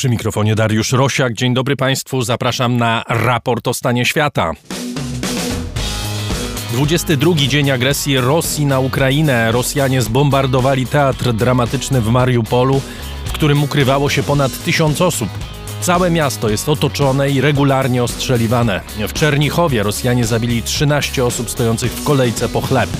Przy 0.00 0.08
mikrofonie 0.08 0.54
Dariusz 0.54 0.92
Rosiak. 0.92 1.34
Dzień 1.34 1.54
dobry 1.54 1.76
Państwu. 1.76 2.22
Zapraszam 2.22 2.76
na 2.76 3.04
raport 3.08 3.68
o 3.68 3.74
stanie 3.74 4.04
świata. 4.04 4.52
22 6.72 7.34
dzień 7.34 7.70
agresji 7.70 8.20
Rosji 8.20 8.66
na 8.66 8.80
Ukrainę. 8.80 9.52
Rosjanie 9.52 10.02
zbombardowali 10.02 10.86
teatr 10.86 11.32
dramatyczny 11.32 12.00
w 12.00 12.08
Mariupolu, 12.08 12.80
w 13.24 13.32
którym 13.32 13.62
ukrywało 13.62 14.10
się 14.10 14.22
ponad 14.22 14.64
tysiąc 14.64 15.00
osób. 15.00 15.28
Całe 15.80 16.10
miasto 16.10 16.50
jest 16.50 16.68
otoczone 16.68 17.30
i 17.30 17.40
regularnie 17.40 18.04
ostrzeliwane. 18.04 18.80
W 19.08 19.12
Czernichowie 19.12 19.82
Rosjanie 19.82 20.24
zabili 20.24 20.62
13 20.62 21.24
osób 21.24 21.50
stojących 21.50 21.92
w 21.92 22.04
kolejce 22.04 22.48
po 22.48 22.60
chleb. 22.60 22.90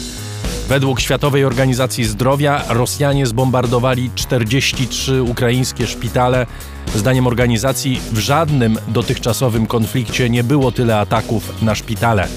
Według 0.71 1.01
Światowej 1.01 1.45
Organizacji 1.45 2.05
Zdrowia 2.05 2.65
Rosjanie 2.69 3.27
zbombardowali 3.27 4.11
43 4.15 5.23
ukraińskie 5.23 5.87
szpitale. 5.87 6.47
Zdaniem 6.95 7.27
organizacji 7.27 8.01
w 8.13 8.19
żadnym 8.19 8.79
dotychczasowym 8.89 9.67
konflikcie 9.67 10.31
nie 10.31 10.45
było 10.45 10.73
tyle 10.73 10.99
ataków 10.99 11.63
na 11.63 11.75
szpitale. 11.75 12.29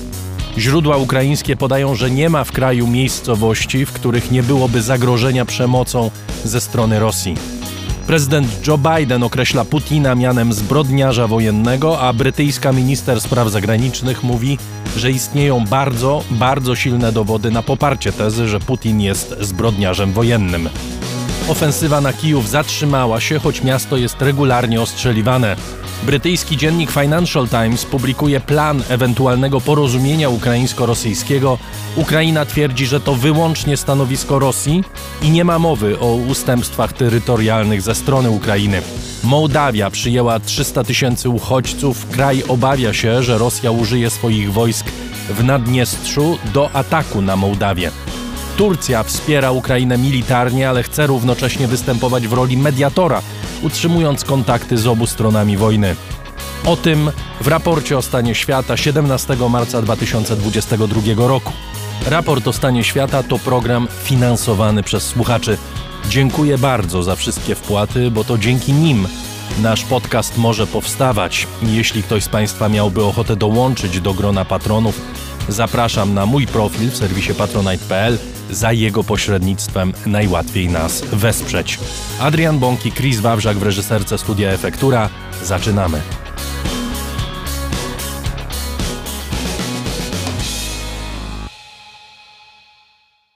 Źródła 0.57 0.97
ukraińskie 0.97 1.55
podają, 1.55 1.95
że 1.95 2.11
nie 2.11 2.29
ma 2.29 2.43
w 2.43 2.51
kraju 2.51 2.87
miejscowości, 2.87 3.85
w 3.85 3.91
których 3.91 4.31
nie 4.31 4.43
byłoby 4.43 4.81
zagrożenia 4.81 5.45
przemocą 5.45 6.11
ze 6.43 6.61
strony 6.61 6.99
Rosji. 6.99 7.62
Prezydent 8.07 8.67
Joe 8.67 8.77
Biden 8.77 9.23
określa 9.23 9.65
Putina 9.65 10.15
mianem 10.15 10.53
zbrodniarza 10.53 11.27
wojennego, 11.27 11.99
a 11.99 12.13
brytyjska 12.13 12.71
minister 12.71 13.21
spraw 13.21 13.49
zagranicznych 13.49 14.23
mówi, 14.23 14.57
że 14.97 15.11
istnieją 15.11 15.65
bardzo, 15.65 16.23
bardzo 16.31 16.75
silne 16.75 17.11
dowody 17.11 17.51
na 17.51 17.63
poparcie 17.63 18.11
tezy, 18.11 18.47
że 18.47 18.59
Putin 18.59 19.01
jest 19.01 19.35
zbrodniarzem 19.39 20.11
wojennym. 20.11 20.69
Ofensywa 21.47 22.01
na 22.01 22.13
Kijów 22.13 22.49
zatrzymała 22.49 23.19
się, 23.19 23.39
choć 23.39 23.63
miasto 23.63 23.97
jest 23.97 24.21
regularnie 24.21 24.81
ostrzeliwane. 24.81 25.55
Brytyjski 26.05 26.57
dziennik 26.57 26.91
Financial 26.91 27.47
Times 27.47 27.85
publikuje 27.85 28.39
plan 28.39 28.83
ewentualnego 28.89 29.61
porozumienia 29.61 30.29
ukraińsko-rosyjskiego. 30.29 31.57
Ukraina 31.95 32.45
twierdzi, 32.45 32.85
że 32.85 32.99
to 32.99 33.15
wyłącznie 33.15 33.77
stanowisko 33.77 34.39
Rosji 34.39 34.83
i 35.21 35.29
nie 35.29 35.43
ma 35.43 35.59
mowy 35.59 35.99
o 35.99 36.15
ustępstwach 36.15 36.93
terytorialnych 36.93 37.81
ze 37.81 37.95
strony 37.95 38.29
Ukrainy. 38.29 38.81
Mołdawia 39.23 39.89
przyjęła 39.89 40.39
300 40.39 40.83
tysięcy 40.83 41.29
uchodźców. 41.29 42.07
Kraj 42.09 42.43
obawia 42.47 42.93
się, 42.93 43.23
że 43.23 43.37
Rosja 43.37 43.71
użyje 43.71 44.09
swoich 44.09 44.53
wojsk 44.53 44.85
w 45.29 45.43
Naddniestrzu 45.43 46.37
do 46.53 46.69
ataku 46.73 47.21
na 47.21 47.35
Mołdawię. 47.35 47.91
Turcja 48.57 49.03
wspiera 49.03 49.51
Ukrainę 49.51 49.97
militarnie, 49.97 50.69
ale 50.69 50.83
chce 50.83 51.07
równocześnie 51.07 51.67
występować 51.67 52.27
w 52.27 52.33
roli 52.33 52.57
mediatora, 52.57 53.21
utrzymując 53.61 54.23
kontakty 54.23 54.77
z 54.77 54.87
obu 54.87 55.07
stronami 55.07 55.57
wojny. 55.57 55.95
O 56.65 56.75
tym 56.75 57.11
w 57.41 57.47
raporcie 57.47 57.97
o 57.97 58.01
stanie 58.01 58.35
świata 58.35 58.77
17 58.77 59.35
marca 59.49 59.81
2022 59.81 61.27
roku. 61.27 61.51
Raport 62.07 62.47
o 62.47 62.53
stanie 62.53 62.83
świata 62.83 63.23
to 63.23 63.39
program 63.39 63.87
finansowany 64.03 64.83
przez 64.83 65.03
słuchaczy. 65.03 65.57
Dziękuję 66.09 66.57
bardzo 66.57 67.03
za 67.03 67.15
wszystkie 67.15 67.55
wpłaty, 67.55 68.11
bo 68.11 68.23
to 68.23 68.37
dzięki 68.37 68.73
nim 68.73 69.07
nasz 69.61 69.83
podcast 69.83 70.37
może 70.37 70.67
powstawać. 70.67 71.47
Jeśli 71.63 72.03
ktoś 72.03 72.23
z 72.23 72.29
Państwa 72.29 72.69
miałby 72.69 73.03
ochotę 73.03 73.35
dołączyć 73.35 74.01
do 74.01 74.13
grona 74.13 74.45
patronów, 74.45 75.01
zapraszam 75.49 76.13
na 76.13 76.25
mój 76.25 76.47
profil 76.47 76.91
w 76.91 76.97
serwisie 76.97 77.33
patronite.pl 77.33 78.32
za 78.51 78.73
jego 78.73 79.03
pośrednictwem 79.03 79.93
najłatwiej 80.05 80.69
nas 80.69 81.01
wesprzeć. 81.01 81.79
Adrian 82.19 82.59
Bąki, 82.59 82.91
Chris 82.91 83.19
Wawrzak 83.19 83.57
w 83.57 83.63
reżyserce 83.63 84.17
Studia 84.17 84.51
Efektura. 84.51 85.09
Zaczynamy. 85.43 86.01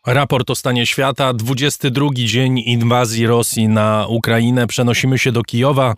Raport 0.08 0.50
o 0.50 0.56
stanie 0.56 0.86
świata, 0.86 1.34
22 1.34 2.08
dzień 2.14 2.60
inwazji 2.60 3.28
Rosji 3.28 3.68
na 3.68 4.06
Ukrainę. 4.10 4.68
Przenosimy 4.68 5.18
się 5.18 5.32
do 5.32 5.44
Kijowa, 5.44 5.96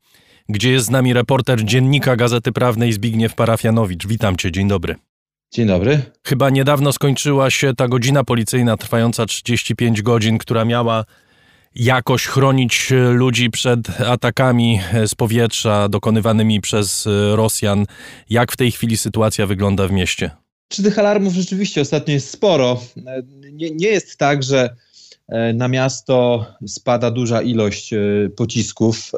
gdzie 0.50 0.72
jest 0.72 0.86
z 0.86 0.90
nami 0.90 1.14
reporter 1.14 1.66
dziennika 1.66 2.16
Gazety 2.16 2.52
Prawnej 2.52 2.94
Zbigniew 2.94 3.36
Parafianowicz. 3.36 4.08
Witam 4.08 4.38
cię, 4.38 4.52
dzień 4.52 4.68
dobry. 4.68 4.96
Dzień 5.52 5.68
dobry. 5.68 6.02
Chyba 6.24 6.50
niedawno 6.50 6.94
skończyła 6.94 7.50
się 7.50 7.74
ta 7.74 7.88
godzina 7.88 8.24
policyjna 8.24 8.78
trwająca 8.78 9.26
35 9.26 10.02
godzin, 10.02 10.38
która 10.38 10.66
miała 10.66 11.06
jakoś 11.76 12.26
chronić 12.26 12.94
ludzi 13.12 13.50
przed 13.50 14.02
atakami 14.02 14.80
z 15.08 15.16
powietrza 15.16 15.90
dokonywanymi 15.90 16.62
przez 16.62 17.08
Rosjan. 17.34 17.86
Jak 18.30 18.52
w 18.52 18.58
tej 18.58 18.72
chwili 18.72 18.98
sytuacja 18.98 19.48
wygląda 19.48 19.88
w 19.88 19.92
mieście? 19.92 20.32
Czy 20.68 20.84
tych 20.84 21.00
alarmów 21.00 21.34
rzeczywiście 21.34 21.82
ostatnio 21.82 22.14
jest 22.14 22.30
sporo? 22.30 22.82
Nie, 23.52 23.72
nie 23.72 23.88
jest 23.88 24.18
tak, 24.18 24.44
że 24.44 24.76
e, 25.28 25.54
na 25.54 25.68
miasto 25.68 26.46
spada 26.68 27.12
duża 27.12 27.42
ilość 27.42 27.94
e, 27.94 28.00
pocisków. 28.36 29.12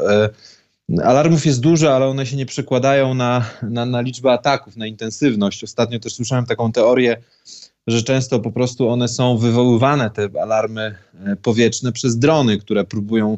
Alarmów 1.03 1.45
jest 1.45 1.59
dużo, 1.59 1.95
ale 1.95 2.07
one 2.07 2.25
się 2.25 2.35
nie 2.35 2.45
przekładają 2.45 3.13
na, 3.13 3.45
na, 3.61 3.85
na 3.85 4.01
liczbę 4.01 4.31
ataków, 4.31 4.77
na 4.77 4.87
intensywność. 4.87 5.63
Ostatnio 5.63 5.99
też 5.99 6.13
słyszałem 6.13 6.45
taką 6.45 6.71
teorię, 6.71 7.17
że 7.87 8.03
często 8.03 8.39
po 8.39 8.51
prostu 8.51 8.89
one 8.89 9.07
są 9.07 9.37
wywoływane, 9.37 10.09
te 10.09 10.29
alarmy 10.41 10.95
e, 11.25 11.35
powietrzne, 11.35 11.91
przez 11.91 12.17
drony, 12.17 12.57
które 12.57 12.83
próbują 12.83 13.37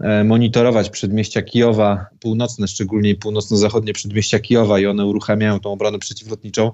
e, 0.00 0.24
monitorować 0.24 0.90
przedmieścia 0.90 1.42
Kijowa, 1.42 2.06
północne, 2.20 2.68
szczególnie 2.68 3.14
północno-zachodnie 3.14 3.92
przedmieścia 3.92 4.38
Kijowa 4.38 4.80
i 4.80 4.86
one 4.86 5.06
uruchamiają 5.06 5.60
tą 5.60 5.72
obronę 5.72 5.98
przeciwlotniczą. 5.98 6.70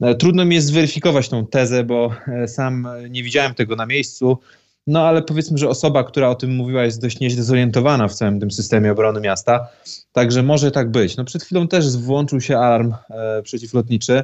E, 0.00 0.14
trudno 0.14 0.44
mi 0.44 0.54
jest 0.54 0.66
zweryfikować 0.66 1.28
tą 1.28 1.46
tezę, 1.46 1.84
bo 1.84 2.10
sam 2.46 2.88
nie 3.10 3.22
widziałem 3.22 3.54
tego 3.54 3.76
na 3.76 3.86
miejscu. 3.86 4.38
No 4.88 5.06
ale 5.06 5.22
powiedzmy, 5.22 5.58
że 5.58 5.68
osoba, 5.68 6.04
która 6.04 6.28
o 6.28 6.34
tym 6.34 6.56
mówiła, 6.56 6.84
jest 6.84 7.00
dość 7.00 7.20
nieźle 7.20 7.42
zorientowana 7.42 8.08
w 8.08 8.14
całym 8.14 8.40
tym 8.40 8.50
systemie 8.50 8.92
obrony 8.92 9.20
miasta. 9.20 9.68
Także 10.12 10.42
może 10.42 10.70
tak 10.70 10.90
być. 10.90 11.16
No 11.16 11.24
przed 11.24 11.42
chwilą 11.42 11.68
też 11.68 11.96
włączył 11.96 12.40
się 12.40 12.58
alarm 12.58 12.94
e, 13.10 13.42
przeciwlotniczy. 13.42 14.22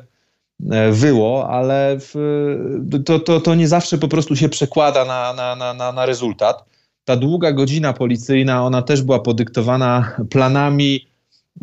E, 0.71 0.93
wyło, 0.93 1.51
ale 1.51 1.97
w, 2.01 2.15
to, 3.05 3.21
to, 3.21 3.41
to 3.41 3.55
nie 3.55 3.69
zawsze 3.69 3.99
po 3.99 4.09
prostu 4.09 4.37
się 4.37 4.49
przekłada 4.49 5.05
na, 5.05 5.35
na, 5.57 5.75
na, 5.75 5.93
na 5.93 6.07
rezultat. 6.07 6.65
Ta 7.05 7.17
długa 7.17 7.53
godzina 7.53 7.93
policyjna, 7.93 8.67
ona 8.67 8.83
też 8.83 9.03
była 9.03 9.19
podyktowana 9.19 10.17
planami 10.31 11.07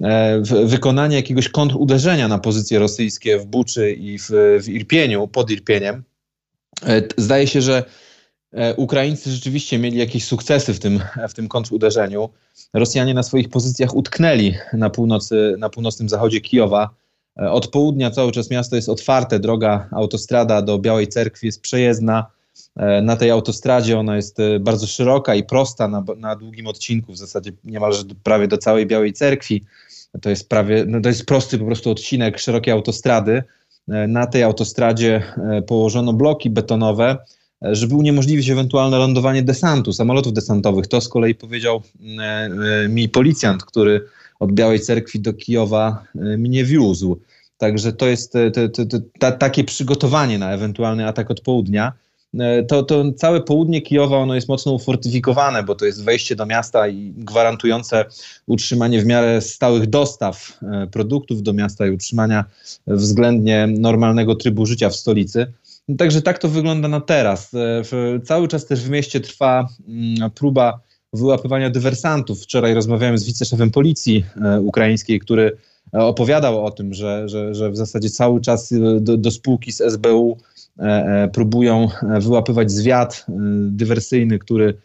e, 0.03 0.41
wykonania 0.65 1.15
jakiegoś 1.17 1.49
kontruderzenia 1.49 2.27
na 2.27 2.37
pozycje 2.37 2.79
rosyjskie 2.79 3.39
w 3.39 3.45
Buczy 3.45 3.91
i 3.91 4.19
w, 4.19 4.29
w 4.63 4.69
Irpieniu, 4.69 5.27
pod 5.27 5.51
Irpieniem. 5.51 6.03
E, 6.87 7.01
zdaje 7.17 7.47
się, 7.47 7.61
że 7.61 7.83
E, 7.83 7.83
Ukraińcy 8.77 9.31
rzeczywiście 9.31 9.79
mieli 9.79 9.97
jakieś 9.97 10.25
sukcesy 10.25 10.73
w 10.73 10.79
tym, 10.79 10.99
w 11.29 11.33
tym 11.33 11.47
kontruderzeniu. 11.47 12.29
Rosjanie 12.73 13.13
na 13.13 13.23
swoich 13.23 13.49
pozycjach 13.49 13.95
utknęli 13.95 14.55
na, 14.73 14.89
północy, 14.89 15.55
na 15.59 15.69
północnym 15.69 16.09
zachodzie 16.09 16.41
Kijowa. 16.41 16.89
E, 17.39 17.51
od 17.51 17.67
południa 17.67 18.11
cały 18.11 18.31
czas 18.31 18.49
miasto 18.49 18.75
jest 18.75 18.89
otwarte, 18.89 19.39
droga, 19.39 19.87
autostrada 19.91 20.61
do 20.61 20.79
Białej 20.79 21.07
Cerkwi 21.07 21.45
jest 21.45 21.61
przejezdna. 21.61 22.25
E, 22.75 23.01
na 23.01 23.15
tej 23.15 23.31
autostradzie 23.31 23.99
ona 23.99 24.15
jest 24.15 24.37
bardzo 24.59 24.87
szeroka 24.87 25.35
i 25.35 25.43
prosta 25.43 25.87
na, 25.87 26.03
na 26.17 26.35
długim 26.35 26.67
odcinku, 26.67 27.13
w 27.13 27.17
zasadzie 27.17 27.51
niemalże 27.63 28.03
prawie 28.23 28.47
do 28.47 28.57
całej 28.57 28.85
Białej 28.85 29.13
Cerkwi. 29.13 29.63
To 30.21 30.29
jest 30.29 30.49
prawie, 30.49 30.85
no 30.87 31.01
to 31.01 31.09
jest 31.09 31.25
prosty 31.25 31.59
po 31.59 31.65
prostu 31.65 31.91
odcinek 31.91 32.39
szerokiej 32.39 32.73
autostrady. 32.73 33.43
Na 33.87 34.27
tej 34.27 34.43
autostradzie 34.43 35.23
położono 35.67 36.13
bloki 36.13 36.49
betonowe, 36.49 37.17
żeby 37.61 37.95
uniemożliwić 37.95 38.49
ewentualne 38.49 38.97
lądowanie 38.97 39.43
desantu, 39.43 39.93
samolotów 39.93 40.33
desantowych. 40.33 40.87
To 40.87 41.01
z 41.01 41.09
kolei 41.09 41.35
powiedział 41.35 41.81
e, 42.19 42.49
e, 42.85 42.89
mi 42.89 43.09
policjant, 43.09 43.63
który 43.63 44.05
od 44.39 44.51
Białej 44.51 44.79
Cerkwi 44.79 45.19
do 45.19 45.33
Kijowa 45.33 46.03
e, 46.15 46.19
mnie 46.19 46.65
wiózł. 46.65 47.19
Także 47.57 47.93
to 47.93 48.07
jest 48.07 48.33
te, 48.33 48.51
te, 48.51 48.69
te, 48.69 49.31
takie 49.31 49.63
przygotowanie 49.63 50.39
na 50.39 50.53
ewentualny 50.53 51.07
atak 51.07 51.31
od 51.31 51.41
południa. 51.41 51.93
To, 52.67 52.83
to 52.83 53.11
całe 53.11 53.41
południe 53.41 53.81
Kijowa 53.81 54.17
ono 54.17 54.35
jest 54.35 54.47
mocno 54.47 54.71
ufortyfikowane, 54.71 55.63
bo 55.63 55.75
to 55.75 55.85
jest 55.85 56.03
wejście 56.03 56.35
do 56.35 56.45
miasta 56.45 56.87
i 56.87 57.13
gwarantujące 57.17 58.05
utrzymanie 58.47 59.01
w 59.01 59.05
miarę 59.05 59.41
stałych 59.41 59.87
dostaw 59.87 60.59
produktów 60.91 61.43
do 61.43 61.53
miasta 61.53 61.87
i 61.87 61.91
utrzymania 61.91 62.45
względnie 62.87 63.67
normalnego 63.67 64.35
trybu 64.35 64.65
życia 64.65 64.89
w 64.89 64.95
stolicy. 64.95 65.53
No, 65.91 65.97
także 65.97 66.21
tak 66.21 66.37
to 66.37 66.49
wygląda 66.49 66.87
na 66.87 67.01
teraz. 67.01 67.53
E, 67.53 68.19
cały 68.23 68.47
czas 68.47 68.65
też 68.65 68.83
w 68.83 68.89
mieście 68.89 69.19
trwa 69.19 69.67
mm, 69.87 70.31
próba 70.31 70.79
wyłapywania 71.13 71.69
dywersantów. 71.69 72.43
Wczoraj 72.43 72.73
rozmawiałem 72.73 73.17
z 73.17 73.23
wiceszefem 73.23 73.71
policji 73.71 74.25
e, 74.41 74.61
ukraińskiej, 74.61 75.19
który 75.19 75.57
e, 75.93 75.99
opowiadał 75.99 76.65
o 76.65 76.71
tym, 76.71 76.93
że, 76.93 77.29
że, 77.29 77.55
że 77.55 77.71
w 77.71 77.77
zasadzie 77.77 78.09
cały 78.09 78.41
czas 78.41 78.73
do, 78.99 79.17
do 79.17 79.31
spółki 79.31 79.71
z 79.71 79.81
SBU 79.81 80.37
próbują 81.33 81.87
wyłapywać 82.19 82.71
zwiat 82.71 83.25
dywersyjny, 83.69 84.39
który 84.39 84.77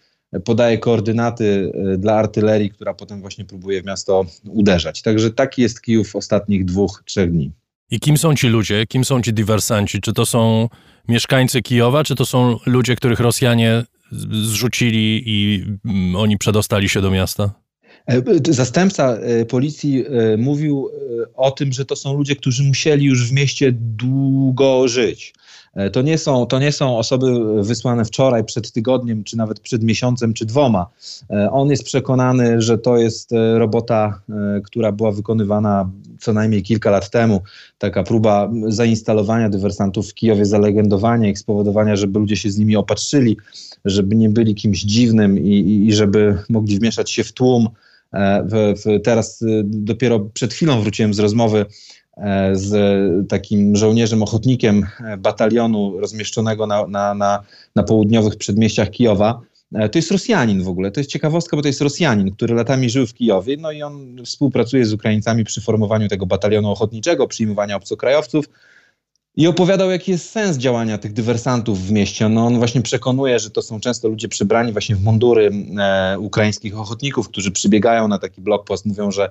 podaje 0.44 0.79
koordynaty 0.79 1.73
dla 1.99 2.14
artylerii, 2.14 2.70
która 2.70 2.94
potem 2.94 3.20
właśnie 3.20 3.44
próbuje 3.44 3.82
w 3.82 3.85
miasto 3.85 4.25
uderzać. 4.49 5.03
Także 5.03 5.31
taki 5.31 5.62
jest 5.62 5.82
Kijów 5.82 6.17
ostatnich 6.17 6.64
dwóch, 6.64 7.03
trzech 7.06 7.32
dni. 7.32 7.53
I 7.90 8.00
kim 8.00 8.18
są 8.18 8.34
ci 8.34 8.48
ludzie? 8.48 8.86
Kim 8.86 9.04
są 9.04 9.22
ci 9.22 9.32
dywersanci? 9.32 10.00
Czy 10.00 10.12
to 10.12 10.26
są 10.26 10.68
mieszkańcy 11.08 11.62
Kijowa, 11.62 12.04
czy 12.04 12.14
to 12.14 12.26
są 12.26 12.58
ludzie, 12.66 12.96
których 12.96 13.20
Rosjanie 13.20 13.84
zrzucili 14.32 15.22
i 15.26 15.64
mm, 15.84 16.16
oni 16.16 16.38
przedostali 16.38 16.88
się 16.88 17.00
do 17.00 17.10
miasta? 17.10 17.54
E, 18.06 18.22
zastępca 18.50 19.16
e, 19.16 19.44
policji 19.44 20.04
e, 20.06 20.36
mówił 20.36 20.90
o 21.34 21.50
tym, 21.50 21.72
że 21.72 21.84
to 21.84 21.96
są 21.96 22.16
ludzie, 22.16 22.36
którzy 22.36 22.62
musieli 22.62 23.04
już 23.04 23.28
w 23.28 23.32
mieście 23.32 23.72
długo 23.72 24.88
żyć. 24.88 25.34
E, 25.76 25.90
to 25.90 26.02
nie, 26.02 26.19
są, 26.19 26.46
to 26.46 26.58
nie 26.58 26.73
są 26.73 26.99
osoby 26.99 27.26
wysłane 27.62 28.05
wczoraj, 28.05 28.44
przed 28.44 28.73
tygodniem, 28.73 29.25
czy 29.25 29.37
nawet 29.37 29.61
przed 29.61 29.82
miesiącem, 29.82 30.34
czy 30.34 30.46
dwoma. 30.46 30.87
E, 31.31 31.50
on 31.50 31.70
jest 31.70 31.84
przekonany, 31.84 32.62
że 32.62 32.78
to 32.78 32.96
jest 32.96 33.32
e, 33.32 33.58
robota, 33.58 34.20
która 34.64 34.93
była 34.93 35.12
wykonywana 35.12 35.90
co 36.20 36.32
najmniej 36.32 36.62
kilka 36.62 36.90
lat 36.90 37.11
temu. 37.11 37.43
Taka 37.78 38.02
próba 38.02 38.50
zainstalowania 38.69 39.49
dywersantów 39.49 40.11
w 40.11 40.14
Kijowie, 40.14 40.46
zalegendowania 40.46 41.31
ich, 41.31 41.38
spowodowania, 41.38 41.96
żeby 41.96 42.19
ludzie 42.19 42.37
się 42.37 42.50
z 42.50 42.58
nimi 42.58 42.76
opatrzyli, 42.76 43.37
żeby 43.84 44.17
nie 44.17 44.29
byli 44.29 44.55
kimś 44.55 44.81
dziwnym 44.81 45.38
i, 45.38 45.87
i, 45.88 45.93
żeby 45.93 46.38
mogli 46.49 46.79
wmieszać 46.79 47.11
się 47.11 47.25
w 47.25 47.32
tłum. 47.32 47.69
W, 48.44 48.75
w, 48.84 49.02
teraz 49.02 49.44
dopiero 49.64 50.20
przed 50.20 50.55
chwilą 50.55 50.81
wróciłem 50.81 51.14
z 51.14 51.19
rozmowy 51.19 51.67
z 52.52 53.28
takim 53.28 53.76
żołnierzem 53.76 54.22
ochotnikiem 54.22 54.86
e, 55.04 55.16
batalionu 55.16 56.00
rozmieszczonego 56.00 56.66
na, 56.66 56.86
na, 56.86 57.14
na, 57.14 57.42
na 57.74 57.82
południowych 57.82 58.36
przedmieściach 58.36 58.90
Kijowa. 58.90 59.40
E, 59.74 59.88
to 59.88 59.98
jest 59.98 60.10
Rosjanin 60.10 60.62
w 60.62 60.68
ogóle. 60.68 60.90
To 60.90 61.00
jest 61.00 61.10
ciekawostka, 61.10 61.56
bo 61.56 61.62
to 61.62 61.68
jest 61.68 61.80
Rosjanin, 61.80 62.34
który 62.34 62.54
latami 62.54 62.90
żył 62.90 63.06
w 63.06 63.14
Kijowie, 63.14 63.56
no 63.56 63.72
i 63.72 63.82
on 63.82 64.16
współpracuje 64.24 64.86
z 64.86 64.92
Ukraińcami 64.92 65.44
przy 65.44 65.60
formowaniu 65.60 66.08
tego 66.08 66.26
batalionu 66.26 66.70
ochotniczego, 66.70 67.26
przyjmowania 67.26 67.76
obcokrajowców. 67.76 68.44
I 69.38 69.46
opowiadał, 69.46 69.90
jaki 69.90 70.10
jest 70.10 70.30
sens 70.30 70.56
działania 70.56 70.98
tych 70.98 71.12
dywersantów 71.12 71.86
w 71.86 71.92
mieście. 71.92 72.28
No, 72.28 72.46
on 72.46 72.58
właśnie 72.58 72.82
przekonuje, 72.82 73.38
że 73.38 73.50
to 73.50 73.62
są 73.62 73.80
często 73.80 74.08
ludzie 74.08 74.28
przebrani 74.28 74.72
właśnie 74.72 74.96
w 74.96 75.04
mundury 75.04 75.50
e, 75.78 76.19
ukraińskich 76.19 76.78
ochotników, 76.78 77.28
którzy 77.28 77.50
przybiegają 77.50 78.08
na 78.08 78.19
taki 78.19 78.40
blokpost, 78.40 78.86
mówią, 78.86 79.10
że 79.10 79.30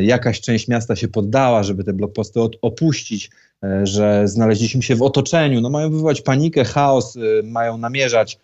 jakaś 0.00 0.40
część 0.40 0.68
miasta 0.68 0.96
się 0.96 1.08
poddała, 1.08 1.62
żeby 1.62 1.84
te 1.84 1.92
blokposty 1.92 2.40
opuścić, 2.62 3.30
e, 3.64 3.86
że 3.86 4.28
znaleźliśmy 4.28 4.82
się 4.82 4.96
w 4.96 5.02
otoczeniu. 5.02 5.60
No 5.60 5.70
mają 5.70 5.90
wywołać 5.90 6.20
panikę, 6.20 6.64
chaos, 6.64 7.16
e, 7.16 7.20
mają 7.42 7.78
namierzać 7.78 8.38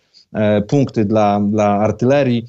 punkty 0.67 1.05
dla, 1.05 1.41
dla 1.51 1.65
artylerii 1.65 2.45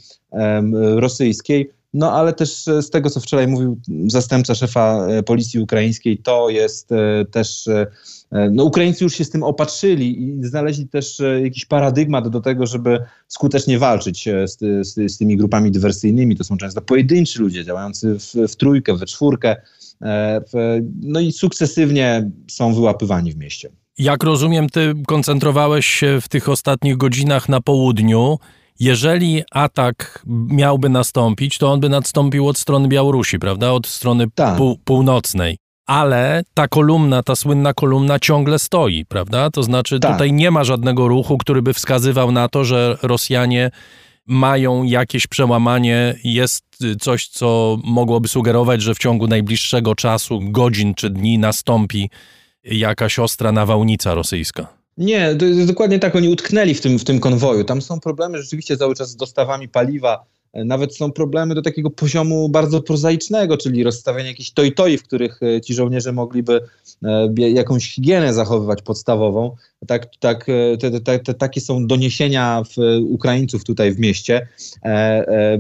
rosyjskiej. 0.97 1.71
No 1.95 2.13
ale 2.13 2.33
też 2.33 2.65
z 2.65 2.91
tego, 2.91 3.11
co 3.11 3.21
wczoraj 3.21 3.49
mówił 3.49 3.79
zastępca 4.07 4.55
szefa 4.55 5.07
policji 5.27 5.61
ukraińskiej, 5.61 6.19
to 6.19 6.51
jest 6.51 6.89
też 7.31 7.69
E, 7.69 7.87
no, 8.53 8.65
Ukraińcy 8.65 9.05
już 9.05 9.15
się 9.15 9.25
z 9.25 9.31
tym 9.31 9.43
opatrzyli 9.43 10.23
i 10.23 10.45
znaleźli 10.45 10.89
też 10.89 11.21
e, 11.21 11.41
jakiś 11.41 11.65
paradygmat 11.65 12.29
do 12.29 12.41
tego, 12.41 12.67
żeby 12.67 12.99
skutecznie 13.29 13.79
walczyć 13.79 14.29
e, 14.29 14.49
z, 14.49 14.59
z, 14.87 15.13
z 15.13 15.19
tymi 15.19 15.37
grupami 15.37 15.71
dywersyjnymi. 15.71 16.37
To 16.37 16.45
są 16.45 16.57
często 16.57 16.81
pojedynczy 16.81 17.43
ludzie 17.43 17.65
działający 17.65 18.19
w, 18.19 18.53
w 18.53 18.57
trójkę, 18.57 18.97
we 18.97 19.07
czwórkę. 19.07 19.57
W, 20.53 20.81
no 21.03 21.21
i 21.21 21.33
sukcesywnie 21.33 22.31
są 22.51 22.75
wyłapywani 22.75 23.33
w 23.33 23.37
mieście. 23.37 23.71
Jak 23.99 24.23
rozumiem, 24.23 24.69
ty 24.69 24.95
koncentrowałeś 25.07 25.87
się 25.87 26.21
w 26.21 26.29
tych 26.29 26.49
ostatnich 26.49 26.97
godzinach 26.97 27.49
na 27.49 27.61
południu. 27.61 28.39
Jeżeli 28.81 29.43
atak 29.51 30.23
miałby 30.27 30.89
nastąpić, 30.89 31.59
to 31.59 31.73
on 31.73 31.81
by 31.81 31.89
nastąpił 31.89 32.49
od 32.49 32.59
strony 32.59 32.89
Białorusi, 32.89 33.39
prawda? 33.39 33.73
Od 33.73 33.87
strony 33.87 34.27
tak. 34.35 34.57
pół, 34.57 34.79
północnej 34.85 35.57
ale 35.91 36.43
ta 36.55 36.69
kolumna, 36.69 37.23
ta 37.23 37.37
słynna 37.37 37.75
kolumna 37.75 38.19
ciągle 38.19 38.59
stoi, 38.59 39.05
prawda? 39.05 39.51
To 39.51 39.63
znaczy 39.63 40.01
tak. 40.01 40.13
tutaj 40.13 40.33
nie 40.33 40.51
ma 40.51 40.65
żadnego 40.65 41.09
ruchu, 41.09 41.39
który 41.39 41.63
by 41.63 41.75
wskazywał 41.75 42.33
na 42.33 42.49
to, 42.49 42.65
że 42.65 42.99
Rosjanie 43.03 43.71
mają 44.27 44.85
jakieś 44.85 45.27
przełamanie, 45.27 46.15
jest 46.25 46.65
coś, 47.01 47.29
co 47.29 47.79
mogłoby 47.85 48.29
sugerować, 48.29 48.83
że 48.83 48.95
w 48.95 48.99
ciągu 48.99 49.27
najbliższego 49.27 49.95
czasu, 49.95 50.41
godzin 50.43 50.95
czy 50.95 51.11
dni 51.11 51.39
nastąpi 51.39 52.11
jakaś 52.65 53.19
ostra 53.19 53.53
nawałnica 53.53 54.15
rosyjska. 54.15 54.67
Nie, 54.97 55.35
dokładnie 55.67 55.99
tak 55.99 56.17
oni 56.17 56.29
utknęli 56.29 56.75
w 56.75 56.81
tym, 56.81 56.99
w 56.99 57.05
tym 57.05 57.21
konwoju. 57.21 57.65
Tam 57.65 57.83
są 57.83 58.01
problemy 58.01 58.43
rzeczywiście 58.43 58.77
cały 58.77 58.95
czas 58.95 59.11
z 59.11 59.17
dostawami 59.17 59.69
paliwa 59.69 60.25
nawet 60.55 60.97
są 60.97 61.13
problemy 61.13 61.55
do 61.55 61.63
takiego 61.63 61.91
poziomu 61.91 62.49
bardzo 62.49 62.83
prozaicznego, 62.83 63.57
czyli 63.57 63.85
rozstawienie 63.85 64.29
jakichś 64.29 64.51
toj-toi, 64.51 64.99
w 64.99 65.03
których 65.03 65.41
e, 65.43 65.61
ci 65.61 65.75
żołnierze 65.75 66.13
mogliby 66.13 66.61
e, 67.03 67.33
jakąś 67.37 67.95
higienę 67.95 68.35
zachowywać 68.35 68.83
podstawową. 68.83 69.57
Tak, 69.87 70.17
tak, 70.19 70.47
te, 70.81 71.01
te, 71.01 71.19
te, 71.19 71.35
takie 71.35 71.61
są 71.61 71.87
doniesienia 71.87 72.63
Ukraińców 73.03 73.65
tutaj 73.65 73.93
w 73.93 73.99
mieście. 73.99 74.49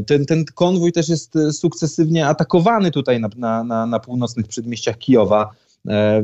Ten, 0.06 0.26
ten 0.26 0.44
konwój 0.54 0.92
też 0.92 1.08
jest 1.08 1.34
sukcesywnie 1.52 2.26
atakowany 2.26 2.90
tutaj 2.90 3.20
na, 3.20 3.64
na, 3.64 3.87
na, 3.87 4.00
północnych 4.00 4.48
przedmieściach 4.48 4.98
Kijowa 4.98 5.50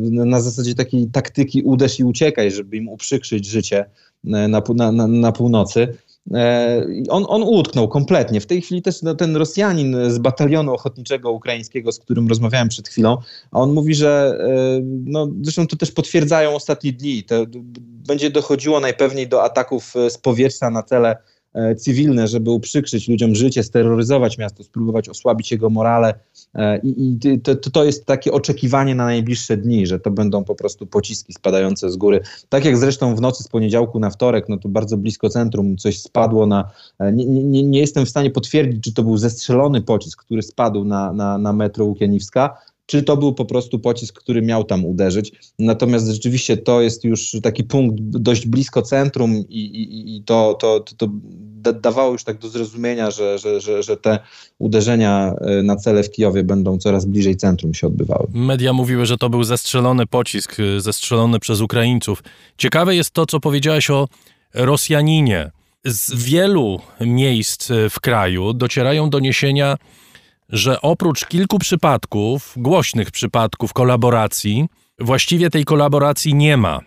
na 0.00 0.40
zasadzie 0.40 0.74
takiej 0.74 1.06
taktyki 1.06 1.62
uderz 1.62 2.00
i 2.00 2.04
uciekaj, 2.04 2.50
żeby 2.50 2.76
im 2.76 2.88
uprzykrzyć 2.88 3.46
życie 3.46 3.84
na, 4.24 4.48
na, 4.74 5.06
na 5.06 5.32
północy. 5.32 5.88
E, 6.34 6.86
on, 7.08 7.24
on 7.28 7.42
utknął 7.42 7.88
kompletnie. 7.88 8.40
W 8.40 8.46
tej 8.46 8.62
chwili 8.62 8.82
też 8.82 9.02
no, 9.02 9.14
ten 9.14 9.36
Rosjanin 9.36 10.10
z 10.10 10.18
batalionu 10.18 10.74
ochotniczego 10.74 11.32
ukraińskiego, 11.32 11.92
z 11.92 11.98
którym 11.98 12.28
rozmawiałem 12.28 12.68
przed 12.68 12.88
chwilą, 12.88 13.16
on 13.52 13.72
mówi, 13.72 13.94
że 13.94 14.38
e, 14.40 14.80
no, 15.04 15.28
zresztą 15.42 15.66
to 15.66 15.76
też 15.76 15.92
potwierdzają 15.92 16.54
ostatnie 16.54 16.92
dni. 16.92 17.22
To 17.22 17.46
będzie 18.06 18.30
dochodziło 18.30 18.80
najpewniej 18.80 19.28
do 19.28 19.42
ataków 19.42 19.94
z 20.08 20.18
powietrza 20.18 20.70
na 20.70 20.82
cele 20.82 21.16
E, 21.16 21.35
cywilne, 21.76 22.28
żeby 22.28 22.50
uprzykrzyć 22.50 23.08
ludziom 23.08 23.34
życie, 23.34 23.62
steroryzować 23.62 24.38
miasto, 24.38 24.64
spróbować 24.64 25.08
osłabić 25.08 25.52
jego 25.52 25.70
morale. 25.70 26.14
E, 26.54 26.78
I, 26.78 27.18
i 27.24 27.40
to, 27.40 27.56
to 27.56 27.84
jest 27.84 28.06
takie 28.06 28.32
oczekiwanie 28.32 28.94
na 28.94 29.04
najbliższe 29.04 29.56
dni, 29.56 29.86
że 29.86 30.00
to 30.00 30.10
będą 30.10 30.44
po 30.44 30.54
prostu 30.54 30.86
pociski 30.86 31.32
spadające 31.32 31.90
z 31.90 31.96
góry. 31.96 32.20
Tak 32.48 32.64
jak 32.64 32.76
zresztą 32.76 33.16
w 33.16 33.20
nocy 33.20 33.42
z 33.42 33.48
poniedziałku 33.48 34.00
na 34.00 34.10
wtorek, 34.10 34.48
no 34.48 34.56
to 34.56 34.68
bardzo 34.68 34.96
blisko 34.96 35.28
centrum 35.28 35.76
coś 35.76 36.00
spadło 36.00 36.46
na. 36.46 36.70
E, 36.98 37.12
nie, 37.12 37.26
nie, 37.26 37.62
nie 37.62 37.80
jestem 37.80 38.06
w 38.06 38.08
stanie 38.08 38.30
potwierdzić, 38.30 38.84
czy 38.84 38.94
to 38.94 39.02
był 39.02 39.16
zestrzelony 39.16 39.82
pocisk, 39.82 40.24
który 40.24 40.42
spadł 40.42 40.84
na, 40.84 41.12
na, 41.12 41.38
na 41.38 41.52
metro 41.52 41.84
Łukianiwska 41.84 42.56
czy 42.86 43.02
to 43.02 43.16
był 43.16 43.34
po 43.34 43.44
prostu 43.44 43.78
pocisk, 43.78 44.18
który 44.18 44.42
miał 44.42 44.64
tam 44.64 44.84
uderzyć. 44.84 45.32
Natomiast 45.58 46.06
rzeczywiście 46.06 46.56
to 46.56 46.80
jest 46.80 47.04
już 47.04 47.36
taki 47.42 47.64
punkt 47.64 48.00
dość 48.00 48.46
blisko 48.46 48.82
centrum 48.82 49.36
i, 49.36 49.60
i, 49.60 50.16
i 50.16 50.22
to, 50.22 50.54
to, 50.60 50.80
to, 50.80 50.96
to, 50.96 51.08
dawało 51.72 52.12
już 52.12 52.24
tak 52.24 52.38
do 52.38 52.48
zrozumienia, 52.48 53.10
że, 53.10 53.38
że, 53.38 53.60
że, 53.60 53.82
że 53.82 53.96
te 53.96 54.18
uderzenia 54.58 55.34
e, 55.40 55.62
na 55.62 55.76
cele 55.76 56.02
w 56.02 56.10
Kijowie 56.10 56.44
będą 56.44 56.78
coraz 56.78 57.04
bliżej 57.04 57.36
centrum 57.36 57.74
się 57.74 57.86
odbywały. 57.86 58.26
Media 58.34 58.72
mówiły, 58.72 59.06
że 59.06 59.16
to 59.18 59.30
był 59.30 59.44
zestrzelony 59.44 60.06
pocisk, 60.06 60.56
e, 60.60 60.80
zestrzelony 60.80 61.38
przez 61.40 61.60
Ukraińców. 61.60 62.22
Ciekawe 62.58 62.96
jest 62.96 63.10
to, 63.10 63.26
co 63.26 63.40
powiedziałeś 63.40 63.90
o 63.90 64.08
Rosjaninie. 64.54 65.50
Z 65.84 66.14
wielu 66.14 66.80
miejsc 67.00 67.70
e, 67.70 67.90
w 67.90 68.00
kraju 68.00 68.52
docierają 68.52 69.10
doniesienia, 69.10 69.76
że 70.48 70.80
oprócz 70.80 71.24
kilku 71.24 71.58
przypadków, 71.58 72.54
głośnych 72.56 73.10
przypadków 73.10 73.72
kolaboracji, 73.72 74.66
właściwie 74.98 75.50
tej 75.50 75.64
kolaboracji 75.64 76.34
nie 76.34 76.56
ma. 76.56 76.80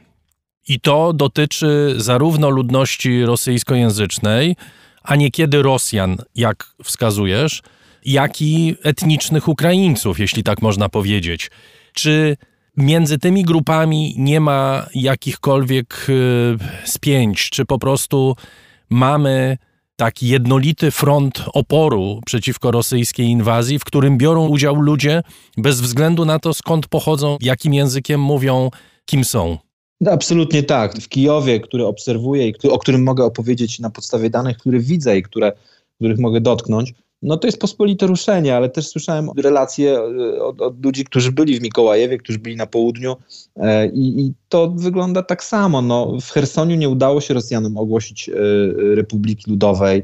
I 0.68 0.80
to 0.80 1.14
dotyczy 1.14 1.94
zarówno 1.98 2.50
ludności 2.50 3.26
rosyjskojęzycznej, 3.26 4.56
a 5.04 5.16
niekiedy 5.16 5.62
Rosjan, 5.62 6.18
jak 6.36 6.74
wskazujesz, 6.84 7.62
jak 8.06 8.42
i 8.42 8.76
etnicznych 8.84 9.48
Ukraińców, 9.48 10.20
jeśli 10.20 10.44
tak 10.44 10.62
można 10.62 10.90
powiedzieć. 10.90 11.52
Czy 11.94 12.38
między 12.78 13.18
tymi 13.18 13.44
grupami 13.44 14.14
nie 14.18 14.40
ma 14.40 14.86
jakichkolwiek 14.96 16.06
y, 16.10 16.58
spięć, 16.86 17.50
czy 17.50 17.66
po 17.66 17.80
prostu 17.80 18.36
mamy 18.90 19.58
taki 20.00 20.28
jednolity 20.28 20.92
front 20.92 21.44
oporu 21.54 22.22
przeciwko 22.26 22.72
rosyjskiej 22.72 23.26
inwazji, 23.28 23.80
w 23.80 23.84
którym 23.84 24.18
biorą 24.18 24.48
udział 24.48 24.76
ludzie 24.76 25.24
bez 25.58 25.82
względu 25.82 26.26
na 26.26 26.40
to, 26.40 26.54
skąd 26.54 26.88
pochodzą, 26.88 27.38
jakim 27.42 27.74
językiem 27.74 28.22
mówią, 28.22 28.70
kim 29.06 29.24
są. 29.24 29.58
No, 30.02 30.12
absolutnie 30.12 30.64
tak. 30.64 31.00
W 31.00 31.10
Kijowie, 31.10 31.60
który 31.60 31.86
obserwuję 31.86 32.48
i 32.48 32.54
o 32.70 32.80
którym 32.80 33.04
mogę 33.04 33.24
opowiedzieć 33.24 33.80
na 33.80 33.90
podstawie 33.90 34.30
danych, 34.30 34.58
które 34.58 34.80
widzę 34.80 35.18
i 35.18 35.24
które, 35.24 35.52
których 35.96 36.20
mogę 36.20 36.42
dotknąć, 36.42 36.94
no 37.22 37.38
to 37.38 37.48
jest 37.48 37.60
pospolite 37.60 38.08
ruszenie, 38.08 38.56
ale 38.56 38.70
też 38.70 38.88
słyszałem 38.88 39.30
relacje 39.38 39.98
e, 39.98 40.44
od, 40.44 40.62
od 40.62 40.86
ludzi, 40.86 41.06
którzy 41.06 41.32
byli 41.32 41.60
w 41.60 41.62
Mikołajewie, 41.62 42.18
którzy 42.18 42.40
byli 42.40 42.56
na 42.56 42.66
południu 42.66 43.16
e, 43.56 43.88
i, 43.88 44.22
i, 44.22 44.34
to 44.50 44.70
wygląda 44.76 45.24
tak 45.24 45.44
samo. 45.44 45.82
No, 45.82 46.18
w 46.22 46.30
Chersoniu 46.32 46.76
nie 46.76 46.90
udało 46.90 47.22
się 47.22 47.34
Rosjanom 47.34 47.78
ogłosić 47.78 48.30
e, 48.30 48.34
Republiki 48.96 49.52
Ludowej. 49.52 50.04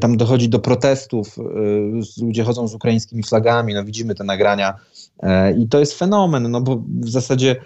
tam 0.00 0.16
dochodzi 0.16 0.48
do 0.48 0.58
protestów, 0.58 1.36
ludzie 2.22 2.44
chodzą 2.44 2.68
z 2.68 2.74
ukraińskimi 2.74 3.22
flagami, 3.22 3.74
no 3.74 3.84
widzimy 3.84 4.14
te 4.14 4.24
nagrania 4.24 4.74
i 5.58 5.68
to 5.68 5.80
jest 5.80 5.98
fenomen, 5.98 6.50
no 6.50 6.60
bo 6.60 6.82
w 7.00 7.08
zasadzie 7.08 7.56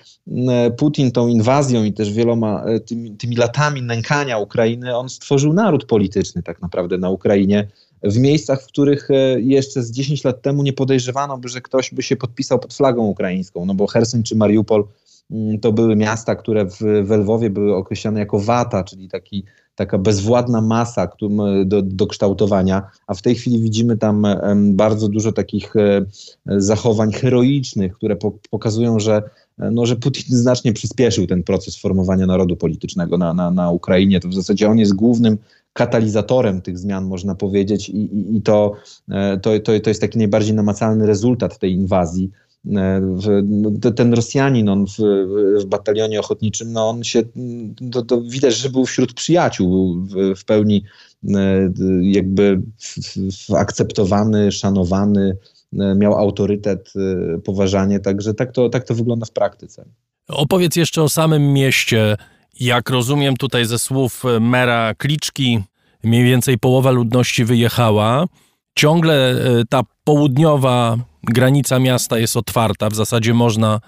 Putin 0.76 1.12
tą 1.12 1.28
inwazją 1.28 1.84
i 1.84 1.92
też 1.92 2.12
wieloma 2.12 2.64
tymi, 2.86 3.16
tymi 3.16 3.36
latami 3.36 3.82
nękania 3.82 4.38
Ukrainy, 4.38 4.96
on 4.96 5.08
stworzył 5.08 5.52
naród 5.52 5.84
polityczny 5.84 6.42
tak 6.42 6.62
naprawdę 6.62 6.98
na 6.98 7.10
Ukrainie, 7.10 7.68
w 8.02 8.18
miejscach, 8.18 8.62
w 8.62 8.66
których 8.66 9.10
e, 9.10 9.40
jeszcze 9.40 9.82
z 9.82 9.90
10 9.90 10.24
lat 10.24 10.42
temu 10.42 10.62
nie 10.62 10.72
podejrzewano 10.72 11.38
by, 11.38 11.48
że 11.48 11.60
ktoś 11.60 11.94
by 11.94 12.02
się 12.02 12.16
podpisał 12.16 12.58
pod 12.58 12.74
flagą 12.74 13.06
ukraińską, 13.06 13.64
no 13.64 13.74
bo 13.74 13.86
Hersoń 13.86 14.22
czy 14.22 14.36
Mariupol 14.36 14.84
mm, 15.30 15.60
to 15.60 15.72
były 15.72 15.96
miasta, 15.96 16.34
które 16.36 16.64
w, 16.64 16.78
w 17.04 17.10
Lwowie 17.10 17.50
były 17.50 17.76
określane 17.76 18.20
jako 18.20 18.38
wata, 18.38 18.84
czyli 18.84 19.08
taki, 19.08 19.44
taka 19.74 19.98
bezwładna 19.98 20.60
masa 20.60 21.08
do, 21.64 21.82
do 21.82 22.06
kształtowania, 22.06 22.90
a 23.06 23.14
w 23.14 23.22
tej 23.22 23.34
chwili 23.34 23.60
widzimy 23.60 23.96
tam 23.96 24.26
bardzo 24.72 25.08
dużo 25.08 25.32
takich 25.32 25.76
e, 25.76 26.04
zachowań 26.46 27.12
heroicznych, 27.12 27.94
które 27.94 28.16
pokazują, 28.50 28.98
że 28.98 29.22
e, 29.58 29.70
no, 29.70 29.86
że 29.86 29.96
Putin 29.96 30.36
znacznie 30.44 30.72
przyspieszył 30.72 31.26
ten 31.26 31.42
proces 31.42 31.76
formowania 31.76 32.26
narodu 32.26 32.56
politycznego 32.56 33.18
na, 33.18 33.34
na, 33.34 33.50
na 33.50 33.70
Ukrainie. 33.70 34.20
To 34.20 34.28
w 34.28 34.34
zasadzie 34.34 34.68
on 34.70 34.78
jest 34.78 34.94
głównym 34.94 35.38
katalizatorem 35.72 36.62
tych 36.62 36.78
zmian, 36.78 37.04
można 37.04 37.34
powiedzieć, 37.34 37.88
i, 37.88 37.96
i, 37.96 38.36
i 38.36 38.42
to, 38.42 38.72
e, 39.10 39.38
to, 39.38 39.58
to, 39.60 39.80
to 39.80 39.90
jest 39.90 40.00
taki 40.00 40.18
najbardziej 40.18 40.54
namacalny 40.54 41.06
rezultat 41.06 41.58
tej 41.58 41.72
inwazji. 41.72 42.30
E, 42.66 43.00
no, 43.44 43.90
ten 43.96 44.14
Rosjanin 44.14 44.68
on 44.68 44.86
w, 44.86 44.98
w, 45.60 45.64
batalionie 45.64 46.20
ochotniczym, 46.20 46.72
no 46.72 46.88
on 46.88 47.04
się, 47.04 47.22
to, 47.92 48.02
to 48.02 48.20
widać, 48.20 48.56
że 48.56 48.70
był 48.70 48.86
wśród 48.86 49.14
przyjaciół, 49.14 49.96
w, 50.00 50.40
w 50.40 50.44
pełni 50.44 50.84
e, 51.28 51.72
jakby 52.02 52.60
akceptowany, 53.56 54.52
szanowany, 54.52 55.36
miał 55.96 56.14
autorytet, 56.14 56.92
poważanie, 57.44 58.00
także 58.00 58.34
tak 58.34 58.52
to, 58.52 58.68
tak 58.68 58.84
to 58.84 58.94
wygląda 58.94 59.26
w 59.26 59.30
praktyce. 59.30 59.84
Opowiedz 60.28 60.76
jeszcze 60.76 61.02
o 61.02 61.08
samym 61.08 61.52
mieście. 61.52 62.16
Jak 62.60 62.90
rozumiem 62.90 63.36
tutaj 63.36 63.64
ze 63.64 63.78
słów 63.78 64.22
mera 64.40 64.94
Kliczki, 64.94 65.60
mniej 66.04 66.24
więcej 66.24 66.58
połowa 66.58 66.90
ludności 66.90 67.44
wyjechała. 67.44 68.24
Ciągle 68.78 69.30
e, 69.30 69.64
ta 69.68 69.82
południowa 70.04 70.96
granica 71.22 71.78
miasta 71.78 72.18
jest 72.18 72.36
otwarta, 72.36 72.90
w 72.90 72.94
zasadzie 72.94 73.34
można 73.34 73.80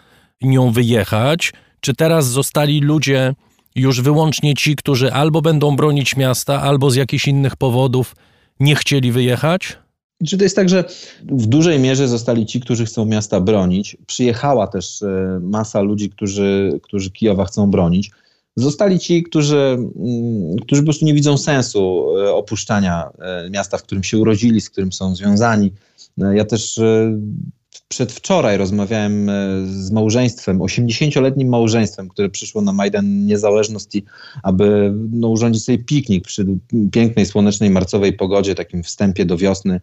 nią 0.42 0.70
wyjechać. 0.70 1.52
Czy 1.80 1.94
teraz 1.94 2.26
zostali 2.26 2.80
ludzie 2.80 3.34
już 3.74 4.00
wyłącznie 4.00 4.54
ci, 4.54 4.76
którzy 4.76 5.12
albo 5.12 5.42
będą 5.42 5.76
bronić 5.76 6.16
miasta, 6.16 6.62
albo 6.62 6.90
z 6.90 6.96
jakichś 6.96 7.28
innych 7.28 7.56
powodów 7.56 8.16
nie 8.60 8.74
chcieli 8.74 9.12
wyjechać? 9.12 9.78
Czy 10.26 10.38
to 10.38 10.44
jest 10.44 10.56
tak, 10.56 10.68
że 10.68 10.84
w 11.22 11.46
dużej 11.46 11.78
mierze 11.78 12.08
zostali 12.08 12.46
ci, 12.46 12.60
którzy 12.60 12.84
chcą 12.84 13.04
miasta 13.04 13.40
bronić? 13.40 13.96
Przyjechała 14.06 14.66
też 14.66 15.02
e, 15.02 15.40
masa 15.42 15.80
ludzi, 15.80 16.10
którzy, 16.10 16.80
którzy 16.82 17.10
Kijowa 17.10 17.44
chcą 17.44 17.70
bronić. 17.70 18.10
Zostali 18.56 18.98
ci, 18.98 19.22
którzy, 19.22 19.56
mm, 19.56 20.56
którzy 20.56 20.82
po 20.82 20.86
prostu 20.86 21.04
nie 21.04 21.14
widzą 21.14 21.38
sensu 21.38 22.06
e, 22.18 22.34
opuszczania 22.34 23.10
e, 23.18 23.50
miasta, 23.50 23.78
w 23.78 23.82
którym 23.82 24.04
się 24.04 24.18
urodzili, 24.18 24.60
z 24.60 24.70
którym 24.70 24.92
są 24.92 25.16
związani. 25.16 25.72
E, 26.22 26.36
ja 26.36 26.44
też 26.44 26.80
przedwczoraj 27.88 28.56
rozmawiałem 28.56 29.30
z 29.64 29.90
małżeństwem, 29.90 30.58
80-letnim 30.58 31.48
małżeństwem, 31.48 32.08
które 32.08 32.28
przyszło 32.28 32.62
na 32.62 32.72
Majdan 32.72 33.26
Niezależności, 33.26 34.04
aby 34.42 34.94
no, 35.10 35.28
urządzić 35.28 35.64
sobie 35.64 35.78
piknik 35.78 36.24
przy 36.24 36.46
pięknej, 36.92 37.26
słonecznej, 37.26 37.70
marcowej 37.70 38.12
pogodzie, 38.12 38.54
takim 38.54 38.82
wstępie 38.82 39.24
do 39.24 39.36
wiosny 39.36 39.80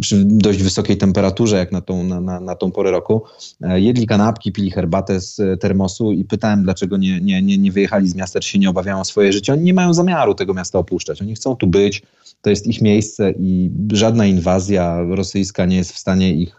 przy 0.00 0.24
dość 0.24 0.62
wysokiej 0.62 0.96
temperaturze, 0.96 1.56
jak 1.56 1.72
na 1.72 1.80
tą, 1.80 2.04
na, 2.04 2.40
na 2.40 2.54
tą 2.54 2.72
porę 2.72 2.90
roku. 2.90 3.22
E, 3.62 3.80
jedli 3.80 4.06
kanapki, 4.06 4.52
pili 4.52 4.70
herbatę 4.70 5.20
z 5.20 5.60
termosu 5.60 6.12
i 6.12 6.24
pytałem, 6.24 6.62
dlaczego 6.62 6.96
nie, 6.96 7.20
nie, 7.20 7.42
nie, 7.42 7.58
nie 7.58 7.72
wyjechali 7.72 8.08
z 8.08 8.14
miasta, 8.14 8.40
czy 8.40 8.48
się 8.48 8.58
nie 8.58 8.70
obawiają 8.70 9.00
o 9.00 9.04
swoje 9.04 9.32
życie. 9.32 9.52
Oni 9.52 9.62
nie 9.62 9.74
mają 9.74 9.94
zamiaru 9.94 10.34
tego 10.34 10.54
miasta 10.54 10.78
opuszczać. 10.78 11.22
Oni 11.22 11.34
chcą 11.34 11.56
tu 11.56 11.66
być, 11.66 12.02
to 12.42 12.50
jest 12.50 12.66
ich 12.66 12.82
miejsce 12.82 13.32
i 13.38 13.70
żadna 13.92 14.26
inwazja 14.26 15.02
rosyjska 15.08 15.66
nie 15.66 15.76
jest 15.76 15.92
w 15.92 15.98
stanie 15.98 16.34
ich 16.34 16.58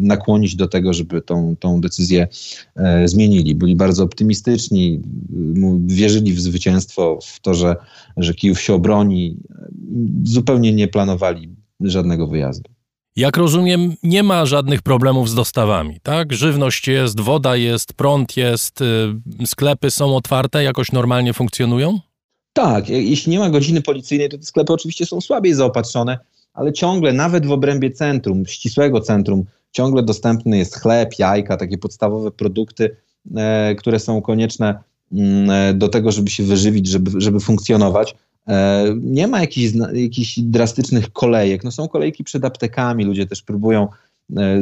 nakłonić 0.00 0.56
do 0.56 0.68
tego, 0.68 0.92
żeby 0.92 1.22
tą, 1.22 1.56
tą 1.60 1.80
decyzję 1.80 2.28
zmienili. 3.04 3.54
Byli 3.54 3.76
bardzo 3.76 4.04
optymistyczni, 4.04 5.00
wierzyli 5.86 6.32
w 6.32 6.40
zwycięstwo, 6.40 7.18
w 7.22 7.40
to, 7.40 7.54
że, 7.54 7.76
że 8.16 8.34
Kijów 8.34 8.60
się 8.60 8.74
obroni. 8.74 9.36
Zupełnie 10.24 10.72
nie 10.72 10.88
planowali 10.94 11.56
żadnego 11.80 12.26
wyjazdu. 12.26 12.70
Jak 13.16 13.36
rozumiem, 13.36 13.94
nie 14.02 14.22
ma 14.22 14.46
żadnych 14.46 14.82
problemów 14.82 15.30
z 15.30 15.34
dostawami, 15.34 16.00
tak? 16.02 16.32
Żywność 16.32 16.88
jest, 16.88 17.20
woda 17.20 17.56
jest, 17.56 17.92
prąd 17.92 18.36
jest, 18.36 18.80
y, 18.80 19.46
sklepy 19.46 19.90
są 19.90 20.16
otwarte, 20.16 20.62
jakoś 20.62 20.92
normalnie 20.92 21.32
funkcjonują? 21.32 21.98
Tak, 22.52 22.88
jeśli 22.88 23.32
nie 23.32 23.38
ma 23.38 23.50
godziny 23.50 23.82
policyjnej, 23.82 24.28
to 24.28 24.38
te 24.38 24.44
sklepy 24.44 24.72
oczywiście 24.72 25.06
są 25.06 25.20
słabiej 25.20 25.54
zaopatrzone, 25.54 26.18
ale 26.52 26.72
ciągle, 26.72 27.12
nawet 27.12 27.46
w 27.46 27.52
obrębie 27.52 27.90
centrum, 27.90 28.46
ścisłego 28.46 29.00
centrum, 29.00 29.44
ciągle 29.72 30.02
dostępny 30.02 30.58
jest 30.58 30.80
chleb, 30.80 31.18
jajka, 31.18 31.56
takie 31.56 31.78
podstawowe 31.78 32.30
produkty, 32.30 32.96
e, 33.36 33.74
które 33.74 34.00
są 34.00 34.22
konieczne 34.22 34.78
mm, 35.12 35.50
e, 35.50 35.74
do 35.74 35.88
tego, 35.88 36.12
żeby 36.12 36.30
się 36.30 36.42
wyżywić, 36.42 36.88
żeby, 36.88 37.10
żeby 37.20 37.40
funkcjonować. 37.40 38.14
E, 38.48 38.84
nie 39.00 39.28
ma 39.28 39.40
jakichś, 39.40 39.74
jakichś 39.94 40.38
drastycznych 40.38 41.12
kolejek. 41.12 41.64
No 41.64 41.70
są 41.70 41.88
kolejki 41.88 42.24
przed 42.24 42.44
aptekami, 42.44 43.04
ludzie 43.04 43.26
też 43.26 43.42
próbują 43.42 43.88
e, 44.36 44.60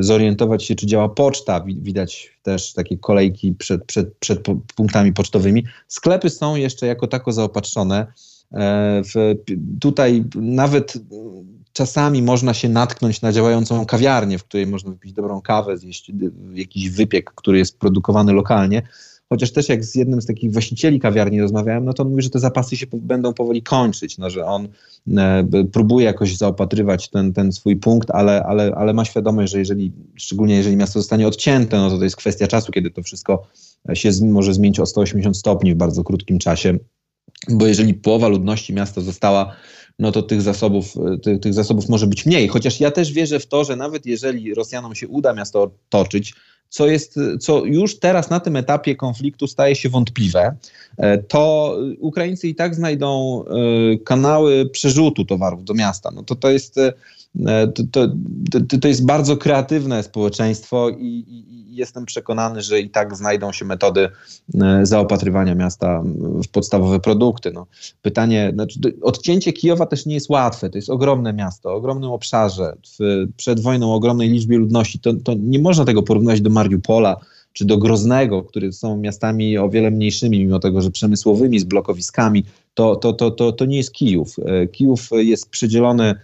zorientować 0.00 0.64
się, 0.64 0.74
czy 0.74 0.86
działa 0.86 1.08
poczta. 1.08 1.64
Widać 1.66 2.38
też 2.42 2.72
takie 2.72 2.98
kolejki 2.98 3.52
przed, 3.52 3.84
przed, 3.84 4.16
przed 4.16 4.40
punktami 4.76 5.12
pocztowymi. 5.12 5.64
Sklepy 5.88 6.30
są 6.30 6.56
jeszcze 6.56 6.86
jako 6.86 7.06
tako 7.06 7.32
zaopatrzone. 7.32 8.06
E, 8.52 9.02
tutaj 9.80 10.24
nawet 10.34 10.94
czasami 11.72 12.22
można 12.22 12.54
się 12.54 12.68
natknąć 12.68 13.22
na 13.22 13.32
działającą 13.32 13.86
kawiarnię, 13.86 14.38
w 14.38 14.44
której 14.44 14.66
można 14.66 14.90
wypić 14.90 15.12
dobrą 15.12 15.40
kawę, 15.40 15.78
zjeść 15.78 16.12
jakiś 16.54 16.90
wypiek, 16.90 17.32
który 17.34 17.58
jest 17.58 17.78
produkowany 17.78 18.32
lokalnie. 18.32 18.82
Chociaż 19.28 19.52
też 19.52 19.68
jak 19.68 19.84
z 19.84 19.94
jednym 19.94 20.22
z 20.22 20.26
takich 20.26 20.52
właścicieli 20.52 21.00
kawiarni 21.00 21.40
rozmawiałem, 21.40 21.84
no 21.84 21.92
to 21.92 22.02
on 22.02 22.10
mówi, 22.10 22.22
że 22.22 22.30
te 22.30 22.38
zapasy 22.38 22.76
się 22.76 22.86
będą 22.92 23.34
powoli 23.34 23.62
kończyć, 23.62 24.18
no, 24.18 24.30
że 24.30 24.46
on 24.46 24.68
e, 25.16 25.44
próbuje 25.72 26.06
jakoś 26.06 26.36
zaopatrywać 26.36 27.10
ten, 27.10 27.32
ten 27.32 27.52
swój 27.52 27.76
punkt, 27.76 28.10
ale, 28.10 28.42
ale, 28.42 28.72
ale 28.74 28.92
ma 28.92 29.04
świadomość, 29.04 29.52
że 29.52 29.58
jeżeli, 29.58 29.92
szczególnie 30.16 30.56
jeżeli 30.56 30.76
miasto 30.76 30.98
zostanie 30.98 31.26
odcięte, 31.26 31.76
no 31.78 31.90
to 31.90 31.98
to 31.98 32.04
jest 32.04 32.16
kwestia 32.16 32.46
czasu, 32.46 32.72
kiedy 32.72 32.90
to 32.90 33.02
wszystko 33.02 33.46
się 33.94 34.10
może 34.22 34.54
zmienić 34.54 34.80
o 34.80 34.86
180 34.86 35.36
stopni 35.36 35.74
w 35.74 35.76
bardzo 35.76 36.04
krótkim 36.04 36.38
czasie, 36.38 36.78
bo 37.48 37.66
jeżeli 37.66 37.94
połowa 37.94 38.28
ludności 38.28 38.72
miasta 38.72 39.00
została 39.00 39.56
no 39.98 40.12
to 40.12 40.22
tych 40.22 40.42
zasobów, 40.42 40.94
tych, 41.22 41.40
tych 41.40 41.54
zasobów 41.54 41.88
może 41.88 42.06
być 42.06 42.26
mniej. 42.26 42.48
Chociaż 42.48 42.80
ja 42.80 42.90
też 42.90 43.12
wierzę 43.12 43.40
w 43.40 43.46
to, 43.46 43.64
że 43.64 43.76
nawet 43.76 44.06
jeżeli 44.06 44.54
Rosjanom 44.54 44.94
się 44.94 45.08
uda 45.08 45.32
miasto 45.32 45.70
toczyć, 45.88 46.34
co, 46.74 46.86
jest, 46.86 47.18
co 47.40 47.64
już 47.64 47.98
teraz 47.98 48.30
na 48.30 48.40
tym 48.40 48.56
etapie 48.56 48.96
konfliktu 48.96 49.46
staje 49.46 49.76
się 49.76 49.88
wątpliwe, 49.88 50.56
e, 50.96 51.18
to 51.18 51.76
Ukraińcy 51.98 52.48
i 52.48 52.54
tak 52.54 52.74
znajdą 52.74 53.44
e, 53.44 53.98
kanały 53.98 54.66
przerzutu 54.66 55.24
towarów 55.24 55.64
do 55.64 55.74
miasta. 55.74 56.10
No 56.14 56.22
to, 56.22 56.34
to 56.34 56.50
jest 56.50 56.78
e, 56.78 56.92
to, 57.74 57.82
to, 57.90 58.78
to 58.80 58.88
jest 58.88 59.06
bardzo 59.06 59.36
kreatywne 59.36 60.02
społeczeństwo 60.02 60.88
i, 60.88 61.24
i, 61.28 61.54
jestem 61.76 62.06
przekonany, 62.06 62.62
że 62.62 62.80
i 62.80 62.90
tak 62.90 63.16
znajdą 63.16 63.52
się 63.52 63.64
metody 63.64 64.08
zaopatrywania 64.82 65.54
miasta 65.54 66.02
w 66.44 66.48
podstawowe 66.48 67.00
produkty. 67.00 67.52
No, 67.52 67.66
pytanie, 68.02 68.50
znaczy, 68.54 68.78
odcięcie 69.02 69.52
Kijowa 69.52 69.86
też 69.86 70.06
nie 70.06 70.14
jest 70.14 70.30
łatwe. 70.30 70.70
To 70.70 70.78
jest 70.78 70.90
ogromne 70.90 71.32
miasto, 71.32 71.70
o 71.70 71.74
ogromnym 71.74 72.10
obszarze, 72.10 72.76
w, 72.98 73.26
przed 73.36 73.60
wojną 73.60 73.94
ogromnej 73.94 74.30
liczbie 74.30 74.58
ludności. 74.58 74.98
To, 74.98 75.14
to 75.14 75.34
nie 75.38 75.58
można 75.58 75.84
tego 75.84 76.02
porównać 76.02 76.40
do 76.40 76.50
Mariupola, 76.50 77.16
czy 77.52 77.64
do 77.64 77.78
Groznego, 77.78 78.42
które 78.42 78.72
są 78.72 78.96
miastami 78.96 79.58
o 79.58 79.68
wiele 79.68 79.90
mniejszymi, 79.90 80.38
mimo 80.38 80.58
tego, 80.58 80.82
że 80.82 80.90
przemysłowymi, 80.90 81.60
z 81.60 81.64
blokowiskami, 81.64 82.44
to, 82.74 82.96
to, 82.96 83.12
to, 83.12 83.30
to, 83.30 83.52
to 83.52 83.64
nie 83.64 83.76
jest 83.76 83.92
Kijów. 83.92 84.36
Kijów 84.72 85.10
jest 85.12 85.50
przydzielony 85.50 86.14
E, 86.14 86.16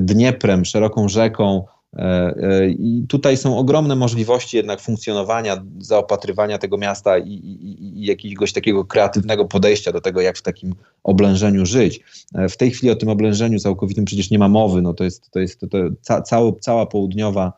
Dnieprem, 0.00 0.64
szeroką 0.64 1.08
rzeką. 1.08 1.64
E, 1.96 2.34
e, 2.42 2.68
I 2.68 3.04
tutaj 3.08 3.36
są 3.36 3.58
ogromne 3.58 3.96
możliwości 3.96 4.56
jednak 4.56 4.80
funkcjonowania, 4.80 5.64
zaopatrywania 5.78 6.58
tego 6.58 6.78
miasta 6.78 7.18
i, 7.18 7.30
i, 7.30 8.00
i, 8.00 8.06
jakiegoś 8.06 8.52
takiego 8.52 8.84
kreatywnego 8.84 9.44
podejścia 9.44 9.92
do 9.92 10.00
tego, 10.00 10.20
jak 10.20 10.38
w 10.38 10.42
takim 10.42 10.74
oblężeniu 11.04 11.66
żyć. 11.66 12.00
W 12.34 12.56
tej 12.56 12.70
chwili 12.70 12.92
o 12.92 12.96
tym 12.96 13.08
oblężeniu 13.08 13.58
całkowitym 13.58 14.04
przecież 14.04 14.30
nie 14.30 14.38
ma 14.38 14.48
mowy. 14.48 14.82
No 14.82 14.94
to 14.94 15.04
jest, 15.04 15.30
to 15.30 15.40
jest 15.40 15.60
to, 15.60 15.66
to 15.66 15.78
ca, 16.00 16.22
cała, 16.22 16.52
cała 16.60 16.86
południowa 16.86 17.52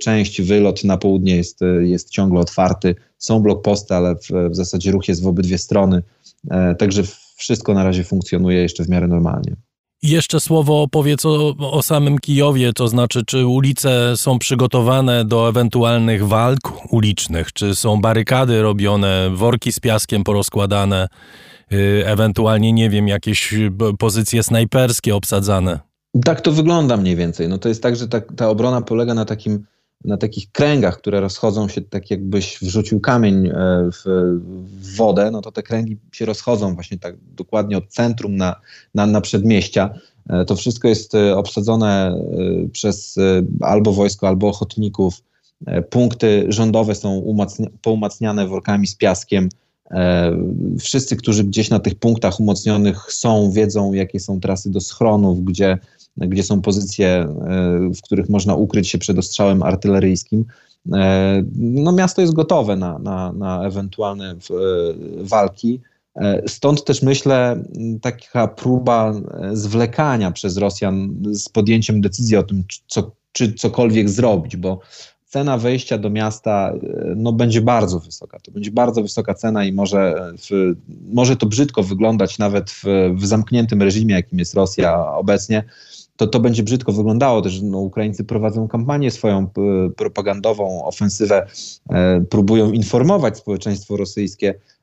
część, 0.00 0.42
wylot 0.42 0.84
na 0.84 0.96
południe 0.96 1.36
jest, 1.36 1.60
jest 1.80 2.10
ciągle 2.10 2.40
otwarty. 2.40 2.94
Są 3.18 3.40
blokposty, 3.40 3.94
ale 3.94 4.16
w, 4.16 4.50
w 4.50 4.54
zasadzie 4.54 4.90
ruch 4.90 5.08
jest 5.08 5.22
w 5.22 5.26
obydwie 5.26 5.58
strony. 5.58 6.02
Także 6.78 7.02
wszystko 7.36 7.74
na 7.74 7.84
razie 7.84 8.04
funkcjonuje 8.04 8.62
jeszcze 8.62 8.84
w 8.84 8.88
miarę 8.88 9.08
normalnie. 9.08 9.56
Jeszcze 10.04 10.40
słowo 10.40 10.86
powiedz 10.90 11.26
o, 11.26 11.54
o, 11.58 11.82
samym 11.82 12.18
Kijowie, 12.18 12.72
to 12.72 12.88
znaczy, 12.88 13.22
czy 13.26 13.46
ulice 13.46 14.16
są 14.16 14.38
przygotowane 14.38 15.24
do 15.24 15.48
ewentualnych 15.48 16.26
walk 16.26 16.92
ulicznych, 16.92 17.52
czy 17.52 17.74
są 17.74 18.00
barykady 18.00 18.62
robione, 18.62 19.30
worki 19.34 19.72
z 19.72 19.80
piaskiem 19.80 20.24
porozkładane, 20.24 21.08
yy, 21.70 22.06
ewentualnie, 22.06 22.72
nie 22.72 22.90
wiem, 22.90 23.08
jakieś 23.08 23.52
y, 23.52 23.70
pozycje 23.98 24.42
snajperskie 24.42 25.16
obsadzane. 25.16 25.80
Tak 26.24 26.40
to 26.40 26.52
wygląda 26.52 26.96
mniej 26.96 27.16
więcej. 27.16 27.48
No 27.48 27.58
to 27.58 27.68
jest 27.68 27.82
tak, 27.82 27.96
że 27.96 28.08
ta, 28.08 28.20
ta 28.20 28.48
obrona 28.48 28.82
polega 28.82 29.14
na 29.14 29.24
takim 29.24 29.66
na 30.04 30.16
takich 30.16 30.52
kręgach, 30.52 30.98
które 30.98 31.20
rozchodzą 31.20 31.68
się 31.68 31.80
tak 31.80 32.10
jakbyś 32.10 32.58
wrzucił 32.62 33.00
kamień 33.00 33.46
e, 33.46 33.52
w, 33.92 34.02
w, 34.04 34.96
wodę, 34.96 35.30
no 35.30 35.40
to 35.40 35.52
te 35.52 35.62
kręgi 35.62 35.96
się 36.12 36.24
rozchodzą 36.24 36.74
właśnie 36.74 36.98
tak 36.98 37.16
dokładnie 37.36 37.78
od 37.78 37.88
centrum 37.88 38.36
na, 38.36 38.60
na, 38.94 39.06
na 39.06 39.20
przedmieścia. 39.20 39.94
E, 40.28 40.44
to 40.44 40.56
wszystko 40.56 40.88
jest 40.88 41.14
e, 41.14 41.36
obsadzone 41.36 42.20
przez 42.72 43.18
albo 43.60 43.92
wojsko, 43.92 44.28
albo 44.28 44.48
ochotników. 44.48 45.22
Punkty 45.90 46.44
rządowe 46.48 46.94
są 46.94 47.14
umacnia, 47.14 47.68
poumacniane 47.82 48.46
workami 48.46 48.86
z 48.86 48.96
piaskiem. 48.96 49.48
Wszyscy, 50.80 51.16
którzy 51.16 51.44
gdzieś 51.44 51.70
na 51.70 51.78
tych 51.78 51.94
punktach 51.94 52.40
umocnionych 52.40 53.12
są, 53.12 53.50
wiedzą, 53.50 53.92
jakie 53.92 54.20
są 54.20 54.40
trasy 54.40 54.70
do 54.70 54.80
schronów, 54.80 55.44
gdzie 55.44 55.78
gdzie 56.16 56.42
są 56.42 56.62
pozycje, 56.62 57.08
e, 57.08 57.28
w 57.94 58.02
których 58.02 58.28
można 58.28 58.54
ukryć 58.54 58.88
się 58.88 58.98
przed 58.98 59.18
ostrzałem 59.18 59.62
artyleryjskim. 59.62 60.44
E, 60.92 61.42
no, 61.56 61.92
miasto 61.92 62.20
jest 62.20 62.34
gotowe 62.34 62.76
na, 62.76 62.98
na, 62.98 63.32
na 63.32 63.66
ewentualne 63.66 64.30
e, 64.30 64.36
walki. 65.20 65.80
Stąd 66.46 66.84
też 66.84 67.02
myślę, 67.02 67.64
taka 68.02 68.48
próba 68.48 69.14
zwlekania 69.52 70.30
przez 70.30 70.56
Rosjan 70.56 71.14
z 71.32 71.48
podjęciem 71.48 72.00
decyzji 72.00 72.36
o 72.36 72.42
tym, 72.42 72.64
co, 72.86 73.10
czy 73.32 73.52
cokolwiek 73.52 74.10
zrobić, 74.10 74.56
bo 74.56 74.80
cena 75.26 75.58
wejścia 75.58 75.98
do 75.98 76.10
miasta 76.10 76.72
no, 77.16 77.32
będzie 77.32 77.60
bardzo 77.60 78.00
wysoka. 78.00 78.38
To 78.40 78.50
będzie 78.50 78.70
bardzo 78.70 79.02
wysoka 79.02 79.34
cena 79.34 79.64
i 79.64 79.72
może, 79.72 80.32
w, 80.38 80.74
może 81.12 81.36
to 81.36 81.46
brzydko 81.46 81.82
wyglądać 81.82 82.38
nawet 82.38 82.70
w, 82.70 82.84
w 83.14 83.26
zamkniętym 83.26 83.82
reżimie, 83.82 84.14
jakim 84.14 84.38
jest 84.38 84.54
Rosja 84.54 85.06
obecnie 85.06 85.64
to 86.16 86.26
to 86.26 86.40
będzie 86.40 86.62
brzydko 86.62 86.92
wyglądało. 86.92 87.42
Też 87.42 87.62
no, 87.62 87.78
Ukraińcy 87.78 88.24
prowadzą 88.24 88.68
kampanię 88.68 89.10
swoją 89.10 89.48
propagandową, 89.96 90.84
ofensywę, 90.84 91.46
e, 91.90 92.20
próbują 92.30 92.72
informować 92.72 93.38
społeczeństwo 93.38 93.96
rosyjskie 93.96 94.54
E, 94.54 94.73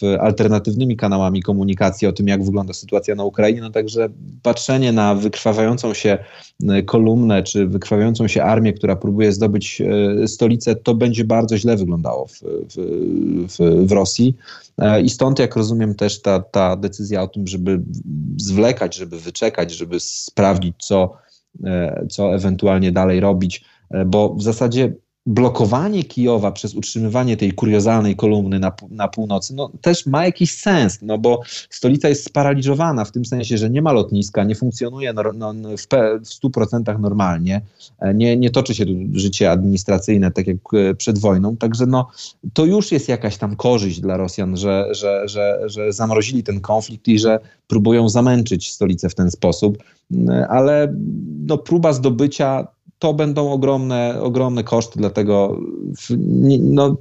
w 0.00 0.16
alternatywnymi 0.20 0.96
kanałami 0.96 1.42
komunikacji 1.42 2.08
o 2.08 2.12
tym, 2.12 2.28
jak 2.28 2.44
wygląda 2.44 2.72
sytuacja 2.72 3.14
na 3.14 3.24
Ukrainie. 3.24 3.60
No 3.60 3.70
także 3.70 4.08
patrzenie 4.42 4.92
na 4.92 5.14
wykrwawiającą 5.14 5.94
się 5.94 6.18
e, 6.68 6.82
kolumnę, 6.82 7.42
czy 7.42 7.66
wykrwawiającą 7.66 8.28
się 8.28 8.42
armię, 8.42 8.72
która 8.72 8.96
próbuje 8.96 9.32
zdobyć 9.32 9.82
e, 10.22 10.28
stolicę, 10.28 10.76
to 10.76 10.94
będzie 10.94 11.24
bardzo 11.24 11.58
źle 11.58 11.76
wyglądało 11.76 12.26
w, 12.26 12.40
w, 12.40 12.76
w, 13.48 13.86
w 13.86 13.92
Rosji. 13.92 14.36
I 15.02 15.10
stąd, 15.10 15.38
jak 15.38 15.56
rozumiem, 15.56 15.94
też 15.94 16.22
ta, 16.22 16.40
ta 16.40 16.76
decyzja 16.76 17.22
o 17.22 17.28
tym, 17.28 17.46
żeby 17.46 17.80
zwlekać, 18.36 18.96
żeby 18.96 19.18
wyczekać, 19.18 19.72
żeby 19.72 20.00
sprawdzić, 20.00 20.74
co, 20.78 21.16
co 22.10 22.34
ewentualnie 22.34 22.92
dalej 22.92 23.20
robić, 23.20 23.64
bo 24.06 24.34
w 24.34 24.42
zasadzie 24.42 24.92
blokowanie 25.26 26.04
Kijowa 26.04 26.52
przez 26.52 26.74
utrzymywanie 26.74 27.36
tej 27.36 27.52
kuriozalnej 27.52 28.16
kolumny 28.16 28.58
na, 28.58 28.72
na 28.90 29.08
północy, 29.08 29.54
no, 29.54 29.70
też 29.80 30.06
ma 30.06 30.24
jakiś 30.24 30.54
sens, 30.54 30.98
no 31.02 31.18
bo 31.18 31.40
stolica 31.70 32.08
jest 32.08 32.24
sparaliżowana 32.24 33.04
w 33.04 33.12
tym 33.12 33.24
sensie, 33.24 33.58
że 33.58 33.70
nie 33.70 33.82
ma 33.82 33.92
lotniska, 33.92 34.44
nie 34.44 34.54
funkcjonuje 34.54 35.12
no, 35.12 35.22
no, 35.34 35.76
w, 35.76 35.86
w 36.26 36.44
100% 36.44 37.00
normalnie, 37.00 37.60
e, 37.98 38.14
nie, 38.14 38.36
nie 38.36 38.50
toczy 38.50 38.74
się 38.74 38.86
tu 38.86 38.92
życie 39.14 39.50
administracyjne 39.50 40.30
tak 40.30 40.46
jak 40.46 40.56
e, 40.74 40.94
przed 40.94 41.18
wojną, 41.18 41.56
także 41.56 41.86
no, 41.86 42.08
to 42.52 42.64
już 42.64 42.92
jest 42.92 43.08
jakaś 43.08 43.36
tam 43.36 43.56
korzyść 43.56 44.00
dla 44.00 44.16
Rosjan, 44.16 44.56
że, 44.56 44.88
że, 44.90 45.28
że, 45.28 45.60
że 45.66 45.92
zamrozili 45.92 46.42
ten 46.42 46.60
konflikt 46.60 47.08
i 47.08 47.18
że 47.18 47.38
próbują 47.66 48.08
zamęczyć 48.08 48.72
stolicę 48.72 49.08
w 49.08 49.14
ten 49.14 49.30
sposób, 49.30 49.78
e, 50.28 50.48
ale 50.48 50.94
no, 51.46 51.58
próba 51.58 51.92
zdobycia 51.92 52.66
to 52.98 53.14
będą 53.14 53.52
ogromne, 53.52 54.20
ogromne 54.20 54.64
koszty, 54.64 54.98
dlatego 54.98 55.60
no, 56.60 56.96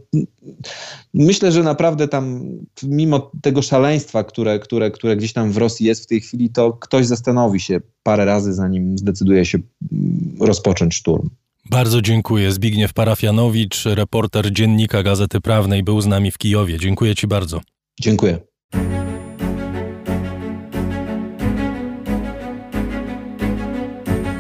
myślę, 1.14 1.52
że 1.52 1.64
naprawdę 1.64 2.08
tam 2.08 2.44
mimo 2.84 3.32
tego 3.42 3.62
szaleństwa, 3.62 4.24
które, 4.24 4.60
które, 4.60 4.92
które 4.92 5.18
gdzieś 5.18 5.34
tam 5.34 5.52
w 5.52 5.58
Rosji 5.58 5.86
jest 5.86 6.04
w 6.04 6.08
tej 6.08 6.22
chwili, 6.22 6.50
to 6.50 6.74
ktoś 6.74 7.06
zastanowi 7.06 7.60
się 7.60 7.82
parę 8.04 8.26
razy, 8.26 8.54
zanim 8.54 8.98
zdecyduje 8.98 9.46
się 9.46 9.60
mm, 9.92 10.36
rozpocząć 10.40 10.96
szturm. 10.96 11.30
Bardzo 11.70 12.02
dziękuję. 12.02 12.52
Zbigniew 12.52 12.94
Parafianowicz, 12.94 13.86
reporter 13.86 14.54
Dziennika 14.54 15.04
Gazety 15.04 15.42
Prawnej, 15.42 15.84
był 15.84 16.02
z 16.02 16.08
nami 16.08 16.32
w 16.32 16.38
Kijowie. 16.38 16.80
Dziękuję 16.80 17.16
Ci 17.16 17.28
bardzo. 17.28 17.62
Dziękuję. 18.02 18.40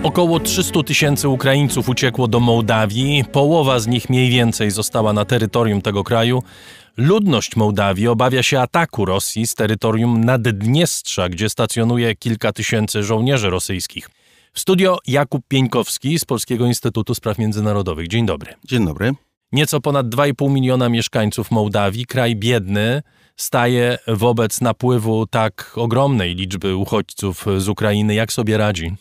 Około 0.04 0.40
300 0.40 0.84
tysięcy 0.84 1.30
Ukraińców 1.30 1.90
uciekło 1.90 2.28
do 2.28 2.40
Mołdawii, 2.40 3.24
połowa 3.32 3.80
z 3.80 3.88
nich 3.88 4.10
mniej 4.10 4.30
więcej 4.30 4.72
została 4.72 5.14
na 5.14 5.26
terytorium 5.26 5.82
tego 5.82 6.04
kraju. 6.04 6.44
Ludność 6.98 7.56
Mołdawii 7.56 8.08
obawia 8.08 8.44
się 8.44 8.60
ataku 8.60 9.06
Rosji 9.06 9.48
z 9.48 9.56
terytorium 9.56 10.24
Naddniestrza, 10.24 11.30
gdzie 11.30 11.50
stacjonuje 11.50 12.16
kilka 12.16 12.54
tysięcy 12.54 13.04
żołnierzy 13.04 13.50
rosyjskich. 13.50 14.10
W 14.54 14.60
studio 14.60 14.98
Jakub 15.08 15.42
Pieńkowski 15.48 16.20
z 16.20 16.26
Polskiego 16.26 16.66
Instytutu 16.66 17.16
Spraw 17.16 17.38
Międzynarodowych. 17.38 18.08
Dzień 18.08 18.26
dobry. 18.26 18.54
Dzień 18.66 18.86
dobry. 18.86 19.12
Nieco 19.52 19.82
ponad 19.82 20.08
2,5 20.08 20.52
miliona 20.52 20.90
mieszkańców 20.90 21.52
Mołdawii, 21.52 22.06
kraj 22.06 22.36
biedny, 22.36 23.02
staje 23.36 23.98
wobec 24.08 24.62
napływu 24.62 25.28
tak 25.28 25.72
ogromnej 25.76 26.36
liczby 26.36 26.76
uchodźców 26.76 27.46
z 27.58 27.70
Ukrainy. 27.70 28.14
Jak 28.14 28.34
sobie 28.34 28.58
radzi? 28.58 28.96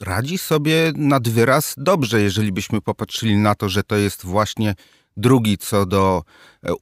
Radzi 0.00 0.38
sobie 0.38 0.92
nad 0.96 1.28
wyraz 1.28 1.74
dobrze, 1.76 2.20
jeżeli 2.20 2.52
byśmy 2.52 2.80
popatrzyli 2.80 3.36
na 3.36 3.54
to, 3.54 3.68
że 3.68 3.82
to 3.82 3.96
jest 3.96 4.26
właśnie 4.26 4.74
drugi 5.16 5.58
co 5.58 5.86
do 5.86 6.22
e, 6.62 6.72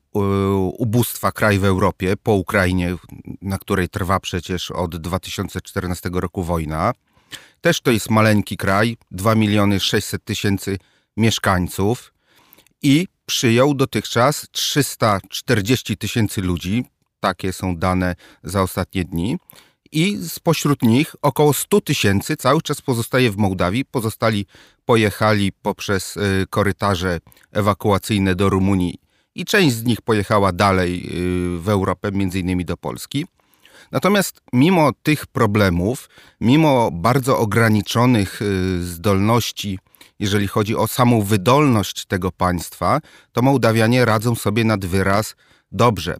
ubóstwa 0.78 1.32
kraj 1.32 1.58
w 1.58 1.64
Europie, 1.64 2.16
po 2.22 2.32
Ukrainie, 2.32 2.96
na 3.42 3.58
której 3.58 3.88
trwa 3.88 4.20
przecież 4.20 4.70
od 4.70 4.96
2014 4.96 6.10
roku 6.12 6.42
wojna. 6.42 6.92
Też 7.60 7.80
to 7.80 7.90
jest 7.90 8.10
maleńki 8.10 8.56
kraj, 8.56 8.96
2 9.10 9.34
miliony 9.34 9.80
600 9.80 10.24
tysięcy 10.24 10.78
mieszkańców 11.16 12.12
i 12.82 13.08
przyjął 13.26 13.74
dotychczas 13.74 14.46
340 14.52 15.96
tysięcy 15.96 16.42
ludzi. 16.42 16.84
Takie 17.20 17.52
są 17.52 17.76
dane 17.76 18.14
za 18.42 18.62
ostatnie 18.62 19.04
dni 19.04 19.38
i 19.92 20.18
spośród 20.28 20.82
nich 20.82 21.16
około 21.22 21.52
100 21.52 21.80
tysięcy 21.80 22.36
cały 22.36 22.62
czas 22.62 22.82
pozostaje 22.82 23.30
w 23.30 23.36
Mołdawii. 23.36 23.84
Pozostali 23.84 24.46
pojechali 24.84 25.52
poprzez 25.52 26.16
y, 26.16 26.46
korytarze 26.50 27.20
ewakuacyjne 27.52 28.34
do 28.34 28.48
Rumunii 28.48 28.98
i 29.34 29.44
część 29.44 29.76
z 29.76 29.84
nich 29.84 30.02
pojechała 30.02 30.52
dalej 30.52 31.06
y, 31.56 31.60
w 31.60 31.68
Europę, 31.68 32.12
między 32.12 32.40
innymi 32.40 32.64
do 32.64 32.76
Polski. 32.76 33.26
Natomiast 33.92 34.40
mimo 34.52 34.92
tych 35.02 35.26
problemów, 35.26 36.08
mimo 36.40 36.90
bardzo 36.90 37.38
ograniczonych 37.38 38.42
y, 38.42 38.82
zdolności, 38.84 39.78
jeżeli 40.18 40.48
chodzi 40.48 40.76
o 40.76 40.86
samą 40.86 41.22
wydolność 41.22 42.06
tego 42.06 42.32
państwa, 42.32 43.00
to 43.32 43.42
Mołdawianie 43.42 44.04
radzą 44.04 44.34
sobie 44.34 44.64
nad 44.64 44.84
wyraz 44.84 45.36
dobrze. 45.72 46.16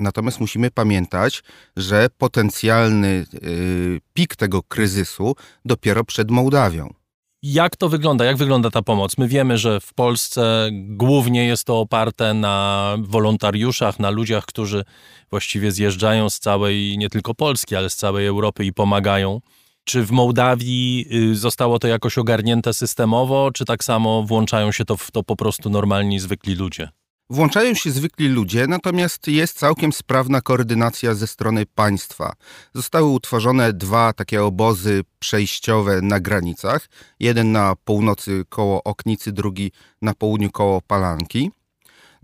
Natomiast 0.00 0.40
musimy 0.40 0.70
pamiętać, 0.70 1.42
że 1.76 2.08
potencjalny 2.18 3.26
y, 3.34 4.00
pik 4.14 4.36
tego 4.36 4.62
kryzysu 4.62 5.34
dopiero 5.64 6.04
przed 6.04 6.30
Mołdawią. 6.30 6.94
Jak 7.42 7.76
to 7.76 7.88
wygląda? 7.88 8.24
Jak 8.24 8.36
wygląda 8.36 8.70
ta 8.70 8.82
pomoc? 8.82 9.18
My 9.18 9.28
wiemy, 9.28 9.58
że 9.58 9.80
w 9.80 9.94
Polsce 9.94 10.68
głównie 10.72 11.46
jest 11.46 11.64
to 11.64 11.80
oparte 11.80 12.34
na 12.34 12.96
wolontariuszach, 13.00 13.98
na 13.98 14.10
ludziach, 14.10 14.44
którzy 14.44 14.84
właściwie 15.30 15.72
zjeżdżają 15.72 16.30
z 16.30 16.38
całej, 16.38 16.98
nie 16.98 17.10
tylko 17.10 17.34
Polski, 17.34 17.76
ale 17.76 17.90
z 17.90 17.96
całej 17.96 18.26
Europy 18.26 18.64
i 18.64 18.72
pomagają. 18.72 19.40
Czy 19.84 20.02
w 20.02 20.10
Mołdawii 20.10 21.06
y, 21.12 21.34
zostało 21.34 21.78
to 21.78 21.88
jakoś 21.88 22.18
ogarnięte 22.18 22.74
systemowo, 22.74 23.50
czy 23.54 23.64
tak 23.64 23.84
samo 23.84 24.22
włączają 24.22 24.72
się 24.72 24.84
to 24.84 24.96
w 24.96 25.10
to 25.10 25.22
po 25.22 25.36
prostu 25.36 25.70
normalni, 25.70 26.20
zwykli 26.20 26.54
ludzie? 26.54 26.88
Włączają 27.30 27.74
się 27.74 27.90
zwykli 27.90 28.28
ludzie, 28.28 28.66
natomiast 28.66 29.28
jest 29.28 29.58
całkiem 29.58 29.92
sprawna 29.92 30.40
koordynacja 30.40 31.14
ze 31.14 31.26
strony 31.26 31.66
państwa. 31.66 32.32
Zostały 32.74 33.06
utworzone 33.06 33.72
dwa 33.72 34.12
takie 34.12 34.44
obozy 34.44 35.04
przejściowe 35.18 36.02
na 36.02 36.20
granicach. 36.20 36.88
Jeden 37.20 37.52
na 37.52 37.76
północy 37.84 38.44
koło 38.48 38.82
Oknicy, 38.82 39.32
drugi 39.32 39.72
na 40.02 40.14
południu 40.14 40.50
koło 40.50 40.80
Palanki. 40.80 41.50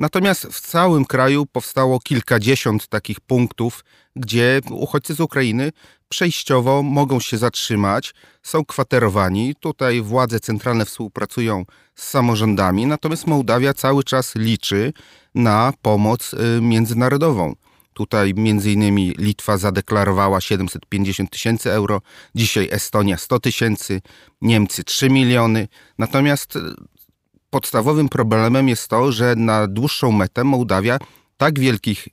Natomiast 0.03 0.47
w 0.47 0.61
całym 0.61 1.05
kraju 1.05 1.47
powstało 1.47 2.01
kilkadziesiąt 2.01 2.88
takich 2.88 3.21
punktów, 3.21 3.85
gdzie 4.17 4.61
uchodźcy 4.71 5.15
z 5.15 5.21
Ukrainy 5.21 5.73
przejściowo 6.09 6.83
mogą 6.83 7.21
się 7.21 7.38
zatrzymać, 7.38 8.15
są 8.43 8.65
kwaterowani. 8.65 9.55
Tutaj 9.55 10.01
władze 10.01 10.41
centralne 10.41 10.85
współpracują 10.85 11.65
z 11.95 12.09
samorządami, 12.09 12.87
natomiast 12.87 13.27
Mołdawia 13.27 13.75
cały 13.75 14.05
czas 14.05 14.35
liczy 14.37 14.93
na 15.35 15.73
pomoc 15.83 16.35
y, 16.35 16.61
międzynarodową. 16.61 17.55
Tutaj 17.95 18.35
innymi 18.65 19.15
Litwa 19.19 19.59
zadeklarowała 19.59 20.41
750 20.41 21.31
tysięcy 21.31 21.73
euro, 21.73 22.01
dzisiaj 22.35 22.69
Estonia 22.71 23.17
100 23.19 23.41
tysięcy, 23.41 24.01
Niemcy 24.41 24.85
3 24.85 25.11
miliony. 25.11 25.69
Natomiast 25.99 26.59
podstawowym 27.53 28.09
problemem 28.09 28.69
jest 28.69 28.88
to, 28.88 29.12
że 29.12 29.37
na 29.37 29.67
dłuższą 29.67 30.12
metę 30.12 30.45
Mołdawia 30.45 30.99
tak 31.37 31.59
wielkich 31.59 32.09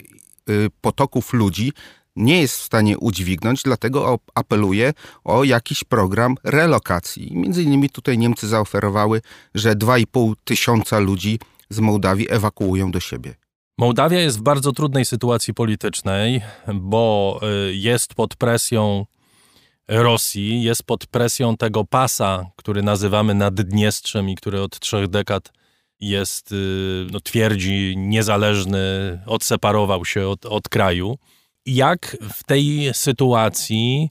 y, 0.49 0.67
potoków 0.82 1.34
ludzi 1.34 1.73
nie 2.15 2.41
jest 2.41 2.58
w 2.58 2.63
stanie 2.63 2.97
udźwignąć, 2.97 3.63
dlatego 3.63 4.19
apeluje 4.36 4.93
o 5.23 5.43
jakiś 5.43 5.84
program 5.84 6.36
relokacji. 6.43 7.30
Między 7.34 7.63
innymi 7.63 7.89
tutaj 7.89 8.17
Niemcy 8.17 8.47
zaoferowały, 8.47 9.21
że 9.56 9.75
2,5 9.75 10.34
tysiąca 10.43 10.99
ludzi 10.99 11.39
z 11.69 11.80
Mołdawii 11.80 12.28
ewakuują 12.30 12.91
do 12.91 12.99
siebie. 12.99 13.36
Mołdawia 13.78 14.19
jest 14.19 14.38
w 14.39 14.41
bardzo 14.41 14.71
trudnej 14.71 15.06
sytuacji 15.06 15.54
politycznej, 15.54 16.41
bo 16.73 17.39
y, 17.69 17.75
jest 17.75 18.13
pod 18.13 18.36
presją 18.36 19.06
Rosji, 19.89 20.63
jest 20.63 20.84
pod 20.84 21.08
presją 21.08 21.58
tego 21.58 21.86
pasa, 21.86 22.52
który 22.56 22.84
nazywamy 22.84 23.34
Naddniestrzem 23.36 24.30
i 24.30 24.36
który 24.36 24.62
od 24.62 24.80
trzech 24.80 25.08
dekad 25.08 25.54
jest, 25.99 26.52
y, 26.52 27.08
no, 27.12 27.19
twierdzi, 27.19 27.93
niezależny, 27.97 28.80
odseparował 29.25 30.06
się 30.06 30.28
od, 30.28 30.45
od 30.45 30.69
kraju. 30.69 31.17
Jak 31.65 32.17
w 32.34 32.43
tej 32.43 32.89
sytuacji 32.93 34.10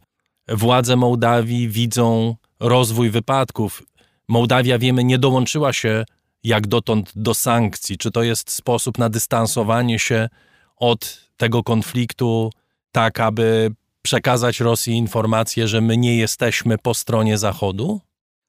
władze 0.48 0.96
Mołdawii 0.96 1.68
widzą 1.68 2.36
rozwój 2.60 3.10
wypadków? 3.10 3.82
Mołdawia, 4.28 4.78
wiemy, 4.78 5.04
nie 5.04 5.18
dołączyła 5.18 5.72
się 5.72 6.04
jak 6.44 6.66
dotąd 6.66 7.12
do 7.16 7.34
sankcji. 7.34 7.98
Czy 7.98 8.10
to 8.10 8.22
jest 8.22 8.50
sposób 8.50 8.98
na 8.98 9.08
dystansowanie 9.08 9.98
się 9.98 10.28
od 10.76 11.30
tego 11.36 11.62
konfliktu, 11.62 12.50
tak 12.92 13.20
aby 13.20 13.70
przekazać 14.02 14.60
Rosji 14.60 14.92
informację, 14.92 15.68
że 15.68 15.80
my 15.80 15.96
nie 15.96 16.16
jesteśmy 16.16 16.78
po 16.78 16.94
stronie 16.94 17.38
Zachodu? 17.38 18.00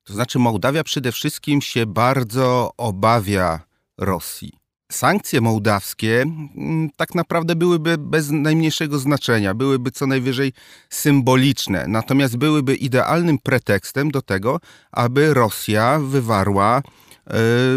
To 0.04 0.14
znaczy, 0.14 0.40
Mołdawia 0.40 0.84
przede 0.84 1.12
wszystkim 1.12 1.62
się 1.62 1.86
bardzo 1.86 2.72
obawia 2.78 3.60
Rosji. 3.98 4.60
Sankcje 4.92 5.42
mołdawskie 5.42 6.22
mm, 6.22 6.90
tak 6.96 7.16
naprawdę 7.16 7.56
byłyby 7.56 7.98
bez 7.98 8.30
najmniejszego 8.30 9.00
znaczenia, 9.00 9.54
byłyby 9.54 9.92
co 9.92 10.08
najwyżej 10.08 10.54
symboliczne, 10.90 11.86
natomiast 11.88 12.38
byłyby 12.38 12.76
idealnym 12.76 13.38
pretekstem 13.38 14.12
do 14.12 14.22
tego, 14.22 14.60
aby 14.92 15.34
Rosja 15.34 16.00
wywarła 16.00 16.82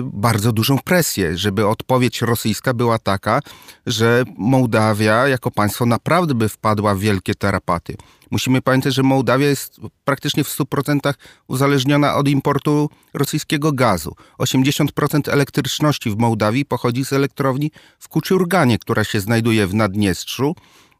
bardzo 0.02 0.52
dużą 0.52 0.78
presję, 0.78 1.38
żeby 1.38 1.66
odpowiedź 1.66 2.22
rosyjska 2.22 2.74
była 2.74 2.98
taka, 2.98 3.40
że 3.86 4.24
Mołdawia 4.36 5.28
jako 5.28 5.50
państwo 5.50 5.86
naprawdę 5.86 6.34
by 6.34 6.48
wpadła 6.48 6.94
w 6.94 6.98
wielkie 6.98 7.34
tarapaty. 7.34 7.96
Musimy 8.30 8.62
pamiętać, 8.62 8.94
że 8.94 9.02
Mołdawia 9.02 9.46
jest 9.46 9.80
praktycznie 10.04 10.44
w 10.44 10.58
100% 10.58 11.14
uzależniona 11.48 12.14
od 12.14 12.28
importu 12.28 12.90
rosyjskiego 13.14 13.72
gazu. 13.72 14.16
80% 14.38 15.32
elektryczności 15.32 16.10
w 16.10 16.18
Mołdawii 16.18 16.64
pochodzi 16.64 17.04
z 17.04 17.12
elektrowni 17.12 17.70
w 17.98 18.08
Kuciurganie, 18.08 18.78
która 18.78 19.04
się 19.04 19.20
znajduje 19.20 19.66
w 19.66 19.74
Naddniestrzu 19.74 20.54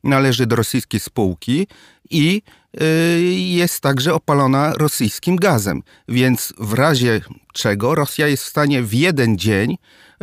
należy 0.05 0.47
do 0.47 0.57
rosyjskiej 0.57 1.01
spółki 1.01 1.67
i 2.11 2.43
y, 2.83 3.23
jest 3.33 3.81
także 3.81 4.15
opalona 4.15 4.73
rosyjskim 4.73 5.37
gazem. 5.37 5.83
Więc 6.09 6.53
w 6.59 6.73
razie 6.73 7.21
czego 7.53 7.95
Rosja 7.95 8.29
jest 8.29 8.45
w 8.45 8.49
stanie 8.49 8.83
w 8.83 8.95
jeden 8.95 9.39
dzień 9.39 9.73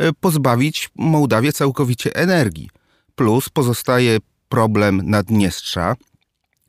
y, 0.02 0.12
pozbawić 0.20 0.90
Mołdawię 0.94 1.52
całkowicie 1.52 2.16
energii. 2.16 2.70
Plus 3.14 3.48
pozostaje 3.48 4.18
problem 4.48 5.02
Naddniestrza. 5.04 5.96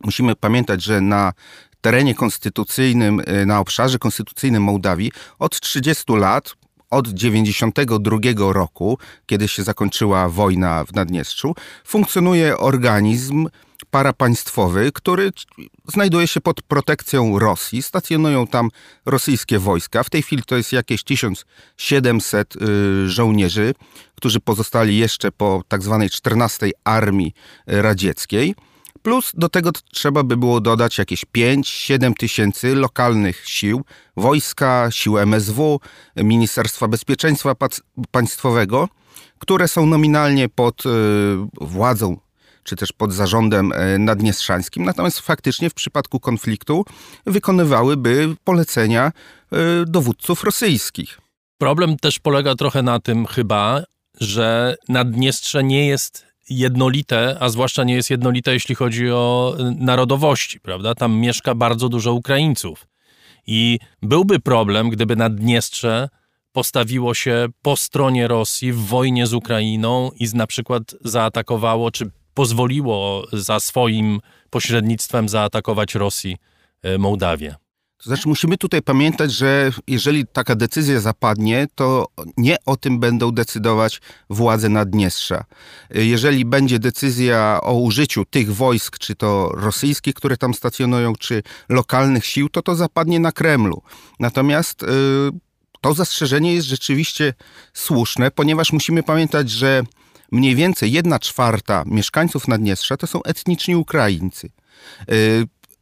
Musimy 0.04 0.36
pamiętać, 0.36 0.84
że 0.84 1.02
na 1.02 1.34
terenie 1.82 2.16
konstytucyjnym, 2.16 3.20
y, 3.20 3.46
na 3.46 3.60
obszarze 3.60 4.00
konstytucyjnym 4.00 4.64
Mołdawii 4.64 5.12
od 5.40 5.60
30 5.60 6.16
lat 6.16 6.56
od 6.92 7.08
92 7.08 8.54
roku, 8.54 8.98
kiedy 9.26 9.48
się 9.48 9.64
zakończyła 9.64 10.30
wojna 10.30 10.86
w 10.86 10.94
Naddniestrzu, 10.94 11.56
funkcjonuje 11.86 12.58
organizm 12.58 13.48
parapaństwowy, 13.92 14.92
który 14.92 15.32
znajduje 15.88 16.28
się 16.28 16.42
pod 16.42 16.62
protekcją 16.62 17.40
Rosji. 17.40 17.82
Stacjonują 17.82 18.48
tam 18.48 18.70
rosyjskie 19.06 19.60
wojska. 19.60 20.04
W 20.04 20.10
tej 20.10 20.22
chwili 20.22 20.44
to 20.44 20.58
jest 20.58 20.74
jakieś 20.74 21.04
1700 21.04 22.56
y, 22.56 23.10
żołnierzy, 23.10 23.74
którzy 24.16 24.40
pozostali 24.40 24.98
jeszcze 24.98 25.32
po 25.32 25.64
tak 25.68 25.84
zwanej 25.84 26.10
14 26.10 26.70
Armii 26.84 27.34
Radzieckiej. 27.68 28.56
Plus 29.02 29.32
do 29.34 29.50
tego 29.50 29.72
trzeba 29.92 30.24
by 30.24 30.38
było 30.38 30.62
dodać 30.62 30.98
jakieś 30.98 31.26
5-7 31.38 32.14
tysięcy 32.14 32.76
lokalnych 32.76 33.50
sił, 33.50 33.82
wojska, 34.18 34.88
sił 34.92 35.18
MSW, 35.18 35.80
Ministerstwa 36.16 36.88
Bezpieczeństwa 36.88 37.56
Państwowego, 38.12 38.90
które 39.40 39.68
są 39.68 39.86
nominalnie 39.86 40.50
pod 40.50 40.86
y, 40.86 40.90
władzą 41.62 42.18
czy 42.64 42.76
też 42.76 42.92
pod 42.92 43.14
zarządem 43.14 43.72
e, 43.72 43.98
naddniestrzańskim, 43.98 44.86
natomiast 44.86 45.20
faktycznie 45.20 45.70
w 45.70 45.74
przypadku 45.74 46.20
konfliktu 46.20 46.86
wykonywałyby 47.26 48.36
polecenia 48.44 49.12
e, 49.52 49.56
dowódców 49.86 50.44
rosyjskich. 50.44 51.20
Problem 51.58 51.98
też 51.98 52.20
polega 52.20 52.56
trochę 52.56 52.82
na 52.82 53.00
tym 53.00 53.26
chyba, 53.26 53.84
że 54.20 54.76
Naddniestrze 54.90 55.64
nie 55.64 55.88
jest 55.88 56.31
jednolite, 56.50 57.38
a 57.40 57.50
zwłaszcza 57.50 57.84
nie 57.84 57.94
jest 57.94 58.10
jednolite, 58.10 58.54
jeśli 58.54 58.76
chodzi 58.76 59.12
o 59.12 59.56
y, 59.60 59.76
narodowości, 59.76 60.60
prawda? 60.60 60.96
Tam 60.96 61.16
mieszka 61.18 61.56
bardzo 61.56 61.90
dużo 61.90 62.14
Ukraińców. 62.14 62.88
I 63.48 63.80
byłby 64.02 64.40
problem, 64.40 64.90
gdyby 64.90 65.16
Naddniestrze 65.16 66.10
postawiło 66.52 67.14
się 67.14 67.48
po 67.62 67.76
stronie 67.76 68.28
Rosji 68.28 68.74
w 68.74 68.80
wojnie 68.80 69.28
z 69.28 69.34
Ukrainą 69.34 70.12
i 70.20 70.28
na 70.34 70.48
przykład 70.48 70.84
zaatakowało, 71.02 71.92
czy 71.92 72.12
pozwoliło 72.34 73.28
za 73.34 73.60
swoim 73.60 74.20
pośrednictwem 74.50 75.30
zaatakować 75.30 75.96
Rosji 75.96 76.38
y, 76.86 76.98
Mołdawię. 76.98 77.56
To 78.04 78.10
znaczy, 78.10 78.30
musimy 78.30 78.58
tutaj 78.58 78.82
pamiętać, 78.82 79.32
że 79.32 79.72
jeżeli 79.88 80.26
taka 80.34 80.56
decyzja 80.56 81.00
zapadnie, 81.00 81.68
to 81.76 82.08
nie 82.38 82.58
o 82.66 82.78
tym 82.78 83.00
będą 83.00 83.32
decydować 83.32 84.02
władze 84.30 84.70
Naddniestrza. 84.70 85.46
Jeżeli 85.90 86.46
będzie 86.46 86.80
decyzja 86.80 87.60
o 87.64 87.74
użyciu 87.74 88.26
tych 88.26 88.56
wojsk, 88.56 88.98
czy 89.00 89.16
to 89.16 89.52
rosyjskich, 89.54 90.14
które 90.14 90.38
tam 90.38 90.54
stacjonują, 90.54 91.16
czy 91.16 91.44
lokalnych 91.70 92.26
sił, 92.26 92.50
to 92.50 92.62
to 92.62 92.76
zapadnie 92.76 93.20
na 93.20 93.32
Kremlu. 93.32 93.82
Natomiast 94.20 94.84
y, 94.84 94.88
to 95.82 95.94
zastrzeżenie 95.94 96.54
jest 96.54 96.68
rzeczywiście 96.68 97.34
słuszne, 97.74 98.32
ponieważ 98.32 98.74
musimy 98.74 99.04
pamiętać, 99.04 99.50
że 99.50 99.84
mniej 100.32 100.56
więcej 100.56 100.92
jedna 100.92 101.20
czwarta 101.20 101.84
mieszkańców 101.86 102.48
Naddniestrza 102.48 102.98
to 102.98 103.08
są 103.08 103.24
etniczni 103.24 103.76
Ukraińcy. 103.76 104.50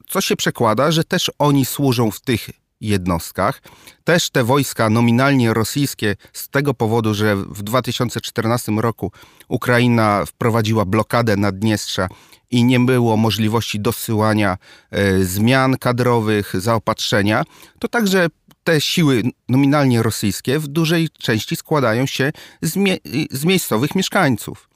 Co 0.09 0.21
się 0.21 0.35
przekłada, 0.35 0.91
że 0.91 1.03
też 1.03 1.31
oni 1.39 1.65
służą 1.65 2.11
w 2.11 2.21
tych 2.21 2.49
jednostkach. 2.81 3.61
Też 4.03 4.29
te 4.29 4.43
wojska 4.43 4.89
nominalnie 4.89 5.53
rosyjskie 5.53 6.15
z 6.33 6.49
tego 6.49 6.73
powodu, 6.73 7.13
że 7.13 7.35
w 7.35 7.63
2014 7.63 8.71
roku 8.71 9.11
Ukraina 9.47 10.25
wprowadziła 10.25 10.85
blokadę 10.85 11.37
Naddniestrza 11.37 12.07
i 12.51 12.63
nie 12.63 12.79
było 12.79 13.17
możliwości 13.17 13.79
dosyłania 13.79 14.57
e, 14.91 15.23
zmian 15.23 15.77
kadrowych, 15.77 16.53
zaopatrzenia, 16.61 17.43
to 17.79 17.87
także 17.87 18.27
te 18.63 18.81
siły 18.81 19.23
nominalnie 19.49 20.03
rosyjskie 20.03 20.59
w 20.59 20.67
dużej 20.67 21.09
części 21.09 21.55
składają 21.55 22.05
się 22.05 22.31
z, 22.61 22.75
mie 22.75 22.97
z 23.31 23.45
miejscowych 23.45 23.95
mieszkańców. 23.95 24.69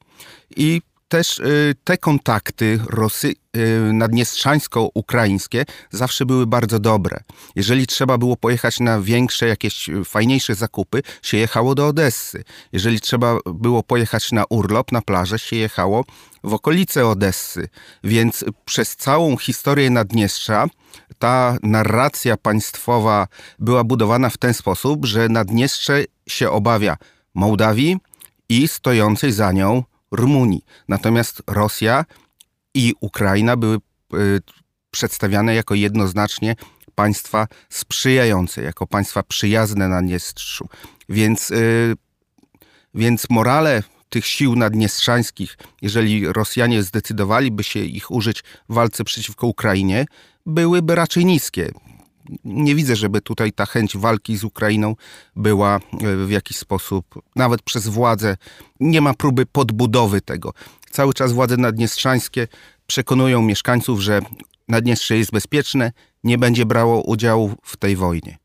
I 0.56 0.82
też 1.08 1.40
y, 1.40 1.76
te 1.84 1.98
kontakty 1.98 2.80
Rosy, 2.90 3.28
y, 3.58 3.94
naddniestrzańsko-ukraińskie 3.94 5.66
zawsze 5.92 6.26
były 6.26 6.48
bardzo 6.48 6.80
dobre. 6.80 7.20
Jeżeli 7.56 7.88
trzeba 7.88 8.18
było 8.18 8.38
pojechać 8.38 8.80
na 8.80 9.02
większe, 9.02 9.48
jakieś 9.48 9.90
fajniejsze 10.06 10.56
zakupy, 10.56 11.02
się 11.22 11.38
jechało 11.38 11.76
do 11.76 11.88
Odessy. 11.88 12.44
Jeżeli 12.72 13.02
trzeba 13.02 13.38
było 13.46 13.84
pojechać 13.84 14.32
na 14.32 14.46
urlop, 14.50 14.92
na 14.92 15.02
plażę, 15.02 15.40
się 15.40 15.56
jechało 15.56 16.06
w 16.44 16.54
okolice 16.54 17.08
Odessy. 17.08 17.70
Więc 18.04 18.46
przez 18.66 18.96
całą 18.96 19.38
historię 19.38 19.90
Naddniestrza 19.90 20.68
ta 21.20 21.58
narracja 21.64 22.38
państwowa 22.38 23.28
była 23.60 23.84
budowana 23.84 24.30
w 24.30 24.38
ten 24.38 24.54
sposób, 24.54 25.06
że 25.06 25.30
Naddniestrze 25.30 26.04
się 26.28 26.50
obawia 26.50 26.98
Mołdawii, 27.34 27.98
i 28.50 28.68
stojącej 28.68 29.32
za 29.32 29.52
nią 29.52 29.84
Rumunii. 30.14 30.66
Natomiast 30.88 31.44
Rosja 31.48 32.06
i 32.74 32.94
Ukraina 33.02 33.58
były 33.58 33.78
przedstawiane 34.92 35.56
jako 35.56 35.76
jednoznacznie 35.76 36.56
państwa 36.96 37.48
sprzyjające, 37.70 38.62
jako 38.62 38.88
państwa 38.88 39.24
przyjazne 39.24 39.88
na 39.88 39.96
Naddniestrzu. 39.96 40.68
Więc, 41.10 41.50
yy, 41.50 41.96
więc 42.94 43.30
morale 43.30 43.84
tych 44.10 44.26
sił 44.26 44.56
naddniestrzańskich, 44.56 45.58
jeżeli 45.82 46.34
Rosjanie 46.34 46.84
zdecydowaliby 46.84 47.64
się 47.64 47.80
ich 47.80 48.12
użyć 48.12 48.44
w 48.70 48.74
walce 48.74 49.04
przeciwko 49.04 49.48
Ukrainie, 49.48 50.06
byłyby 50.46 50.96
raczej 50.96 51.26
niskie. 51.26 51.72
Nie 52.46 52.76
widzę, 52.76 52.96
żeby 52.96 53.22
tutaj 53.22 53.52
ta 53.52 53.66
chęć 53.66 53.98
walki 53.98 54.38
z 54.38 54.44
Ukrainą 54.44 54.96
była 55.36 55.78
y, 55.78 56.26
w 56.26 56.32
jakiś 56.32 56.58
sposób, 56.58 57.22
nawet 57.36 57.62
przez 57.62 57.88
władze, 57.88 58.38
nie 58.80 59.02
ma 59.02 59.14
próby 59.14 59.46
podbudowy 59.46 60.22
tego. 60.22 60.54
Cały 60.92 61.14
czas 61.14 61.32
władze 61.32 61.58
naddniestrzańskie 61.58 62.48
przekonują 62.88 63.42
mieszkańców, 63.42 64.02
że 64.02 64.22
Naddniestrze 64.68 65.18
jest 65.18 65.32
bezpieczne, 65.32 65.92
nie 66.24 66.38
będzie 66.38 66.66
brało 66.66 67.02
udziału 67.02 67.52
w 67.64 67.78
tej 67.78 67.96
wojnie. 67.96 68.38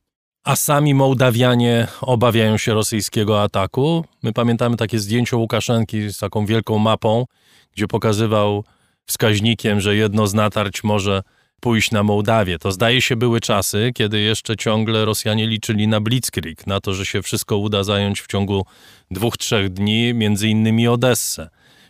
A 0.44 0.56
sami 0.56 0.94
Mołdawianie 0.94 1.86
obawiają 2.00 2.56
się 2.56 2.74
rosyjskiego 2.74 3.42
ataku. 3.42 4.04
My 4.22 4.32
pamiętamy 4.32 4.76
takie 4.76 4.98
zdjęcie 4.98 5.36
Łukaszenki 5.36 6.12
z 6.12 6.18
taką 6.18 6.46
wielką 6.46 6.78
mapą, 6.78 7.24
gdzie 7.72 7.88
pokazywał 7.88 8.64
wskaźnikiem, 9.06 9.80
że 9.80 9.96
jedno 9.96 10.26
z 10.26 10.34
natarć 10.34 10.84
może 10.84 11.22
pójść 11.60 11.90
na 11.90 12.02
Mołdawię. 12.02 12.58
To 12.58 12.72
zdaje 12.72 13.00
się 13.02 13.16
były 13.16 13.40
czasy, 13.40 13.90
kiedy 13.94 14.20
jeszcze 14.20 14.56
ciągle 14.56 15.04
Rosjanie 15.04 15.46
liczyli 15.46 15.88
na 15.88 16.00
Blitzkrieg, 16.00 16.66
na 16.66 16.80
to, 16.80 16.94
że 16.94 17.06
się 17.06 17.22
wszystko 17.22 17.56
uda 17.56 17.84
zająć 17.84 18.20
w 18.20 18.26
ciągu 18.26 18.66
dwóch, 19.10 19.36
trzech 19.36 19.68
dni, 19.68 20.14
między 20.14 20.48
innymi 20.48 20.88
Odessę. 20.88 21.48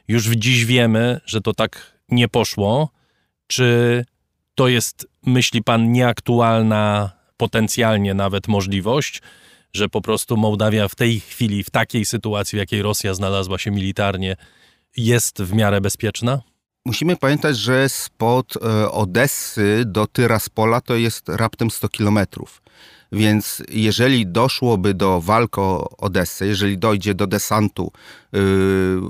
Już 0.09 0.25
dziś 0.25 0.65
wiemy, 0.65 1.21
że 1.27 1.41
to 1.41 1.55
tak 1.55 1.99
nie 2.09 2.29
poszło. 2.29 2.91
Czy 3.47 4.05
to 4.55 4.69
jest, 4.69 5.07
myśli 5.27 5.63
pan, 5.63 5.93
nieaktualna 5.93 7.11
potencjalnie 7.37 8.15
nawet 8.15 8.49
możliwość, 8.49 9.23
że 9.73 9.89
po 9.89 10.01
prostu 10.01 10.37
Mołdawia 10.37 10.89
w 10.89 10.95
tej 10.95 11.21
chwili, 11.21 11.65
w 11.65 11.71
takiej 11.71 12.05
sytuacji, 12.05 12.57
w 12.57 12.59
jakiej 12.59 12.83
Rosja 12.83 13.15
znalazła 13.15 13.59
się 13.59 13.71
militarnie, 13.71 14.37
jest 14.97 15.43
w 15.43 15.53
miarę 15.55 15.81
bezpieczna? 15.81 16.41
Musimy 16.89 17.17
pamiętać, 17.17 17.57
że 17.57 17.89
spod 17.89 18.55
e, 18.57 18.91
Odessy 18.91 19.83
do 19.87 20.07
Tyraspola 20.07 20.81
to 20.81 20.95
jest 20.95 21.29
raptem 21.29 21.71
100 21.71 21.89
kilometrów. 21.89 22.63
Więc 23.13 23.63
jeżeli 23.73 24.27
doszłoby 24.27 24.95
do 24.95 25.21
walki 25.21 25.61
o 25.61 25.89
Odessę, 25.99 26.47
jeżeli 26.47 26.79
dojdzie 26.79 27.15
do 27.15 27.27
desantu 27.27 27.93
yy, 28.33 28.41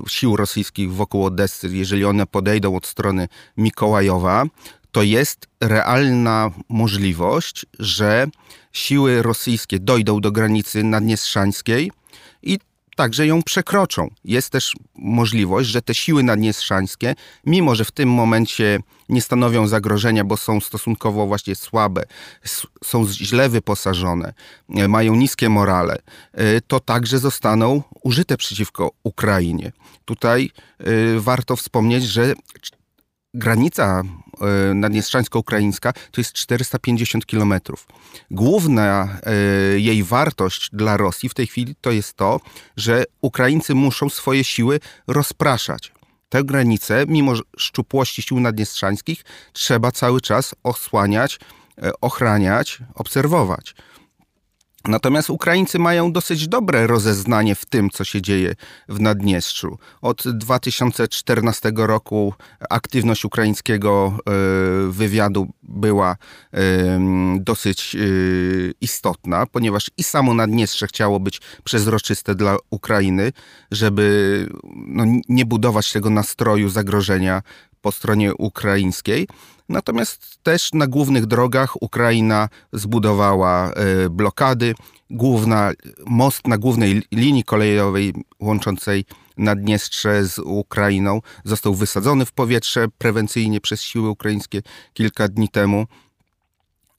sił 0.07 0.35
rosyjskich 0.35 0.93
wokół 0.93 1.25
Odessy, 1.25 1.69
jeżeli 1.71 2.05
one 2.05 2.25
podejdą 2.25 2.75
od 2.75 2.87
strony 2.87 3.27
Mikołajowa, 3.57 4.43
to 4.91 5.03
jest 5.03 5.47
realna 5.61 6.51
możliwość, 6.69 7.65
że 7.79 8.27
siły 8.73 9.21
rosyjskie 9.21 9.79
dojdą 9.79 10.21
do 10.21 10.31
granicy 10.31 10.83
naddniestrzańskiej 10.83 11.91
i 12.43 12.59
także 12.99 13.27
ją 13.27 13.43
przekroczą. 13.43 14.09
Jest 14.23 14.49
też 14.49 14.75
możliwość, 14.95 15.69
że 15.69 15.81
te 15.81 15.95
siły 15.95 16.23
naddniestrzańskie, 16.23 17.15
mimo 17.45 17.75
że 17.75 17.85
w 17.85 17.91
tym 17.91 18.09
momencie 18.09 18.79
nie 19.09 19.21
stanowią 19.21 19.67
zagrożenia, 19.67 20.23
bo 20.23 20.37
są 20.37 20.59
stosunkowo 20.59 21.27
właśnie 21.27 21.55
słabe, 21.55 22.03
są 22.83 23.07
źle 23.07 23.49
wyposażone, 23.49 24.33
e, 24.75 24.87
mają 24.87 25.15
niskie 25.15 25.49
morale, 25.49 25.97
e, 26.33 26.61
to 26.61 26.79
także 26.79 27.19
zostaną 27.19 27.83
użyte 28.03 28.37
przeciwko 28.37 28.91
Ukrainie. 29.03 29.71
Tutaj 30.05 30.51
e, 30.79 30.83
warto 31.19 31.55
wspomnieć, 31.55 32.03
że 32.03 32.33
granica 33.33 34.01
e, 34.41 34.73
naddniestrzańsko-ukraińska 34.73 35.93
to 36.11 36.21
jest 36.21 36.33
450 36.33 37.25
kilometrów. 37.25 37.87
Główna 38.31 39.19
e, 39.23 39.33
jej 39.79 40.03
wartość 40.03 40.69
dla 40.73 40.97
Rosji 40.97 41.29
w 41.29 41.33
tej 41.33 41.47
chwili 41.47 41.75
to 41.81 41.91
jest 41.91 42.13
to, 42.13 42.39
że 42.77 43.03
Ukraińcy 43.21 43.75
muszą 43.75 44.09
swoje 44.09 44.43
siły 44.43 44.79
rozpraszać. 45.07 45.91
Tę 46.29 46.43
granicę, 46.43 47.05
mimo 47.07 47.33
szczupłości 47.57 48.21
sił 48.21 48.39
naddniestrzańskich, 48.39 49.23
trzeba 49.53 49.91
cały 49.91 50.21
czas 50.21 50.55
osłaniać, 50.63 51.39
e, 51.83 51.91
ochraniać, 52.01 52.79
obserwować. 52.95 53.75
Natomiast 54.87 55.29
Ukraińcy 55.29 55.79
mają 55.79 56.11
dosyć 56.11 56.47
dobre 56.47 56.87
rozeznanie 56.87 57.55
w 57.55 57.65
tym, 57.65 57.89
co 57.89 58.03
się 58.03 58.21
dzieje 58.21 58.55
w 58.89 58.99
Naddniestrzu. 58.99 59.77
Od 60.01 60.23
2014 60.27 61.71
roku 61.75 62.33
aktywność 62.69 63.25
ukraińskiego 63.25 64.13
e, 64.17 64.31
wywiadu 64.91 65.47
była 65.63 66.15
dosyć 67.39 67.95
e, 67.95 67.99
istotna, 68.81 69.45
ponieważ 69.45 69.91
i 69.97 70.03
samo 70.03 70.33
Naddniestrze 70.33 70.87
chciało 70.87 71.19
być 71.19 71.41
przezroczyste 71.63 72.35
dla 72.35 72.57
Ukrainy, 72.69 73.31
żeby 73.71 74.47
no, 74.73 75.03
nie 75.29 75.45
budować 75.45 75.91
tego 75.91 76.09
nastroju 76.09 76.69
zagrożenia 76.69 77.41
po 77.81 77.91
stronie 77.91 78.35
ukraińskiej. 78.35 79.27
Natomiast 79.69 80.43
też 80.43 80.73
na 80.73 80.87
głównych 80.87 81.25
drogach 81.25 81.81
Ukraina 81.81 82.49
zbudowała 82.73 83.71
e, 83.71 84.09
blokady. 84.09 84.75
Główna, 85.09 85.71
most 86.05 86.47
na 86.47 86.57
głównej 86.57 87.01
linii 87.11 87.43
kolejowej 87.43 88.13
łączącej 88.39 89.05
Naddniestrze 89.37 90.25
z 90.25 90.39
Ukrainą 90.39 91.21
został 91.43 91.75
wysadzony 91.75 92.25
w 92.25 92.31
powietrze 92.31 92.87
prewencyjnie 92.97 93.61
przez 93.61 93.81
siły 93.81 94.09
ukraińskie 94.09 94.61
kilka 94.93 95.27
dni 95.27 95.49
temu. 95.49 95.85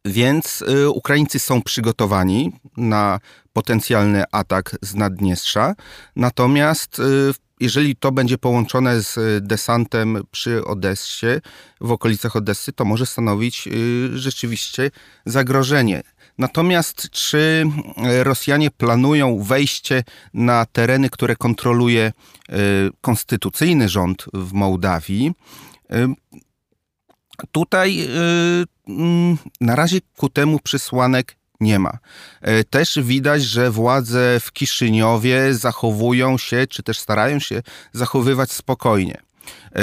Więc 0.04 0.64
e, 0.68 0.90
Ukraińcy 0.90 1.38
są 1.38 1.62
przygotowani 1.62 2.52
na 2.76 3.20
potencjalny 3.52 4.24
atak 4.32 4.76
z 4.82 4.94
Naddniestrza. 4.94 5.74
Natomiast 6.16 7.00
e, 7.00 7.02
jeżeli 7.60 7.96
to 7.96 8.12
będzie 8.12 8.38
połączone 8.38 9.02
z 9.02 9.18
y, 9.18 9.40
desantem 9.40 10.18
przy 10.30 10.64
Odessie, 10.64 11.26
w 11.80 11.92
okolicach 11.92 12.36
Odessy, 12.36 12.72
to 12.72 12.84
może 12.84 13.06
stanowić 13.06 13.66
y, 13.66 14.18
rzeczywiście 14.18 14.90
zagrożenie. 15.26 16.02
Natomiast 16.38 17.10
czy 17.10 17.64
y, 18.20 18.24
Rosjanie 18.24 18.70
planują 18.70 19.42
wejście 19.42 20.04
na 20.34 20.66
tereny, 20.66 21.10
które 21.10 21.36
kontroluje 21.36 22.12
konstytucyjny 23.00 23.88
rząd 23.88 24.24
w 24.34 24.52
Mołdawii? 24.52 25.32
Tutaj 27.52 28.08
mm, 28.88 29.36
na 29.60 29.76
razie 29.76 29.98
ku 30.16 30.28
temu 30.28 30.58
przysłanek 30.58 31.36
nie 31.60 31.78
ma. 31.78 31.98
E, 32.40 32.64
też 32.64 32.98
widać, 33.02 33.42
że 33.42 33.70
władze 33.70 34.40
w 34.40 34.52
Kiszyniowie 34.52 35.54
zachowują 35.54 36.38
się, 36.38 36.66
czy 36.66 36.82
też 36.82 36.98
starają 36.98 37.38
się 37.38 37.62
zachowywać 37.92 38.52
spokojnie. 38.52 39.20
E, 39.20 39.82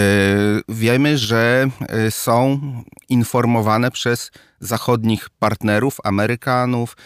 wiemy, 0.70 1.18
że 1.18 1.68
e, 1.80 2.12
są 2.12 2.62
informowane 3.10 3.92
przez 3.92 4.32
zachodnich 4.60 5.30
partnerów, 5.30 5.98
Amerykanów, 6.04 6.98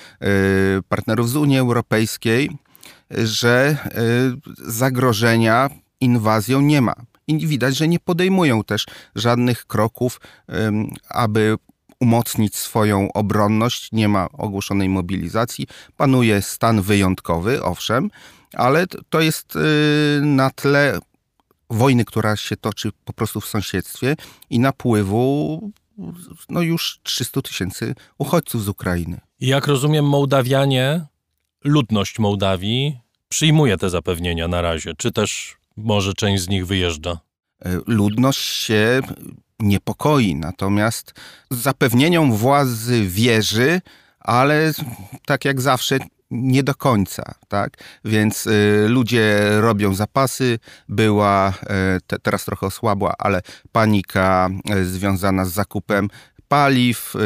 partnerów 0.90 1.30
z 1.30 1.36
Unii 1.36 1.58
Europejskiej, 1.58 2.58
że 3.10 3.78
zagrożenia 4.58 5.70
inwazją 6.00 6.62
nie 6.62 6.82
ma. 6.82 6.94
I 7.28 7.48
widać, 7.48 7.78
że 7.78 7.88
nie 7.88 8.00
podejmują 8.00 8.64
też 8.64 8.86
żadnych 9.16 9.66
kroków, 9.66 10.22
aby 11.10 11.58
umocnić 12.02 12.56
swoją 12.56 13.14
obronność, 13.14 13.90
nie 13.92 14.08
ma 14.08 14.28
ogłoszonej 14.34 14.90
mobilizacji, 14.90 15.68
panuje 15.98 16.42
stan 16.42 16.82
wyjątkowy, 16.82 17.64
owszem, 17.64 18.10
ale 18.54 18.88
to 19.10 19.22
jest 19.22 19.56
y, 19.56 19.60
na 20.22 20.50
tle 20.50 21.00
wojny, 21.70 22.06
która 22.06 22.36
się 22.36 22.58
toczy 22.58 22.92
po 23.06 23.14
prostu 23.14 23.42
w 23.42 23.48
sąsiedztwie 23.48 24.16
i 24.50 24.60
napływu 24.60 25.72
no 26.50 26.62
już 26.62 27.00
300 27.04 27.42
tysięcy 27.42 27.96
uchodźców 28.18 28.64
z 28.64 28.70
Ukrainy. 28.70 29.20
Jak 29.40 29.68
rozumiem, 29.68 30.06
Mołdawianie, 30.06 31.06
ludność 31.64 32.20
Mołdawii 32.20 33.00
przyjmuje 33.30 33.78
te 33.78 33.90
zapewnienia 33.90 34.48
na 34.48 34.62
razie, 34.62 34.94
czy 34.98 35.12
też 35.12 35.58
może 35.78 36.14
część 36.14 36.44
z 36.44 36.50
nich 36.50 36.68
wyjeżdża? 36.68 37.20
Y, 37.66 37.82
ludność 37.88 38.40
się 38.40 39.02
niepokoi. 39.62 40.36
Natomiast 40.36 41.14
zapewnieniom 41.52 42.34
władzy 42.34 43.08
wierzy, 43.08 43.82
ale 44.20 44.74
tak 45.26 45.46
jak 45.46 45.62
zawsze 45.62 46.00
nie 46.32 46.64
do 46.64 46.76
końca, 46.76 47.36
tak? 47.48 47.78
Więc 48.06 48.48
y, 48.48 48.86
ludzie 48.90 49.40
robią 49.60 49.94
zapasy, 49.94 50.60
była, 50.90 51.50
y, 51.50 52.02
te, 52.08 52.20
teraz 52.20 52.46
trochę 52.46 52.68
osłabła, 52.68 53.14
ale 53.18 53.42
panika 53.72 54.50
y, 54.76 54.86
związana 54.86 55.46
z 55.46 55.52
zakupem 55.52 56.08
paliw, 56.48 57.16
y, 57.16 57.20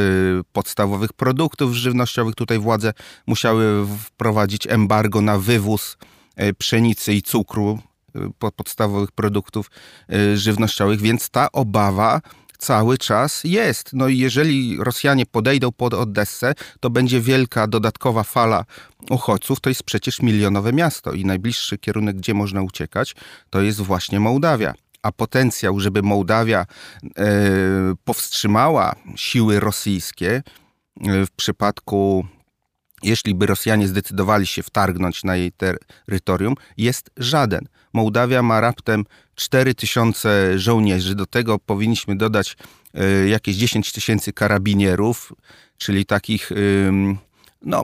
podstawowych 0.54 1.14
produktów 1.14 1.74
żywnościowych. 1.74 2.36
Tutaj 2.36 2.60
władze 2.60 2.94
musiały 3.28 3.88
wprowadzić 3.88 4.68
embargo 4.68 5.22
na 5.22 5.38
wywóz 5.38 5.98
pszenicy 6.58 7.14
i 7.14 7.22
cukru, 7.22 7.80
podstawowych 8.56 9.12
produktów 9.12 9.72
żywnościowych, 10.36 11.02
więc 11.02 11.30
ta 11.30 11.52
obawa 11.52 12.22
cały 12.58 12.98
czas 12.98 13.44
jest. 13.44 13.90
No 13.94 14.08
i 14.08 14.18
jeżeli 14.18 14.78
Rosjanie 14.80 15.26
podejdą 15.26 15.72
pod 15.72 15.94
Odessę, 15.94 16.54
to 16.80 16.90
będzie 16.90 17.22
wielka 17.22 17.68
dodatkowa 17.68 18.24
fala 18.24 18.66
uchodźców. 19.10 19.60
To 19.60 19.70
jest 19.70 19.84
przecież 19.84 20.22
milionowe 20.22 20.74
miasto 20.74 21.14
i 21.14 21.26
najbliższy 21.26 21.78
kierunek, 21.78 22.16
gdzie 22.16 22.34
można 22.34 22.62
uciekać, 22.62 23.16
to 23.50 23.62
jest 23.62 23.82
właśnie 23.82 24.20
Mołdawia 24.20 24.74
a 25.06 25.12
potencjał, 25.12 25.80
żeby 25.80 26.02
Mołdawia 26.02 26.66
e, 27.18 27.26
powstrzymała 28.04 28.96
siły 29.16 29.60
rosyjskie 29.60 30.44
e, 31.02 31.26
w 31.26 31.32
przypadku, 31.32 32.26
jeśli 33.06 33.36
by 33.36 33.46
Rosjanie 33.46 33.88
zdecydowali 33.88 34.48
się 34.48 34.64
wtargnąć 34.64 35.24
na 35.24 35.36
jej 35.36 35.52
terytorium, 35.52 36.56
jest 36.78 37.10
żaden. 37.18 37.68
Mołdawia 37.94 38.44
ma 38.44 38.62
raptem 38.62 39.06
4 39.36 39.76
tysiące 39.76 40.60
żołnierzy, 40.60 41.16
do 41.16 41.26
tego 41.26 41.60
powinniśmy 41.60 42.16
dodać 42.16 42.58
e, 42.94 43.28
jakieś 43.28 43.56
10 43.56 43.92
tysięcy 43.92 44.34
karabinierów, 44.34 45.34
czyli 45.78 46.06
takich 46.06 46.52
no, 47.62 47.84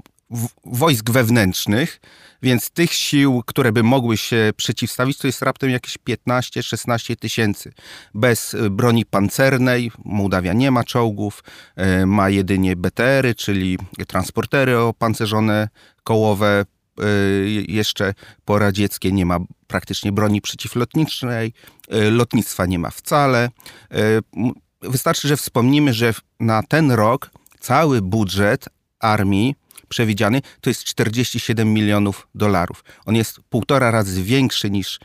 wojsk 0.66 1.10
wewnętrznych, 1.10 2.02
więc 2.42 2.70
tych 2.70 2.94
sił, 2.94 3.44
które 3.46 3.72
by 3.72 3.84
mogły 3.84 4.18
się 4.18 4.52
przeciwstawić, 4.58 5.18
to 5.18 5.28
jest 5.28 5.42
raptem 5.42 5.70
jakieś 5.70 5.98
15-16 5.98 7.16
tysięcy. 7.16 7.74
Bez 8.14 8.54
e, 8.54 8.70
broni 8.70 9.06
pancernej, 9.06 9.92
Mołdawia 10.06 10.54
nie 10.54 10.72
ma 10.72 10.84
czołgów, 10.84 11.44
e, 11.76 12.06
ma 12.06 12.30
jedynie 12.30 12.76
BTR-y, 12.76 13.36
czyli 13.36 13.78
transportery 14.08 14.80
opancerzone 14.80 15.70
kołowe, 16.04 16.66
jeszcze 17.68 18.14
poradzieckie, 18.46 19.12
nie 19.12 19.26
ma 19.26 19.40
praktycznie 19.68 20.12
broni 20.12 20.42
przeciwlotniczej, 20.42 21.54
lotnictwa 22.12 22.66
nie 22.66 22.80
ma 22.80 22.90
wcale. 22.90 23.50
Wystarczy, 24.82 25.28
że 25.28 25.38
wspomnimy, 25.38 25.94
że 25.94 26.14
na 26.40 26.64
ten 26.64 26.92
rok 26.92 27.32
cały 27.60 28.02
budżet 28.02 28.66
armii 29.00 29.56
przewidziany 29.92 30.42
to 30.62 30.70
jest 30.70 30.84
47 30.84 31.74
milionów 31.74 32.28
dolarów. 32.36 32.84
On 33.06 33.16
jest 33.16 33.40
półtora 33.50 33.92
razy 33.92 34.24
większy 34.24 34.70
niż 34.70 35.00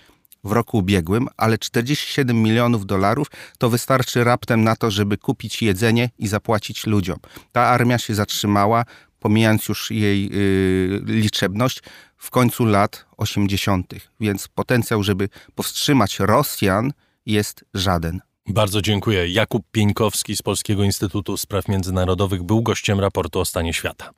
w 0.44 0.52
roku 0.52 0.78
ubiegłym, 0.78 1.28
ale 1.36 1.58
47 1.58 2.42
milionów 2.42 2.86
dolarów 2.86 3.26
to 3.58 3.70
wystarczy 3.70 4.24
raptem 4.24 4.64
na 4.64 4.76
to, 4.76 4.90
żeby 4.90 5.16
kupić 5.18 5.62
jedzenie 5.62 6.10
i 6.18 6.28
zapłacić 6.28 6.86
ludziom. 6.86 7.18
Ta 7.52 7.62
armia 7.66 7.98
się 7.98 8.14
zatrzymała, 8.14 8.84
pomijając 9.20 9.68
już 9.68 9.90
jej 9.90 10.30
y, 10.32 11.00
liczebność, 11.06 11.82
w 12.16 12.30
końcu 12.30 12.64
lat 12.64 13.06
80., 13.16 13.94
więc 14.20 14.48
potencjał, 14.48 15.02
żeby 15.02 15.28
powstrzymać 15.54 16.18
Rosjan, 16.18 16.92
jest 17.26 17.64
żaden. 17.74 18.20
Bardzo 18.48 18.82
dziękuję. 18.82 19.28
Jakub 19.28 19.62
Pieńkowski 19.72 20.36
z 20.36 20.42
Polskiego 20.42 20.84
Instytutu 20.84 21.36
Spraw 21.36 21.68
Międzynarodowych 21.68 22.42
był 22.42 22.62
gościem 22.62 23.00
raportu 23.00 23.40
o 23.40 23.44
stanie 23.44 23.74
świata. 23.74 24.10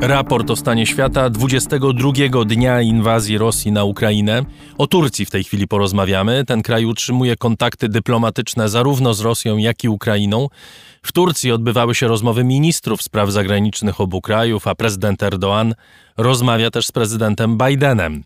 Raport 0.00 0.50
o 0.50 0.56
stanie 0.56 0.86
świata 0.86 1.30
22 1.30 2.44
dnia 2.44 2.80
inwazji 2.80 3.38
Rosji 3.38 3.72
na 3.72 3.84
Ukrainę. 3.84 4.42
O 4.78 4.86
Turcji 4.86 5.26
w 5.26 5.30
tej 5.30 5.44
chwili 5.44 5.68
porozmawiamy. 5.68 6.44
Ten 6.44 6.62
kraj 6.62 6.84
utrzymuje 6.84 7.36
kontakty 7.36 7.88
dyplomatyczne 7.88 8.68
zarówno 8.68 9.14
z 9.14 9.20
Rosją, 9.20 9.56
jak 9.56 9.84
i 9.84 9.88
Ukrainą. 9.88 10.48
W 11.02 11.12
Turcji 11.12 11.52
odbywały 11.52 11.94
się 11.94 12.08
rozmowy 12.08 12.44
ministrów 12.44 13.02
spraw 13.02 13.30
zagranicznych 13.30 14.00
obu 14.00 14.20
krajów, 14.20 14.66
a 14.66 14.74
prezydent 14.74 15.22
Erdoğan 15.22 15.72
rozmawia 16.16 16.70
też 16.70 16.86
z 16.86 16.92
prezydentem 16.92 17.58
Bidenem. 17.58 18.24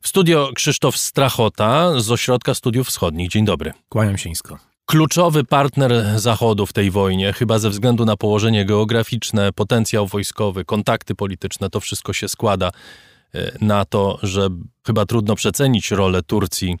W 0.00 0.08
studio 0.08 0.50
Krzysztof 0.54 0.96
Strachota 0.96 2.00
z 2.00 2.10
Ośrodka 2.10 2.54
Studiów 2.54 2.88
Wschodnich. 2.88 3.28
Dzień 3.28 3.44
dobry. 3.44 3.72
Kłaniam 3.88 4.18
się 4.18 4.28
nisko 4.28 4.69
kluczowy 4.86 5.44
partner 5.44 5.92
Zachodu 6.16 6.66
w 6.66 6.72
tej 6.72 6.90
wojnie, 6.90 7.32
chyba 7.32 7.58
ze 7.58 7.70
względu 7.70 8.04
na 8.04 8.16
położenie 8.16 8.64
geograficzne, 8.64 9.52
potencjał 9.52 10.06
wojskowy, 10.06 10.64
kontakty 10.64 11.14
polityczne, 11.14 11.70
to 11.70 11.80
wszystko 11.80 12.12
się 12.12 12.28
składa 12.28 12.70
e, 13.34 13.52
na 13.60 13.84
to, 13.84 14.18
że 14.22 14.48
chyba 14.86 15.06
trudno 15.06 15.34
przecenić 15.34 15.90
rolę 15.90 16.22
Turcji. 16.22 16.76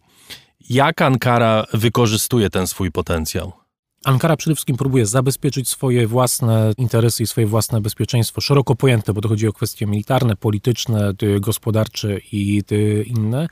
Jak 0.70 1.02
Ankara 1.02 1.64
wykorzystuje 1.72 2.50
ten 2.50 2.66
swój 2.66 2.92
potencjał? 2.92 3.52
Ankara 4.04 4.36
przede 4.36 4.54
wszystkim 4.54 4.76
próbuje 4.76 5.06
zabezpieczyć 5.06 5.68
swoje 5.68 6.06
własne 6.06 6.72
interesy 6.78 7.22
i 7.22 7.26
swoje 7.26 7.46
własne 7.46 7.80
bezpieczeństwo, 7.80 8.40
szeroko 8.40 8.76
pojęte, 8.76 9.12
bo 9.12 9.20
to 9.20 9.28
chodzi 9.28 9.48
o 9.48 9.52
kwestie 9.52 9.86
militarne, 9.86 10.36
polityczne, 10.36 11.12
gospodarcze 11.40 12.18
i 12.18 12.62
inne 13.06 13.48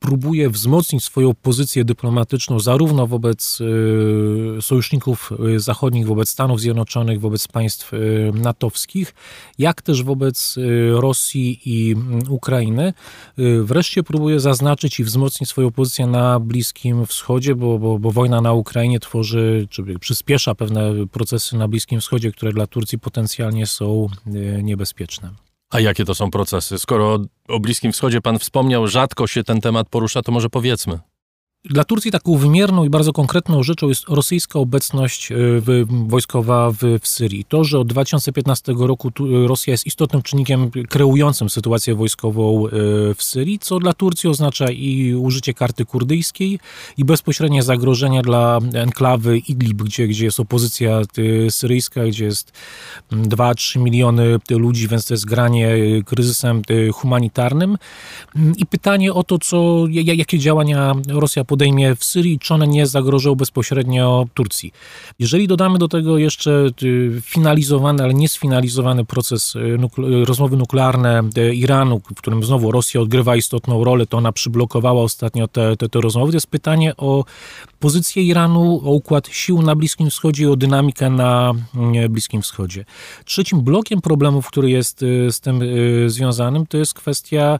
próbuje 0.00 0.50
wzmocnić 0.50 1.04
swoją 1.04 1.34
pozycję 1.34 1.84
dyplomatyczną 1.84 2.60
zarówno 2.60 3.06
wobec 3.06 3.60
y, 3.60 4.62
sojuszników 4.62 5.32
y, 5.56 5.60
zachodnich, 5.60 6.06
wobec 6.06 6.28
Stanów 6.28 6.60
Zjednoczonych, 6.60 7.20
wobec 7.20 7.48
państw 7.48 7.94
y, 7.94 8.32
natowskich, 8.34 9.14
jak 9.58 9.82
też 9.82 10.02
wobec 10.02 10.56
Rosji 10.92 11.60
i 11.64 11.92
mm, 11.92 12.20
Ukrainy. 12.28 12.92
Wreszcie 13.62 14.02
próbuje 14.02 14.40
zaznaczyć 14.40 15.00
i 15.00 15.04
wzmocnić 15.04 15.48
swoją 15.50 15.70
pozycję 15.70 16.06
na 16.06 16.40
Bliskim 16.40 17.06
Wschodzie, 17.06 17.54
bo, 17.54 17.78
bo, 17.78 17.98
bo 17.98 18.10
wojna 18.10 18.40
na 18.40 18.52
Ukrainie 18.52 19.00
tworzy, 19.00 19.66
czy 19.70 19.82
przyspiesza 20.00 20.54
pewne 20.54 21.06
procesy 21.12 21.56
na 21.56 21.68
Bliskim 21.68 22.00
Wschodzie, 22.00 22.32
które 22.32 22.52
dla 22.52 22.66
Turcji 22.66 22.98
potencjalnie 22.98 23.66
są 23.66 24.08
niebezpieczne. 24.62 25.49
A 25.70 25.80
jakie 25.80 26.04
to 26.04 26.14
są 26.14 26.30
procesy? 26.30 26.78
Skoro 26.78 27.18
o 27.48 27.60
Bliskim 27.60 27.92
Wschodzie 27.92 28.20
pan 28.20 28.38
wspomniał, 28.38 28.88
rzadko 28.88 29.26
się 29.26 29.44
ten 29.44 29.60
temat 29.60 29.88
porusza, 29.88 30.22
to 30.22 30.32
może 30.32 30.50
powiedzmy. 30.50 30.98
Dla 31.64 31.84
Turcji 31.84 32.10
taką 32.10 32.36
wymierną 32.36 32.84
i 32.84 32.90
bardzo 32.90 33.12
konkretną 33.12 33.62
rzeczą 33.62 33.88
jest 33.88 34.08
rosyjska 34.08 34.58
obecność 34.58 35.32
e, 35.32 35.36
wojskowa 36.06 36.70
w, 36.70 36.76
w, 37.00 37.08
Syrii. 37.08 37.44
To, 37.44 37.64
że 37.64 37.78
od 37.78 37.88
2015 37.88 38.74
roku 38.78 39.10
Rosja 39.46 39.70
jest 39.70 39.86
istotnym 39.86 40.22
czynnikiem 40.22 40.70
kreującym 40.88 41.50
sytuację 41.50 41.94
wojskową 41.94 42.66
e, 42.66 42.70
w 43.14 43.22
Syrii, 43.22 43.58
co 43.58 43.78
dla 43.78 43.92
Turcji 43.92 44.28
oznacza 44.28 44.70
i 44.70 45.14
użycie 45.14 45.54
karty 45.54 45.84
kurdyjskiej, 45.84 46.58
i 46.96 47.04
bezpośrednie 47.04 47.62
zagrożenia 47.62 48.22
dla 48.22 48.58
enklawy 48.74 49.38
Idlib, 49.38 49.82
gdzie, 49.82 50.08
gdzie 50.08 50.24
jest 50.24 50.40
opozycja 50.40 51.00
e, 51.00 51.50
syryjska, 51.50 52.04
gdzie 52.04 52.24
jest 52.24 52.52
2-3 53.12 53.80
miliony 53.80 54.38
ludzi, 54.50 54.88
więc 54.88 55.06
to 55.06 55.14
jest 55.14 55.26
granie 55.26 55.76
kryzysem 56.06 56.62
humanitarnym. 56.92 57.78
I 58.56 58.66
pytanie 58.66 59.12
o 59.12 59.24
to, 59.24 59.38
co, 59.38 59.84
jakie 59.90 60.38
działania 60.38 60.94
Rosja 61.08 61.44
podejmie 61.50 61.94
w 61.94 62.04
Syrii, 62.04 62.38
czy 62.38 62.54
one 62.54 62.66
nie 62.66 62.86
zagrożą 62.86 63.34
bezpośrednio 63.34 64.26
Turcji. 64.34 64.72
Jeżeli 65.18 65.48
dodamy 65.48 65.78
do 65.78 65.88
tego 65.88 66.18
jeszcze 66.18 66.70
y, 66.82 67.20
finalizowany, 67.22 68.02
ale 68.02 68.14
niesfinalizowany 68.14 69.04
proces 69.04 69.56
y, 69.56 69.78
nukle 69.78 70.24
rozmowy 70.24 70.56
nuklearne 70.56 71.22
y, 71.38 71.54
Iranu, 71.54 72.00
w 72.14 72.14
którym 72.14 72.44
znowu 72.44 72.72
Rosja 72.72 73.00
odgrywa 73.00 73.36
istotną 73.36 73.84
rolę, 73.84 74.06
to 74.06 74.16
ona 74.16 74.32
przyblokowała 74.32 75.02
ostatnio 75.02 75.48
te, 75.48 75.76
te, 75.76 75.88
te 75.88 76.00
rozmowy, 76.00 76.32
to 76.32 76.36
jest 76.36 76.46
pytanie 76.46 76.96
o 76.96 77.24
pozycję 77.80 78.22
Iranu, 78.22 78.80
o 78.84 78.90
układ 78.90 79.28
sił 79.28 79.62
na 79.62 79.74
Bliskim 79.76 80.10
Wschodzie 80.10 80.44
i 80.44 80.46
o 80.46 80.56
dynamikę 80.56 81.10
na 81.10 81.52
Bliskim 82.10 82.42
Wschodzie. 82.42 82.84
Trzecim 83.24 83.60
blokiem 83.60 84.00
problemów, 84.00 84.46
który 84.46 84.70
jest 84.70 85.00
z 85.30 85.40
tym 85.40 85.60
związanym, 86.06 86.66
to 86.66 86.76
jest 86.76 86.94
kwestia 86.94 87.58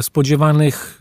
spodziewanych 0.00 1.00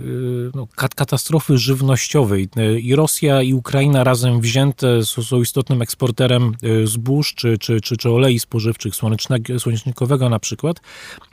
no, 0.55 0.67
katastrofy 0.75 1.57
żywnościowej 1.57 1.87
żywnościowej. 1.87 2.49
I 2.81 2.95
Rosja 2.95 3.41
i 3.41 3.53
Ukraina 3.53 4.03
razem 4.03 4.41
wzięte 4.41 5.05
są, 5.05 5.41
istotnym 5.41 5.81
eksporterem 5.81 6.55
e, 6.63 6.87
zbóż 6.87 7.33
czy, 7.33 7.57
czy, 7.57 7.81
czy, 7.81 7.97
czy 7.97 8.09
olei 8.09 8.39
spożywczych, 8.39 8.95
słonecznikowego 9.57 10.29
na 10.29 10.39
przykład, 10.39 10.81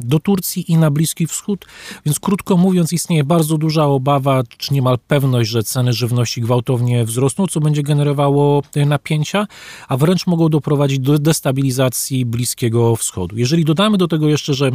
do 0.00 0.18
Turcji 0.18 0.72
i 0.72 0.76
na 0.76 0.90
Bliski 0.90 1.26
Wschód. 1.26 1.66
Więc 2.06 2.20
krótko 2.20 2.56
mówiąc, 2.56 2.92
istnieje 2.92 3.24
bardzo 3.24 3.58
duża 3.58 3.84
obawa, 3.84 4.42
czy 4.58 4.74
niemal 4.74 4.98
pewność, 5.08 5.50
że 5.50 5.62
ceny 5.62 5.92
żywności 5.92 6.40
gwałtownie 6.40 7.04
wzrosną, 7.04 7.46
co 7.46 7.60
będzie 7.60 7.82
generowało 7.82 8.62
napięcia, 8.86 9.46
a 9.88 9.96
wręcz 9.96 10.26
mogą 10.26 10.48
doprowadzić 10.48 10.98
do 10.98 11.18
destabilizacji 11.18 12.26
Bliskiego 12.26 12.96
Wschodu. 12.96 13.38
Jeżeli 13.38 13.64
dodamy 13.64 13.98
do 13.98 14.08
tego 14.08 14.28
jeszcze, 14.28 14.54
że 14.54 14.70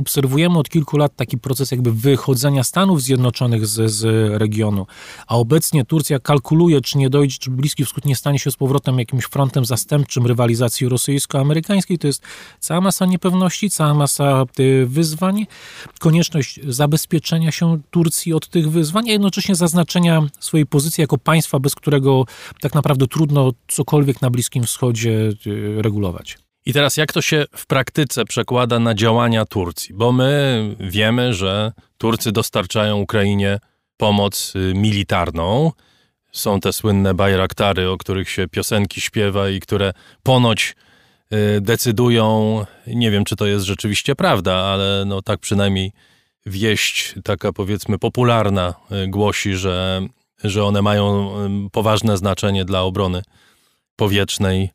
obserwujemy 0.00 0.58
od 0.58 0.68
kilku 0.68 0.96
lat 0.96 1.16
taki 1.16 1.38
proces 1.38 1.70
jakby 1.70 1.92
wychodzenia 1.92 2.64
Stanów 2.64 3.02
Zjednoczonych 3.02 3.66
z, 3.66 3.90
z 3.90 4.04
regionu, 4.38 4.86
a 5.26 5.36
obecnie 5.36 5.84
Turcja 5.84 6.18
kalkuluje, 6.18 6.80
czy 6.80 6.98
nie 6.98 7.10
dojdzie, 7.10 7.36
czy 7.38 7.50
Bliski 7.50 7.84
Wschód 7.84 8.04
nie 8.04 8.16
stanie 8.16 8.38
się 8.38 8.50
z 8.50 8.56
powrotem 8.56 8.98
jakimś 8.98 9.24
frontem 9.24 9.64
zastępczym 9.64 10.26
rywalizacji 10.26 10.88
rosyjsko-amerykańskiej. 10.88 11.98
To 11.98 12.06
jest 12.06 12.22
cała 12.60 12.80
masa 12.80 13.06
niepewności, 13.06 13.70
cała 13.70 13.94
masa 13.94 14.44
y, 14.60 14.86
wyzwań, 14.86 15.46
konieczność 15.98 16.60
zabezpieczenia 16.68 17.52
się 17.52 17.80
Turcji 17.90 18.32
od 18.32 18.48
tych 18.48 18.70
wyzwań, 18.70 19.08
a 19.08 19.12
jednocześnie 19.12 19.54
zaznaczenia 19.54 20.22
swojej 20.40 20.66
pozycji 20.66 21.02
jako 21.02 21.18
państwa, 21.18 21.58
bez 21.58 21.74
którego 21.74 22.24
tak 22.60 22.74
naprawdę 22.74 23.06
trudno 23.06 23.52
cokolwiek 23.68 24.22
na 24.22 24.30
Bliskim 24.30 24.64
Wschodzie 24.64 25.32
y, 25.46 25.82
regulować. 25.82 26.49
I 26.66 26.72
teraz 26.72 26.96
jak 26.96 27.12
to 27.12 27.22
się 27.22 27.44
w 27.56 27.66
praktyce 27.66 28.24
przekłada 28.24 28.78
na 28.78 28.94
działania 28.94 29.44
Turcji? 29.44 29.94
Bo 29.94 30.12
my 30.12 30.76
wiemy, 30.80 31.34
że 31.34 31.72
Turcy 31.98 32.32
dostarczają 32.32 32.96
Ukrainie 32.98 33.58
pomoc 33.96 34.52
y, 34.56 34.72
militarną. 34.74 35.72
Są 36.32 36.60
te 36.60 36.72
słynne 36.72 37.14
bajraktary, 37.14 37.90
o 37.90 37.96
których 37.96 38.30
się 38.30 38.48
piosenki 38.48 39.00
śpiewa 39.00 39.48
i 39.48 39.60
które 39.60 39.92
ponoć 40.22 40.76
y, 41.32 41.60
decydują, 41.60 42.64
nie 42.86 43.10
wiem 43.10 43.24
czy 43.24 43.36
to 43.36 43.46
jest 43.46 43.64
rzeczywiście 43.64 44.14
prawda, 44.14 44.54
ale 44.56 45.04
no 45.06 45.22
tak 45.22 45.40
przynajmniej 45.40 45.92
wieść 46.46 47.14
taka 47.24 47.52
powiedzmy 47.52 47.98
popularna 47.98 48.74
y, 49.04 49.08
głosi, 49.08 49.54
że, 49.54 50.06
że 50.44 50.64
one 50.64 50.82
mają 50.82 51.30
poważne 51.72 52.16
znaczenie 52.16 52.64
dla 52.64 52.82
obrony 52.82 53.22
powietrznej 53.96 54.70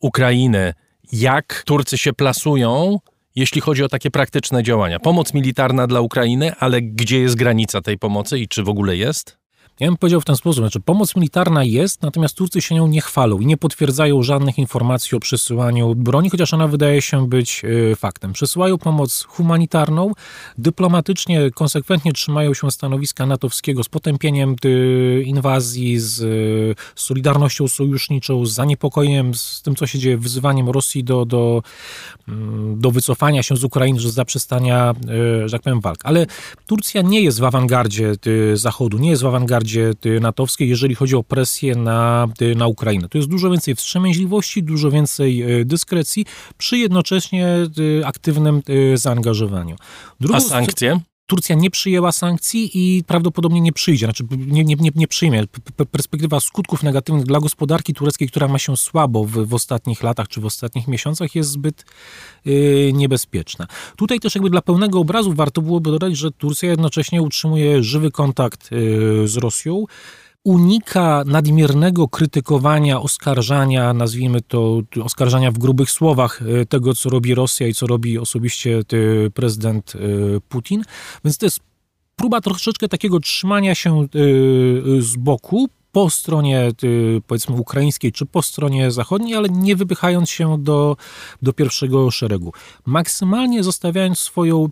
Ukrainy 0.00 0.74
jak 1.12 1.62
Turcy 1.66 1.98
się 1.98 2.12
plasują, 2.12 2.98
jeśli 3.36 3.60
chodzi 3.60 3.84
o 3.84 3.88
takie 3.88 4.10
praktyczne 4.10 4.62
działania. 4.62 5.00
Pomoc 5.00 5.34
militarna 5.34 5.86
dla 5.86 6.00
Ukrainy, 6.00 6.52
ale 6.58 6.82
gdzie 6.82 7.20
jest 7.20 7.34
granica 7.34 7.80
tej 7.80 7.98
pomocy 7.98 8.38
i 8.38 8.48
czy 8.48 8.62
w 8.62 8.68
ogóle 8.68 8.96
jest? 8.96 9.43
Ja 9.80 9.86
bym 9.88 9.96
powiedział 9.96 10.20
w 10.20 10.24
ten 10.24 10.36
sposób, 10.36 10.62
znaczy 10.62 10.80
pomoc 10.80 11.16
militarna 11.16 11.64
jest, 11.64 12.02
natomiast 12.02 12.36
Turcy 12.36 12.62
się 12.62 12.74
nią 12.74 12.86
nie 12.86 13.00
chwalą 13.00 13.40
i 13.40 13.46
nie 13.46 13.56
potwierdzają 13.56 14.22
żadnych 14.22 14.58
informacji 14.58 15.16
o 15.16 15.20
przesyłaniu 15.20 15.94
broni, 15.94 16.30
chociaż 16.30 16.54
ona 16.54 16.68
wydaje 16.68 17.02
się 17.02 17.28
być 17.28 17.62
e, 17.92 17.96
faktem. 17.96 18.32
Przesyłają 18.32 18.78
pomoc 18.78 19.24
humanitarną, 19.28 20.12
dyplomatycznie, 20.58 21.50
konsekwentnie 21.50 22.12
trzymają 22.12 22.54
się 22.54 22.70
stanowiska 22.70 23.26
natowskiego 23.26 23.84
z 23.84 23.88
potępieniem 23.88 24.56
e, 24.64 25.22
inwazji, 25.22 25.98
z 25.98 26.22
e, 26.22 26.82
solidarnością 26.94 27.68
sojuszniczą, 27.68 28.46
z 28.46 28.52
zaniepokojeniem 28.52 29.34
z 29.34 29.62
tym, 29.62 29.76
co 29.76 29.86
się 29.86 29.98
dzieje, 29.98 30.18
wzywaniem 30.18 30.68
Rosji 30.68 31.04
do, 31.04 31.24
do, 31.24 31.62
mm, 32.28 32.80
do 32.80 32.90
wycofania 32.90 33.42
się 33.42 33.56
z 33.56 33.64
Ukrainy, 33.64 34.00
że 34.00 34.10
zaprzestania, 34.10 34.94
że 35.44 35.50
tak 35.50 35.62
powiem, 35.62 35.80
walk. 35.80 35.98
Ale 36.04 36.26
Turcja 36.66 37.02
nie 37.02 37.20
jest 37.20 37.40
w 37.40 37.44
awangardzie 37.44 38.12
Zachodu, 38.54 38.98
nie 38.98 39.10
jest 39.10 39.22
w 39.22 39.26
awangardzie 39.26 39.63
awangardzie 39.64 39.94
natowskiej, 40.20 40.68
jeżeli 40.68 40.94
chodzi 40.94 41.16
o 41.16 41.22
presję 41.22 41.76
na, 41.76 42.28
na 42.56 42.66
Ukrainę. 42.66 43.08
To 43.08 43.18
jest 43.18 43.30
dużo 43.30 43.50
więcej 43.50 43.74
wstrzemięźliwości, 43.74 44.62
dużo 44.62 44.90
więcej 44.90 45.42
e, 45.42 45.64
dyskrecji 45.64 46.26
przy 46.58 46.78
jednocześnie 46.78 47.46
aktywnym 48.04 48.62
zaangażowaniu. 48.94 49.76
Drugą 50.20 50.36
A 50.36 50.40
sankcje? 50.40 51.00
Turcja 51.34 51.56
nie 51.56 51.70
przyjęła 51.70 52.12
sankcji 52.12 52.70
i 52.74 53.04
prawdopodobnie 53.04 53.60
nie 53.60 53.72
przyjdzie, 53.72 54.06
znaczy 54.06 54.24
nie, 54.30 54.64
nie, 54.64 54.76
nie, 54.94 55.08
przyjmie. 55.08 55.44
Perspektywa 55.90 56.40
skutków 56.40 56.82
negatywnych 56.82 57.26
dla 57.26 57.40
gospodarki 57.40 57.94
tureckiej, 57.94 58.28
która 58.28 58.48
ma 58.48 58.58
się 58.58 58.76
słabo 58.76 59.24
w, 59.24 59.46
w 59.46 59.54
ostatnich 59.54 60.02
latach 60.02 60.28
czy 60.28 60.40
w 60.40 60.46
ostatnich 60.46 60.88
miesiącach, 60.88 61.34
jest 61.34 61.50
zbyt 61.50 61.84
yy, 62.44 62.92
niebezpieczna. 62.92 63.66
Tutaj 63.96 64.20
też 64.20 64.34
jakby 64.34 64.50
dla 64.50 64.62
pełnego 64.62 64.98
obrazu 64.98 65.32
warto 65.32 65.62
byłoby 65.62 65.90
dodać, 65.90 66.16
że 66.16 66.30
Turcja 66.30 66.70
jednocześnie 66.70 67.22
utrzymuje 67.22 67.82
żywy 67.82 68.10
kontakt 68.10 68.70
yy, 68.70 69.28
z 69.28 69.36
Rosją 69.36 69.84
unika 70.44 71.24
nadmiernego 71.26 72.08
krytykowania, 72.08 73.00
oskarżania, 73.00 73.94
nazwijmy 73.94 74.40
to 74.40 74.80
oskarżania 75.02 75.50
w 75.50 75.58
grubych 75.58 75.90
słowach 75.90 76.42
e, 76.42 76.66
tego, 76.66 76.94
co 76.94 77.10
robi 77.10 77.34
Rosja 77.34 77.66
i 77.66 77.74
co 77.74 77.86
robi 77.86 78.18
osobiście 78.18 78.78
e, 78.78 79.30
prezydent 79.30 79.92
e, 79.94 79.98
Putin. 80.48 80.82
Więc 81.24 81.38
to 81.38 81.46
jest 81.46 81.60
próba 82.16 82.40
troszeczkę 82.40 82.88
takiego 82.88 83.20
trzymania 83.20 83.74
się 83.74 84.06
z 84.98 85.16
boku, 85.16 85.68
po 85.94 86.10
stronie 86.10 86.72
y, 86.84 87.22
powiedzmy 87.26 87.56
ukraińskiej 87.56 88.12
czy 88.12 88.26
po 88.26 88.42
stronie 88.42 88.90
zachodniej, 88.90 89.34
ale 89.34 89.48
nie 89.48 89.76
wypychając 89.76 90.30
się 90.30 90.58
do, 90.58 90.96
do 91.42 91.52
pierwszego 91.52 92.10
szeregu. 92.10 92.52
Maksymalnie 92.86 93.62
zostawiając 93.62 94.18
swoją 94.18 94.68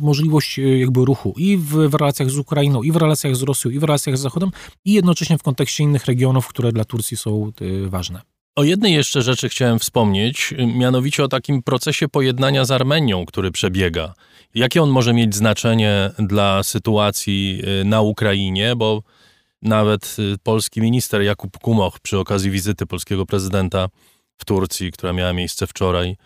możliwość 0.00 0.58
y, 0.58 0.78
jakby 0.78 1.04
ruchu 1.04 1.34
i 1.36 1.56
w, 1.56 1.70
w 1.88 1.94
relacjach 1.94 2.30
z 2.30 2.38
Ukrainą, 2.38 2.82
i 2.82 2.92
w 2.92 2.96
relacjach 2.96 3.36
z 3.36 3.42
Rosją, 3.42 3.70
i 3.70 3.78
w 3.78 3.82
relacjach 3.82 4.18
z 4.18 4.20
Zachodem, 4.20 4.50
i 4.84 4.92
jednocześnie 4.92 5.38
w 5.38 5.42
kontekście 5.42 5.84
innych 5.84 6.04
regionów, 6.06 6.48
które 6.48 6.72
dla 6.72 6.84
Turcji 6.84 7.16
są 7.16 7.52
y, 7.62 7.88
ważne. 7.88 8.20
O 8.56 8.64
jednej 8.64 8.94
jeszcze 8.94 9.22
rzeczy 9.22 9.48
chciałem 9.48 9.78
wspomnieć, 9.78 10.54
mianowicie 10.76 11.24
o 11.24 11.28
takim 11.28 11.62
procesie 11.62 12.08
pojednania 12.08 12.64
z 12.64 12.70
Armenią, 12.70 13.26
który 13.26 13.50
przebiega. 13.50 14.14
Jakie 14.54 14.82
on 14.82 14.90
może 14.90 15.12
mieć 15.12 15.34
znaczenie 15.34 16.10
dla 16.18 16.62
sytuacji 16.62 17.62
na 17.84 18.00
Ukrainie, 18.00 18.76
bo 18.76 19.02
nawet 19.62 20.16
y, 20.18 20.36
polski 20.42 20.80
minister 20.80 21.22
Jakub 21.22 21.58
Kumoch 21.58 22.00
przy 22.00 22.18
okazji 22.18 22.50
wizyty 22.50 22.86
polskiego 22.86 23.26
prezydenta 23.26 23.88
w 24.36 24.44
Turcji, 24.44 24.92
która 24.92 25.12
miała 25.12 25.32
miejsce 25.32 25.66
wczoraj, 25.66 26.16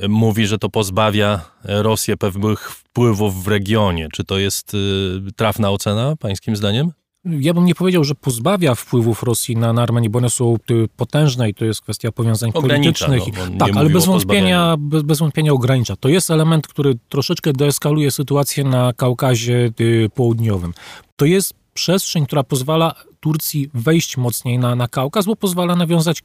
y, 0.00 0.08
mówi, 0.08 0.46
że 0.46 0.58
to 0.58 0.68
pozbawia 0.68 1.40
Rosję 1.64 2.16
pewnych 2.16 2.70
wpływów 2.70 3.44
w 3.44 3.48
regionie. 3.48 4.08
Czy 4.12 4.24
to 4.24 4.38
jest 4.38 4.74
y, 4.74 5.32
trafna 5.36 5.70
ocena, 5.70 6.16
pańskim 6.16 6.56
zdaniem? 6.56 6.92
Ja 7.24 7.54
bym 7.54 7.64
nie 7.64 7.74
powiedział, 7.74 8.04
że 8.04 8.14
pozbawia 8.14 8.74
wpływów 8.74 9.22
Rosji 9.22 9.56
na, 9.56 9.72
na 9.72 9.82
Armenię, 9.82 10.10
bo 10.10 10.18
one 10.18 10.30
są 10.30 10.56
potężne 10.96 11.48
i 11.48 11.54
to 11.54 11.64
jest 11.64 11.80
kwestia 11.80 12.12
powiązań 12.12 12.50
ogranicza, 12.54 13.06
politycznych. 13.06 13.50
No, 13.52 13.66
tak, 13.66 13.76
ale 13.76 13.90
bez 13.90 14.06
wątpienia, 14.06 14.76
bez, 14.78 15.02
bez, 15.02 15.18
wątpienia 15.18 15.52
ogranicza. 15.52 15.96
To 15.96 16.08
jest 16.08 16.30
element, 16.30 16.66
który 16.66 16.98
troszeczkę 17.08 17.52
deeskaluje 17.52 18.10
sytuację 18.10 18.64
na 18.64 18.92
Kaukazie 18.92 19.72
Południowym. 20.14 20.74
To 21.16 21.24
jest 21.24 21.54
przestrzeń, 21.74 22.26
która 22.26 22.42
pozwala 22.42 22.94
Turcji 23.20 23.70
wejść 23.74 24.16
mocniej 24.16 24.58
na, 24.58 24.74
na 24.74 24.88
Kaukaz, 24.88 25.26
bo 25.26 25.36
pozwala 25.36 25.76
nawiązać 25.76 26.22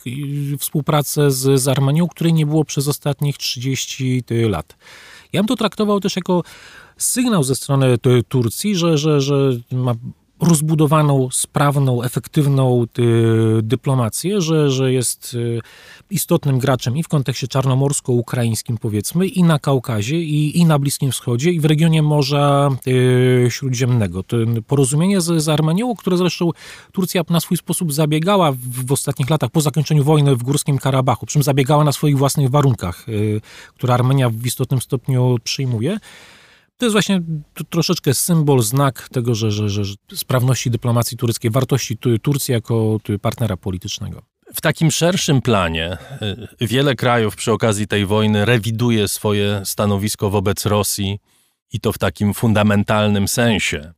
współpracę 0.59 1.31
z, 1.31 1.61
z 1.61 1.67
Armenią, 1.67 2.07
której 2.07 2.33
nie 2.33 2.45
było 2.45 2.65
przez 2.65 2.87
ostatnich 2.87 3.37
30 3.37 4.23
lat. 4.29 4.77
Ja 5.33 5.41
bym 5.41 5.47
to 5.47 5.55
traktował 5.55 5.99
też 5.99 6.15
jako 6.15 6.43
sygnał 6.97 7.43
ze 7.43 7.55
strony 7.55 7.97
Turcji, 8.27 8.75
że, 8.75 8.97
że, 8.97 9.21
że 9.21 9.51
ma 9.71 9.95
rozbudowaną, 10.41 11.27
sprawną, 11.31 12.03
efektywną 12.03 12.85
y, 12.99 13.61
dyplomację, 13.61 14.41
że, 14.41 14.71
że 14.71 14.93
jest 14.93 15.33
y, 15.33 15.61
istotnym 16.09 16.59
graczem 16.59 16.97
i 16.97 17.03
w 17.03 17.07
kontekście 17.07 17.47
czarnomorsko-ukraińskim 17.47 18.77
powiedzmy, 18.77 19.27
i 19.27 19.43
na 19.43 19.59
Kaukazie, 19.59 20.19
i, 20.19 20.57
i 20.59 20.65
na 20.65 20.79
Bliskim 20.79 21.11
Wschodzie, 21.11 21.51
i 21.51 21.59
w 21.59 21.65
regionie 21.65 22.01
Morza 22.01 22.69
y, 22.87 23.47
Śródziemnego. 23.49 24.23
To 24.23 24.37
porozumienie 24.67 25.21
z, 25.21 25.43
z 25.43 25.49
Armenią, 25.49 25.95
które 25.95 26.17
zresztą 26.17 26.49
Turcja 26.91 27.21
na 27.29 27.39
swój 27.39 27.57
sposób 27.57 27.93
zabiegała 27.93 28.51
w, 28.51 28.57
w 28.57 28.91
ostatnich 28.91 29.29
latach 29.29 29.49
po 29.49 29.61
zakończeniu 29.61 30.03
wojny 30.03 30.35
w 30.35 30.43
Górskim 30.43 30.77
Karabachu, 30.77 31.25
przy 31.25 31.33
czym 31.33 31.43
zabiegała 31.43 31.83
na 31.83 31.91
swoich 31.91 32.17
własnych 32.17 32.49
warunkach, 32.49 33.05
które 33.75 33.93
Armenia 33.93 34.29
w 34.29 34.45
istotnym 34.45 34.81
stopniu 34.81 35.37
przyjmuje. 35.43 35.97
To 36.77 36.85
jest 36.85 36.93
właśnie 36.93 37.21
troszeczkę 37.69 38.13
symbol, 38.13 38.61
znak 38.61 39.09
tego, 39.09 39.35
że, 39.35 39.51
że, 39.51 39.69
że 39.69 39.83
sprawności 40.13 40.71
dyplomacji 40.71 41.17
tureckiej, 41.17 41.51
wartości 41.51 41.97
Turcji 42.21 42.51
jako 42.51 42.97
partnera 43.21 43.57
politycznego. 43.57 44.21
W 44.53 44.61
takim 44.61 44.91
szerszym 44.91 45.41
planie 45.41 45.97
y, 46.61 46.67
wiele 46.67 46.95
krajów 46.95 47.35
przy 47.35 47.51
okazji 47.51 47.87
tej 47.87 48.05
wojny 48.05 48.45
rewiduje 48.45 49.07
swoje 49.07 49.61
stanowisko 49.65 50.29
wobec 50.29 50.65
Rosji 50.65 51.19
i 51.71 51.79
to 51.79 51.91
w 51.91 51.97
takim 51.97 52.33
fundamentalnym 52.33 53.27
sensie. 53.27 53.93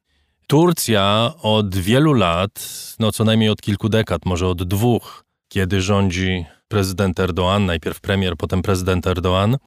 Turcja 0.47 1.33
od 1.41 1.75
wielu 1.75 2.13
lat, 2.13 2.69
no 2.99 3.11
co 3.11 3.23
najmniej 3.23 3.49
od 3.49 3.61
kilku 3.61 3.89
dekad, 3.89 4.25
może 4.25 4.47
od 4.47 4.63
dwóch, 4.63 5.23
kiedy 5.47 5.81
rządzi 5.81 6.45
prezydent 6.67 7.19
Erdoğan, 7.19 7.65
najpierw 7.65 7.99
premier, 7.99 8.37
potem 8.37 8.61
prezydent 8.61 9.05
Erdoğan, 9.05 9.57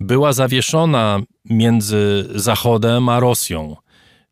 była 0.00 0.32
zawieszona 0.32 1.20
między 1.44 2.28
Zachodem 2.34 3.08
a 3.08 3.20
Rosją. 3.20 3.76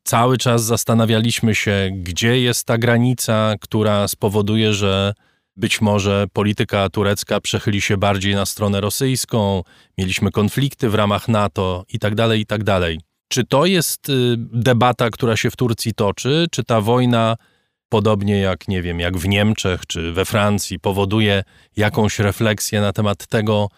Cały 0.04 0.38
czas 0.38 0.64
zastanawialiśmy 0.64 1.54
się, 1.54 1.90
gdzie 1.92 2.40
jest 2.40 2.64
ta 2.66 2.78
granica, 2.78 3.54
która 3.60 4.08
spowoduje, 4.08 4.72
że 4.72 5.14
być 5.56 5.80
może 5.80 6.26
polityka 6.32 6.88
turecka 6.88 7.40
przechyli 7.40 7.80
się 7.80 7.96
bardziej 7.96 8.34
na 8.34 8.46
stronę 8.46 8.80
rosyjską, 8.80 9.62
mieliśmy 9.98 10.30
konflikty 10.30 10.88
w 10.90 10.94
ramach 10.94 11.28
NATO 11.28 11.84
itd., 11.88 12.28
tak 12.28 12.38
itd. 12.38 12.80
Tak 12.80 13.08
czy 13.28 13.44
to 13.44 13.66
jest 13.66 14.08
y, 14.08 14.12
debata, 14.38 15.10
która 15.10 15.36
się 15.36 15.50
w 15.50 15.56
Turcji 15.56 15.94
toczy? 15.94 16.46
Czy 16.50 16.64
ta 16.64 16.80
wojna, 16.80 17.36
podobnie 17.88 18.38
jak, 18.38 18.68
nie 18.68 18.82
wiem, 18.82 19.00
jak 19.00 19.16
w 19.16 19.28
Niemczech 19.28 19.86
czy 19.86 20.12
we 20.12 20.24
Francji, 20.24 20.78
powoduje 20.78 21.44
jakąś 21.76 22.18
refleksję 22.18 22.80
na 22.80 22.92
temat 22.92 23.26
tego, 23.26 23.68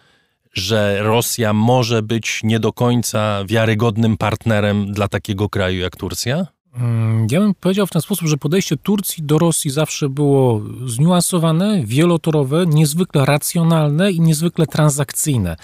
że 0.53 1.03
Rosja 1.03 1.53
może 1.53 2.01
być 2.01 2.39
nie 2.43 2.59
do 2.59 2.73
końca 2.73 3.43
wiarygodnym 3.45 4.17
partnerem 4.17 4.91
dla 4.91 5.07
takiego 5.07 5.49
kraju 5.49 5.79
jak 5.79 5.95
Turcja? 5.95 6.47
Mm, 6.77 7.27
ja 7.31 7.39
bym 7.39 7.53
powiedział 7.53 7.87
w 7.87 7.91
ten 7.91 8.01
sposób, 8.01 8.27
że 8.27 8.37
podejście 8.37 8.77
Turcji 8.77 9.23
do 9.23 9.39
Rosji 9.39 9.71
zawsze 9.71 10.09
było 10.09 10.61
zniuansowane, 10.85 11.81
wielotorowe, 11.85 12.65
niezwykle 12.67 13.25
racjonalne 13.25 14.11
i 14.11 14.21
niezwykle 14.21 14.67
transakcyjne. 14.67 15.55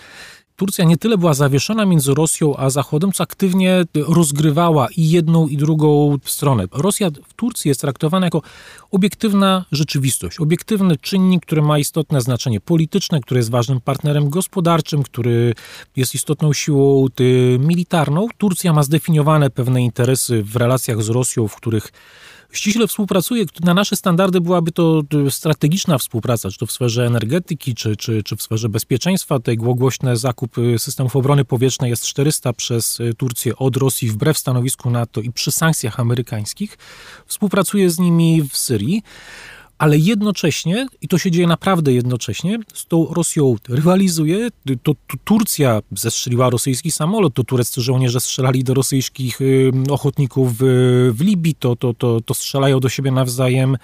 Turcja 0.59 0.85
nie 0.85 0.97
tyle 0.97 1.17
była 1.17 1.33
zawieszona 1.33 1.85
między 1.85 2.13
Rosją 2.13 2.57
a 2.57 2.69
Zachodem, 2.69 3.11
co 3.11 3.23
aktywnie 3.23 3.83
rozgrywała 3.95 4.87
i 4.97 5.09
jedną, 5.09 5.47
i 5.47 5.57
drugą 5.57 6.17
stronę. 6.25 6.63
Rosja 6.71 7.09
w 7.27 7.33
Turcji 7.33 7.69
jest 7.69 7.81
traktowana 7.81 8.25
jako 8.25 8.41
obiektywna 8.91 9.65
rzeczywistość, 9.71 10.39
obiektywny 10.39 10.97
czynnik, 10.97 11.45
który 11.45 11.61
ma 11.61 11.79
istotne 11.79 12.21
znaczenie 12.21 12.59
polityczne, 12.59 13.21
który 13.21 13.39
jest 13.39 13.51
ważnym 13.51 13.81
partnerem 13.81 14.29
gospodarczym, 14.29 15.03
który 15.03 15.53
jest 15.95 16.15
istotną 16.15 16.53
siłą 16.53 17.05
militarną. 17.59 18.27
Turcja 18.37 18.73
ma 18.73 18.83
zdefiniowane 18.83 19.49
pewne 19.49 19.81
interesy 19.81 20.43
w 20.43 20.55
relacjach 20.55 21.03
z 21.03 21.09
Rosją, 21.09 21.47
w 21.47 21.55
których 21.55 21.91
ściśle 22.51 22.87
współpracuje. 22.87 23.45
Na 23.59 23.73
nasze 23.73 23.95
standardy 23.95 24.41
byłaby 24.41 24.71
to 24.71 25.01
y, 25.27 25.31
strategiczna 25.31 25.97
współpraca, 25.97 26.49
czy 26.49 26.57
to 26.57 26.65
w 26.65 26.71
sferze 26.71 27.05
energetyki, 27.05 27.75
czy, 27.75 27.95
czy, 27.95 28.23
czy 28.23 28.35
w 28.35 28.41
sferze 28.41 28.69
bezpieczeństwa. 28.69 29.39
Tej 29.39 29.57
głośny 29.57 30.17
zakup 30.17 30.57
y, 30.57 30.79
systemów 30.79 31.15
obrony 31.15 31.45
powietrznej 31.45 31.89
jest 31.89 32.05
400 32.05 32.53
przez 32.53 32.99
y, 32.99 33.13
Turcję 33.17 33.55
od 33.55 33.77
Rosji 33.77 34.09
wbrew 34.09 34.37
stanowisku 34.37 34.89
NATO 34.89 35.21
i 35.21 35.31
przy 35.31 35.51
sankcjach 35.51 35.99
amerykańskich. 35.99 36.77
Współpracuje 37.25 37.89
z 37.89 37.99
nimi 37.99 38.43
w 38.51 38.57
Syrii 38.57 39.03
ale 39.77 39.97
jednocześnie, 39.97 40.87
i 41.01 41.07
to 41.07 41.17
się 41.17 41.31
dzieje 41.31 41.47
naprawdę 41.47 41.93
jednocześnie, 41.93 42.59
z 42.73 42.85
tą 42.85 43.07
Rosją 43.13 43.55
rywalizuje. 43.69 44.49
To, 44.83 44.93
to 44.93 45.17
Turcja 45.23 45.81
zestrzeliła 45.91 46.49
rosyjski 46.49 46.91
samolot, 46.91 47.33
to 47.33 47.43
tureccy 47.43 47.81
żołnierze 47.81 48.19
strzelali 48.19 48.63
do 48.63 48.73
rosyjskich 48.73 49.39
ochotników 49.89 50.53
w, 50.57 51.17
Libii, 51.19 51.55
to, 51.55 51.75
to, 51.75 51.93
to, 51.93 52.21
to 52.21 52.33
strzelają 52.33 52.79
do 52.79 52.89
siebie 52.89 53.11
nawzajem 53.11 53.77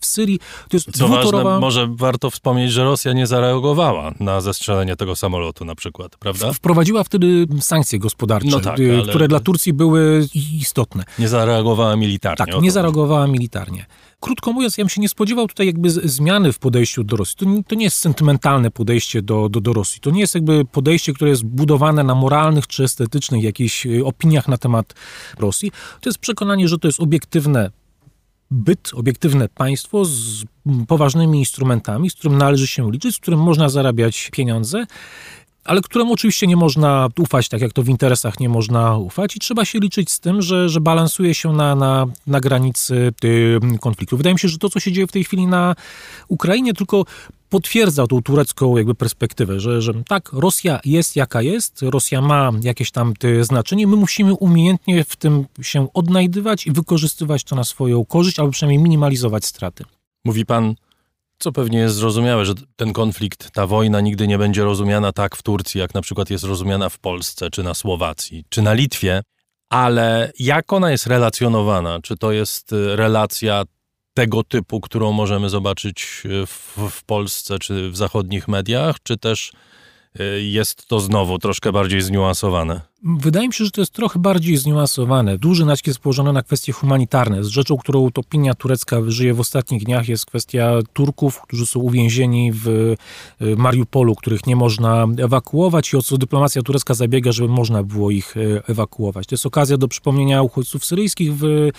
w 0.00 0.06
Syrii. 0.06 0.38
To 0.68 0.76
jest 0.76 0.98
Co 0.98 1.06
dwutorowa... 1.06 1.44
ważne, 1.44 1.60
może 1.60 1.88
warto 1.90 2.30
wspomnieć, 2.30 2.72
że 2.72 2.84
Rosja 2.84 3.12
nie 3.12 3.26
zareagowała 3.26 4.14
na 4.20 4.40
zestrzelenie 4.40 4.96
tego 4.96 5.16
samolotu 5.16 5.64
na 5.64 5.74
przykład, 5.74 6.16
prawda? 6.16 6.52
Wprowadziła 6.52 7.04
wtedy 7.04 7.46
sankcje 7.60 7.98
gospodarcze, 7.98 8.48
no 8.50 8.60
tak, 8.60 8.80
y, 8.80 9.02
które 9.02 9.14
ale... 9.14 9.28
dla 9.28 9.40
Turcji 9.40 9.72
były 9.72 10.28
istotne. 10.60 11.04
Nie 11.18 11.28
zareagowała 11.28 11.96
militarnie. 11.96 12.52
Tak, 12.52 12.62
nie 12.62 12.70
zareagowała 12.70 13.26
militarnie. 13.26 13.86
Krótko 14.22 14.52
mówiąc, 14.52 14.78
ja 14.78 14.84
bym 14.84 14.88
się 14.88 15.00
nie 15.00 15.08
spodziewał 15.08 15.48
tutaj 15.48 15.66
jakby 15.66 15.90
zmiany 15.90 16.52
w 16.52 16.58
podejściu 16.58 17.04
do 17.04 17.16
Rosji. 17.16 17.36
To 17.36 17.44
nie, 17.44 17.64
to 17.64 17.74
nie 17.74 17.84
jest 17.84 17.96
sentymentalne 17.96 18.70
podejście 18.70 19.22
do, 19.22 19.48
do, 19.48 19.60
do 19.60 19.72
Rosji. 19.72 20.00
To 20.00 20.10
nie 20.10 20.20
jest 20.20 20.34
jakby 20.34 20.64
podejście, 20.64 21.12
które 21.12 21.30
jest 21.30 21.44
budowane 21.44 22.04
na 22.04 22.14
moralnych 22.14 22.66
czy 22.66 22.84
estetycznych 22.84 23.42
jakichś 23.42 23.86
y, 23.86 24.04
opiniach 24.04 24.48
na 24.48 24.58
temat 24.58 24.94
Rosji. 25.38 25.72
To 26.00 26.10
jest 26.10 26.18
przekonanie, 26.18 26.68
że 26.68 26.78
to 26.78 26.88
jest 26.88 27.00
obiektywne 27.00 27.70
byt, 28.50 28.90
obiektywne 28.94 29.48
państwo 29.48 30.04
z 30.04 30.44
poważnymi 30.88 31.38
instrumentami, 31.38 32.10
z 32.10 32.14
którym 32.14 32.38
należy 32.38 32.66
się 32.66 32.90
liczyć, 32.92 33.14
z 33.14 33.18
którym 33.18 33.40
można 33.40 33.68
zarabiać 33.68 34.30
pieniądze 34.32 34.86
ale 35.64 35.80
któremu 35.80 36.12
oczywiście 36.12 36.46
nie 36.46 36.56
można 36.56 37.08
ufać, 37.18 37.48
tak 37.48 37.60
jak 37.60 37.72
to 37.72 37.82
w 37.82 37.88
interesach 37.88 38.40
nie 38.40 38.48
można 38.48 38.96
ufać 38.96 39.36
i 39.36 39.38
trzeba 39.38 39.64
się 39.64 39.78
liczyć 39.78 40.10
z 40.10 40.20
tym, 40.20 40.42
że, 40.42 40.68
że 40.68 40.80
balansuje 40.80 41.34
się 41.34 41.52
na, 41.52 41.74
na, 41.74 42.06
na 42.26 42.40
granicy 42.40 43.12
konfliktu. 43.80 44.16
Wydaje 44.16 44.34
mi 44.34 44.40
się, 44.40 44.48
że 44.48 44.58
to, 44.58 44.70
co 44.70 44.80
się 44.80 44.92
dzieje 44.92 45.06
w 45.06 45.12
tej 45.12 45.24
chwili 45.24 45.46
na 45.46 45.74
Ukrainie, 46.28 46.74
tylko 46.74 47.04
potwierdza 47.48 48.06
tą 48.06 48.22
turecką 48.22 48.76
jakby 48.76 48.94
perspektywę, 48.94 49.60
że, 49.60 49.82
że 49.82 49.92
tak, 50.08 50.32
Rosja 50.32 50.80
jest 50.84 51.16
jaka 51.16 51.42
jest, 51.42 51.82
Rosja 51.82 52.20
ma 52.20 52.50
jakieś 52.62 52.90
tam 52.90 53.14
znaczenie, 53.40 53.86
my 53.86 53.96
musimy 53.96 54.34
umiejętnie 54.34 55.04
w 55.04 55.16
tym 55.16 55.44
się 55.62 55.88
odnajdywać 55.94 56.66
i 56.66 56.72
wykorzystywać 56.72 57.44
to 57.44 57.56
na 57.56 57.64
swoją 57.64 58.04
korzyść, 58.04 58.38
albo 58.38 58.52
przynajmniej 58.52 58.82
minimalizować 58.82 59.44
straty. 59.44 59.84
Mówi 60.24 60.46
pan 60.46 60.74
co 61.42 61.52
pewnie 61.52 61.78
jest 61.78 61.94
zrozumiałe, 61.94 62.44
że 62.44 62.54
ten 62.76 62.92
konflikt, 62.92 63.50
ta 63.50 63.66
wojna 63.66 64.00
nigdy 64.00 64.28
nie 64.28 64.38
będzie 64.38 64.64
rozumiana 64.64 65.12
tak 65.12 65.36
w 65.36 65.42
Turcji, 65.42 65.80
jak 65.80 65.94
na 65.94 66.02
przykład 66.02 66.30
jest 66.30 66.44
rozumiana 66.44 66.88
w 66.88 66.98
Polsce, 66.98 67.50
czy 67.50 67.62
na 67.62 67.74
Słowacji, 67.74 68.44
czy 68.48 68.62
na 68.62 68.72
Litwie, 68.72 69.22
ale 69.70 70.32
jak 70.38 70.72
ona 70.72 70.90
jest 70.90 71.06
relacjonowana? 71.06 72.00
Czy 72.02 72.16
to 72.16 72.32
jest 72.32 72.72
y, 72.72 72.96
relacja 72.96 73.62
tego 74.14 74.44
typu, 74.44 74.80
którą 74.80 75.12
możemy 75.12 75.48
zobaczyć 75.48 76.22
y, 76.24 76.46
w, 76.46 76.78
w 76.90 77.04
Polsce, 77.04 77.58
czy 77.58 77.90
w 77.90 77.96
zachodnich 77.96 78.48
mediach, 78.48 78.96
czy 79.02 79.18
też 79.18 79.52
Y, 80.20 80.42
jest 80.42 80.86
to 80.86 81.00
znowu 81.00 81.38
troszkę 81.38 81.72
bardziej 81.72 82.02
zniuansowane. 82.02 82.80
Wydaje 83.04 83.48
mi 83.48 83.54
się, 83.54 83.64
że 83.64 83.70
to 83.70 83.80
jest 83.80 83.92
trochę 83.92 84.18
bardziej 84.18 84.56
zniuansowane. 84.56 85.38
Duży 85.38 85.64
nacisk 85.64 85.86
jest 85.86 85.98
położony 85.98 86.32
na 86.32 86.42
kwestie 86.42 86.72
humanitarne. 86.72 87.44
Z 87.44 87.46
rzeczą, 87.46 87.76
którą 87.76 88.10
opinia 88.14 88.54
turecka 88.54 88.96
żyje 89.06 89.34
w 89.34 89.40
ostatnich 89.40 89.84
dniach, 89.84 90.08
jest 90.08 90.26
kwestia 90.26 90.72
Turków, 90.92 91.40
którzy 91.40 91.66
są 91.66 91.80
uwięzieni 91.80 92.52
w 92.52 92.68
y, 92.68 92.96
Mariupolu, 93.56 94.14
których 94.14 94.46
nie 94.46 94.56
można 94.56 95.06
ewakuować 95.18 95.92
i 95.92 95.96
o 95.96 96.02
co 96.02 96.18
dyplomacja 96.18 96.62
turecka 96.62 96.94
zabiega, 96.94 97.32
żeby 97.32 97.48
można 97.48 97.82
było 97.82 98.10
ich 98.10 98.36
y, 98.36 98.62
ewakuować. 98.68 99.26
To 99.26 99.34
jest 99.34 99.46
okazja 99.46 99.76
do 99.76 99.88
przypomnienia 99.88 100.42
uchodźców 100.42 100.84
syryjskich 100.84 101.34
w 101.36 101.70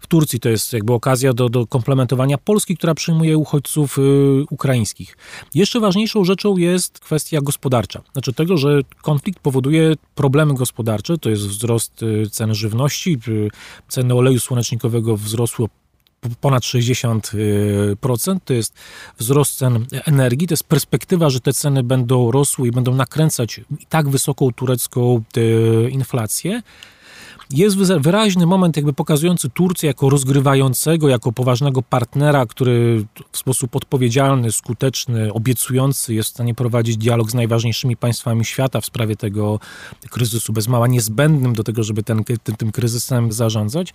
w 0.00 0.06
Turcji 0.06 0.40
to 0.40 0.48
jest 0.48 0.72
jakby 0.72 0.92
okazja 0.92 1.32
do, 1.32 1.48
do 1.48 1.66
komplementowania 1.66 2.38
Polski, 2.38 2.76
która 2.76 2.94
przyjmuje 2.94 3.38
uchodźców 3.38 3.98
y, 3.98 4.02
ukraińskich. 4.50 5.16
Jeszcze 5.54 5.80
ważniejszą 5.80 6.24
rzeczą 6.24 6.56
jest 6.56 7.00
kwestia 7.00 7.40
gospodarcza. 7.40 8.02
Znaczy 8.12 8.32
tego, 8.32 8.56
że 8.56 8.80
konflikt 9.02 9.38
powoduje 9.40 9.94
problemy 10.14 10.54
gospodarcze, 10.54 11.18
to 11.18 11.30
jest 11.30 11.42
wzrost 11.42 12.02
y, 12.02 12.30
cen 12.30 12.54
żywności, 12.54 13.18
y, 13.28 13.48
ceny 13.88 14.14
oleju 14.14 14.40
słonecznikowego 14.40 15.16
wzrosły 15.16 15.66
ponad 16.40 16.62
60%, 16.62 18.36
to 18.44 18.54
jest 18.54 18.74
wzrost 19.18 19.58
cen 19.58 19.86
energii, 20.06 20.46
to 20.46 20.52
jest 20.52 20.64
perspektywa, 20.64 21.30
że 21.30 21.40
te 21.40 21.52
ceny 21.52 21.82
będą 21.82 22.30
rosły 22.30 22.68
i 22.68 22.70
będą 22.70 22.94
nakręcać 22.94 23.60
i 23.80 23.86
tak 23.88 24.08
wysoką 24.08 24.52
turecką 24.52 25.22
inflację 25.90 26.62
jest 27.52 27.76
wyraźny 27.76 28.46
moment 28.46 28.76
jakby 28.76 28.92
pokazujący 28.92 29.50
Turcję 29.50 29.86
jako 29.86 30.10
rozgrywającego, 30.10 31.08
jako 31.08 31.32
poważnego 31.32 31.82
partnera, 31.82 32.46
który 32.46 33.06
w 33.32 33.38
sposób 33.38 33.76
odpowiedzialny, 33.76 34.52
skuteczny, 34.52 35.32
obiecujący 35.32 36.14
jest 36.14 36.28
w 36.28 36.32
stanie 36.32 36.54
prowadzić 36.54 36.96
dialog 36.96 37.30
z 37.30 37.34
najważniejszymi 37.34 37.96
państwami 37.96 38.44
świata 38.44 38.80
w 38.80 38.86
sprawie 38.86 39.16
tego 39.16 39.60
kryzysu, 40.10 40.52
bez 40.52 40.68
mała 40.68 40.86
niezbędnym 40.86 41.54
do 41.54 41.64
tego, 41.64 41.82
żeby 41.82 42.02
ten, 42.02 42.24
tym, 42.24 42.56
tym 42.56 42.72
kryzysem 42.72 43.32
zarządzać 43.32 43.92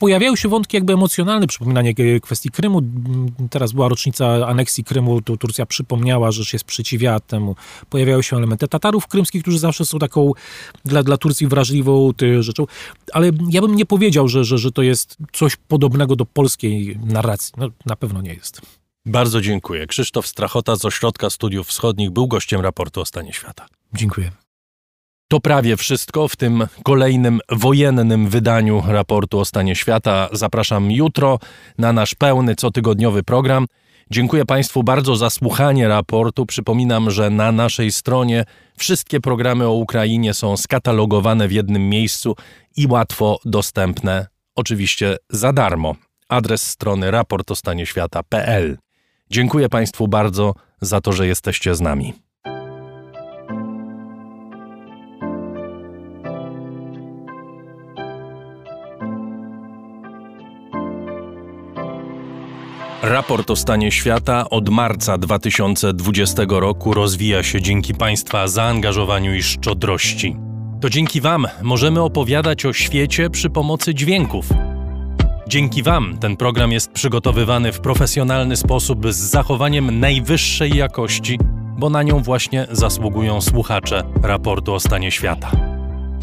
pojawiają 0.00 0.36
się 0.36 0.48
wątki 0.48 0.76
jakby 0.76 0.92
emocjonalne, 0.92 1.46
przypominanie 1.46 1.94
kwestii 2.22 2.50
Krymu. 2.50 2.82
Teraz 3.50 3.72
była 3.72 3.88
rocznica 3.88 4.46
aneksji 4.46 4.84
Krymu, 4.84 5.22
to 5.22 5.36
Turcja 5.36 5.66
przypomniała, 5.66 6.30
że 6.30 6.44
się 6.44 6.58
sprzeciwiała 6.58 7.20
temu. 7.20 7.56
Pojawiają 7.90 8.22
się 8.22 8.36
elementy 8.36 8.68
Tatarów 8.68 9.06
krymskich, 9.06 9.42
którzy 9.42 9.58
zawsze 9.58 9.84
są 9.84 9.98
taką 9.98 10.32
dla, 10.84 11.02
dla 11.02 11.16
Turcji 11.16 11.46
wrażliwą 11.46 12.12
rzeczą. 12.40 12.66
Ale 13.12 13.30
ja 13.50 13.60
bym 13.60 13.74
nie 13.74 13.86
powiedział, 13.86 14.28
że, 14.28 14.44
że, 14.44 14.58
że 14.58 14.72
to 14.72 14.82
jest 14.82 15.16
coś 15.32 15.56
podobnego 15.56 16.16
do 16.16 16.26
polskiej 16.26 16.98
narracji. 17.04 17.52
No, 17.56 17.68
na 17.86 17.96
pewno 17.96 18.22
nie 18.22 18.34
jest. 18.34 18.60
Bardzo 19.06 19.40
dziękuję. 19.40 19.86
Krzysztof 19.86 20.26
Strachota 20.26 20.76
z 20.76 20.84
Ośrodka 20.84 21.30
Studiów 21.30 21.66
Wschodnich 21.66 22.10
był 22.10 22.26
gościem 22.28 22.60
raportu 22.60 23.00
o 23.00 23.04
stanie 23.04 23.32
świata. 23.32 23.66
Dziękuję. 23.94 24.30
To 25.30 25.40
prawie 25.40 25.76
wszystko 25.76 26.28
w 26.28 26.36
tym 26.36 26.66
kolejnym 26.84 27.40
wojennym 27.48 28.28
wydaniu 28.28 28.82
raportu 28.86 29.38
o 29.38 29.44
stanie 29.44 29.76
świata. 29.76 30.28
Zapraszam 30.32 30.90
jutro 30.90 31.38
na 31.78 31.92
nasz 31.92 32.14
pełny 32.14 32.54
cotygodniowy 32.54 33.22
program. 33.22 33.66
Dziękuję 34.10 34.44
Państwu 34.44 34.82
bardzo 34.82 35.16
za 35.16 35.30
słuchanie 35.30 35.88
raportu. 35.88 36.46
Przypominam, 36.46 37.10
że 37.10 37.30
na 37.30 37.52
naszej 37.52 37.92
stronie 37.92 38.44
wszystkie 38.76 39.20
programy 39.20 39.66
o 39.66 39.72
Ukrainie 39.72 40.34
są 40.34 40.56
skatalogowane 40.56 41.48
w 41.48 41.52
jednym 41.52 41.88
miejscu 41.88 42.36
i 42.76 42.86
łatwo 42.86 43.38
dostępne, 43.44 44.26
oczywiście 44.54 45.16
za 45.28 45.52
darmo. 45.52 45.94
Adres 46.28 46.62
strony 46.62 47.10
raportostanieświata.pl. 47.10 48.78
Dziękuję 49.30 49.68
Państwu 49.68 50.08
bardzo 50.08 50.54
za 50.80 51.00
to, 51.00 51.12
że 51.12 51.26
jesteście 51.26 51.74
z 51.74 51.80
nami. 51.80 52.29
Raport 63.02 63.50
o 63.50 63.56
stanie 63.56 63.92
świata 63.92 64.50
od 64.50 64.68
marca 64.68 65.18
2020 65.18 66.42
roku 66.48 66.94
rozwija 66.94 67.42
się 67.42 67.62
dzięki 67.62 67.94
Państwa 67.94 68.48
zaangażowaniu 68.48 69.34
i 69.34 69.42
szczodrości. 69.42 70.36
To 70.80 70.90
dzięki 70.90 71.20
Wam 71.20 71.46
możemy 71.62 72.02
opowiadać 72.02 72.66
o 72.66 72.72
świecie 72.72 73.30
przy 73.30 73.50
pomocy 73.50 73.94
dźwięków. 73.94 74.48
Dzięki 75.48 75.82
Wam 75.82 76.18
ten 76.18 76.36
program 76.36 76.72
jest 76.72 76.92
przygotowywany 76.92 77.72
w 77.72 77.80
profesjonalny 77.80 78.56
sposób 78.56 79.12
z 79.12 79.16
zachowaniem 79.16 80.00
najwyższej 80.00 80.76
jakości, 80.76 81.38
bo 81.78 81.90
na 81.90 82.02
nią 82.02 82.22
właśnie 82.22 82.66
zasługują 82.70 83.40
słuchacze 83.40 84.02
raportu 84.22 84.74
o 84.74 84.80
stanie 84.80 85.10
świata. 85.10 85.79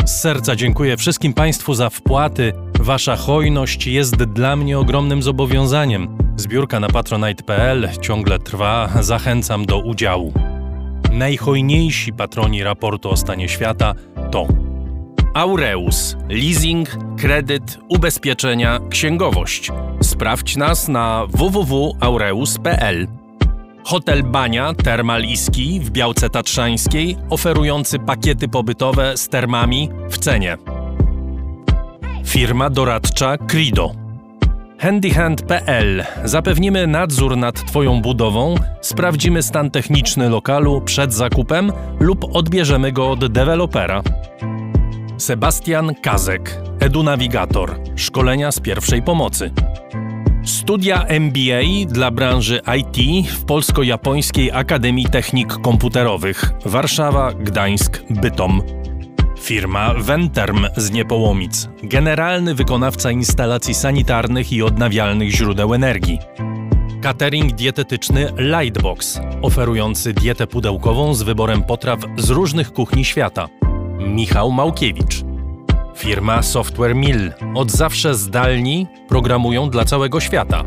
Z 0.07 0.19
serca 0.21 0.55
dziękuję 0.55 0.97
wszystkim 0.97 1.33
Państwu 1.33 1.73
za 1.73 1.89
wpłaty. 1.89 2.53
Wasza 2.79 3.15
hojność 3.15 3.87
jest 3.87 4.15
dla 4.15 4.55
mnie 4.55 4.79
ogromnym 4.79 5.23
zobowiązaniem. 5.23 6.17
Zbiórka 6.35 6.79
na 6.79 6.87
patronite.pl 6.87 7.89
ciągle 8.01 8.39
trwa, 8.39 8.89
zachęcam 8.99 9.65
do 9.65 9.79
udziału. 9.79 10.33
Najhojniejsi 11.11 12.13
patroni 12.13 12.63
raportu 12.63 13.09
o 13.09 13.17
stanie 13.17 13.49
świata 13.49 13.93
to 14.31 14.47
Aureus, 15.33 16.17
leasing, 16.29 16.89
kredyt, 17.17 17.79
ubezpieczenia, 17.89 18.79
księgowość. 18.89 19.71
Sprawdź 20.01 20.55
nas 20.55 20.87
na 20.87 21.25
www.aureus.pl. 21.29 23.07
Hotel 23.87 24.23
Bania 24.23 24.73
Termal 24.73 25.23
w 25.79 25.89
Białce 25.89 26.29
Tatrzańskiej, 26.29 27.17
oferujący 27.29 27.99
pakiety 27.99 28.47
pobytowe 28.47 29.17
z 29.17 29.29
termami 29.29 29.89
w 30.09 30.17
cenie. 30.17 30.57
Firma 32.25 32.69
doradcza 32.69 33.37
Crido. 33.37 33.91
Handyhand.pl. 34.79 36.03
Zapewnimy 36.23 36.87
nadzór 36.87 37.37
nad 37.37 37.65
Twoją 37.65 38.01
budową, 38.01 38.55
sprawdzimy 38.81 39.43
stan 39.43 39.71
techniczny 39.71 40.29
lokalu 40.29 40.81
przed 40.81 41.13
zakupem 41.13 41.71
lub 41.99 42.35
odbierzemy 42.35 42.91
go 42.91 43.11
od 43.11 43.31
dewelopera. 43.31 44.01
Sebastian 45.17 45.95
Kazek, 45.95 46.61
edunawigator, 46.79 47.79
szkolenia 47.95 48.51
z 48.51 48.59
pierwszej 48.59 49.01
pomocy. 49.01 49.51
Studia 50.47 51.05
MBA 51.09 51.61
dla 51.87 52.11
branży 52.11 52.61
IT 52.77 53.27
w 53.29 53.45
Polsko-Japońskiej 53.45 54.51
Akademii 54.51 55.05
Technik 55.05 55.53
Komputerowych 55.53 56.51
Warszawa, 56.65 57.33
Gdańsk, 57.33 58.03
Bytom. 58.09 58.61
Firma 59.39 59.93
Venterm 59.93 60.65
z 60.77 60.91
Niepołomic, 60.91 61.69
generalny 61.83 62.55
wykonawca 62.55 63.11
instalacji 63.11 63.73
sanitarnych 63.73 64.53
i 64.53 64.61
odnawialnych 64.61 65.29
źródeł 65.29 65.73
energii. 65.73 66.19
Catering 67.01 67.51
dietetyczny 67.51 68.33
Lightbox, 68.37 69.19
oferujący 69.41 70.13
dietę 70.13 70.47
pudełkową 70.47 71.13
z 71.13 71.23
wyborem 71.23 71.63
potraw 71.63 71.99
z 72.17 72.29
różnych 72.29 72.73
kuchni 72.73 73.05
świata. 73.05 73.47
Michał 73.99 74.51
Małkiewicz. 74.51 75.26
Firma 75.97 76.41
Software 76.41 76.95
Mill. 76.95 77.33
Od 77.55 77.71
zawsze 77.71 78.15
zdalni 78.15 78.87
programują 79.07 79.69
dla 79.69 79.85
całego 79.85 80.19
świata. 80.19 80.63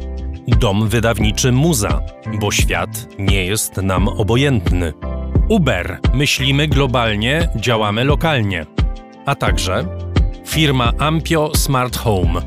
Dom 0.49 0.89
wydawniczy 0.89 1.53
Muza, 1.53 2.01
bo 2.41 2.51
świat 2.51 3.09
nie 3.19 3.45
jest 3.45 3.77
nam 3.77 4.09
obojętny. 4.09 4.93
Uber. 5.49 5.99
Myślimy 6.15 6.69
globalnie, 6.69 7.49
działamy 7.57 8.05
lokalnie. 8.05 8.67
A 9.27 9.35
także 9.35 9.85
firma 10.47 10.93
Ampio 10.99 11.51
Smart 11.55 11.97
Home. 11.97 12.41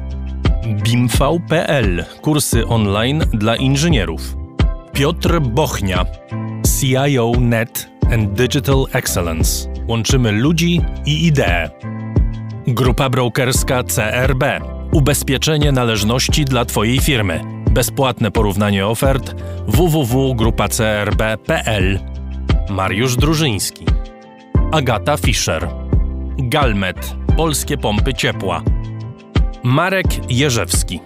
BIMV.pl. 0.84 2.06
Kursy 2.22 2.68
online 2.68 3.24
dla 3.34 3.56
inżynierów. 3.56 4.38
Piotr 4.94 5.40
Bochnia. 5.42 6.06
CIO 6.80 7.32
Net 7.40 7.90
and 8.14 8.34
Digital 8.34 8.86
Excellence. 8.94 9.70
Łączymy 9.88 10.32
ludzi 10.32 10.82
i 11.06 11.26
idee. 11.26 11.70
Grupa 12.68 13.10
brokerska 13.10 13.84
CRB. 13.84 14.44
Ubezpieczenie 14.92 15.72
należności 15.72 16.46
dla 16.46 16.66
Twojej 16.66 17.00
firmy. 17.00 17.42
Bezpłatne 17.72 18.32
porównanie 18.32 18.88
ofert 18.88 19.36
www.grupacrb.pl. 19.68 22.00
Mariusz 22.70 23.16
Drużyński. 23.16 23.86
Agata 24.72 25.18
Fischer. 25.18 25.68
Galmet. 26.38 27.16
Polskie 27.38 27.78
pompy 27.78 28.14
ciepła. 28.14 28.62
Marek 29.64 30.32
Jerzewski. 30.32 31.00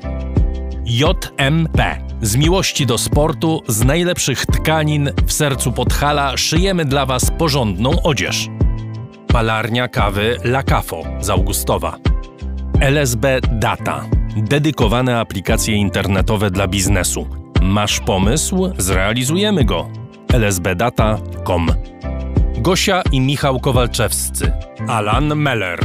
JMP. 0.85 1.97
Z 2.21 2.35
miłości 2.35 2.85
do 2.85 2.97
sportu, 2.97 3.61
z 3.67 3.83
najlepszych 3.83 4.45
tkanin 4.45 5.11
w 5.25 5.33
sercu 5.33 5.71
Podhala 5.71 6.37
szyjemy 6.37 6.85
dla 6.85 7.05
Was 7.05 7.31
porządną 7.31 8.01
odzież. 8.03 8.49
Palarnia 9.27 9.87
kawy 9.87 10.37
La 10.43 10.63
Cafo 10.63 11.03
z 11.19 11.29
Augustowa. 11.29 11.97
LSB 12.81 13.25
Data. 13.51 14.05
Dedykowane 14.37 15.19
aplikacje 15.19 15.75
internetowe 15.75 16.51
dla 16.51 16.67
biznesu. 16.67 17.27
Masz 17.61 17.99
pomysł? 17.99 18.71
Zrealizujemy 18.77 19.65
go. 19.65 19.87
lsbdata.com 20.33 21.67
Gosia 22.57 23.01
i 23.11 23.21
Michał 23.21 23.59
Kowalczewscy. 23.59 24.51
Alan 24.87 25.35
Meller. 25.35 25.79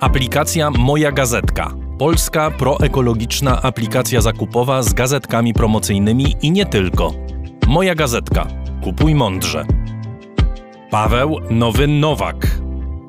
Aplikacja 0.00 0.70
Moja 0.70 1.12
Gazetka. 1.12 1.70
Polska 1.98 2.50
proekologiczna 2.50 3.62
aplikacja 3.62 4.20
zakupowa 4.20 4.82
z 4.82 4.92
gazetkami 4.94 5.54
promocyjnymi 5.54 6.36
i 6.42 6.50
nie 6.50 6.66
tylko. 6.66 7.12
Moja 7.66 7.94
Gazetka. 7.94 8.46
Kupuj 8.82 9.14
mądrze. 9.14 9.64
Paweł 10.90 11.40
Nowy 11.50 11.86
Nowak. 11.86 12.64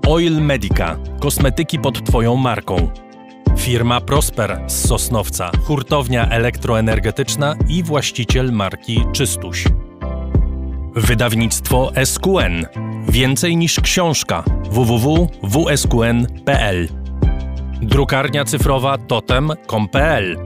Oil 0.07 0.41
Medica. 0.41 0.97
Kosmetyki 1.19 1.79
pod 1.79 2.05
Twoją 2.05 2.35
marką. 2.35 2.89
Firma 3.57 4.01
Prosper 4.01 4.61
z 4.67 4.87
Sosnowca. 4.87 5.51
Hurtownia 5.63 6.29
elektroenergetyczna 6.29 7.55
i 7.69 7.83
właściciel 7.83 8.51
marki 8.51 9.03
Czystuś. 9.13 9.63
Wydawnictwo 10.95 11.91
SQN. 12.05 12.65
Więcej 13.09 13.57
niż 13.57 13.79
książka. 13.79 14.43
www.wsqn.pl 14.71 16.87
Drukarnia 17.81 18.45
cyfrowa 18.45 18.97
totem.com.pl 18.97 20.37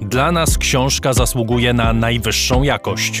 Dla 0.00 0.32
nas 0.32 0.58
książka 0.58 1.12
zasługuje 1.12 1.72
na 1.72 1.92
najwyższą 1.92 2.62
jakość. 2.62 3.20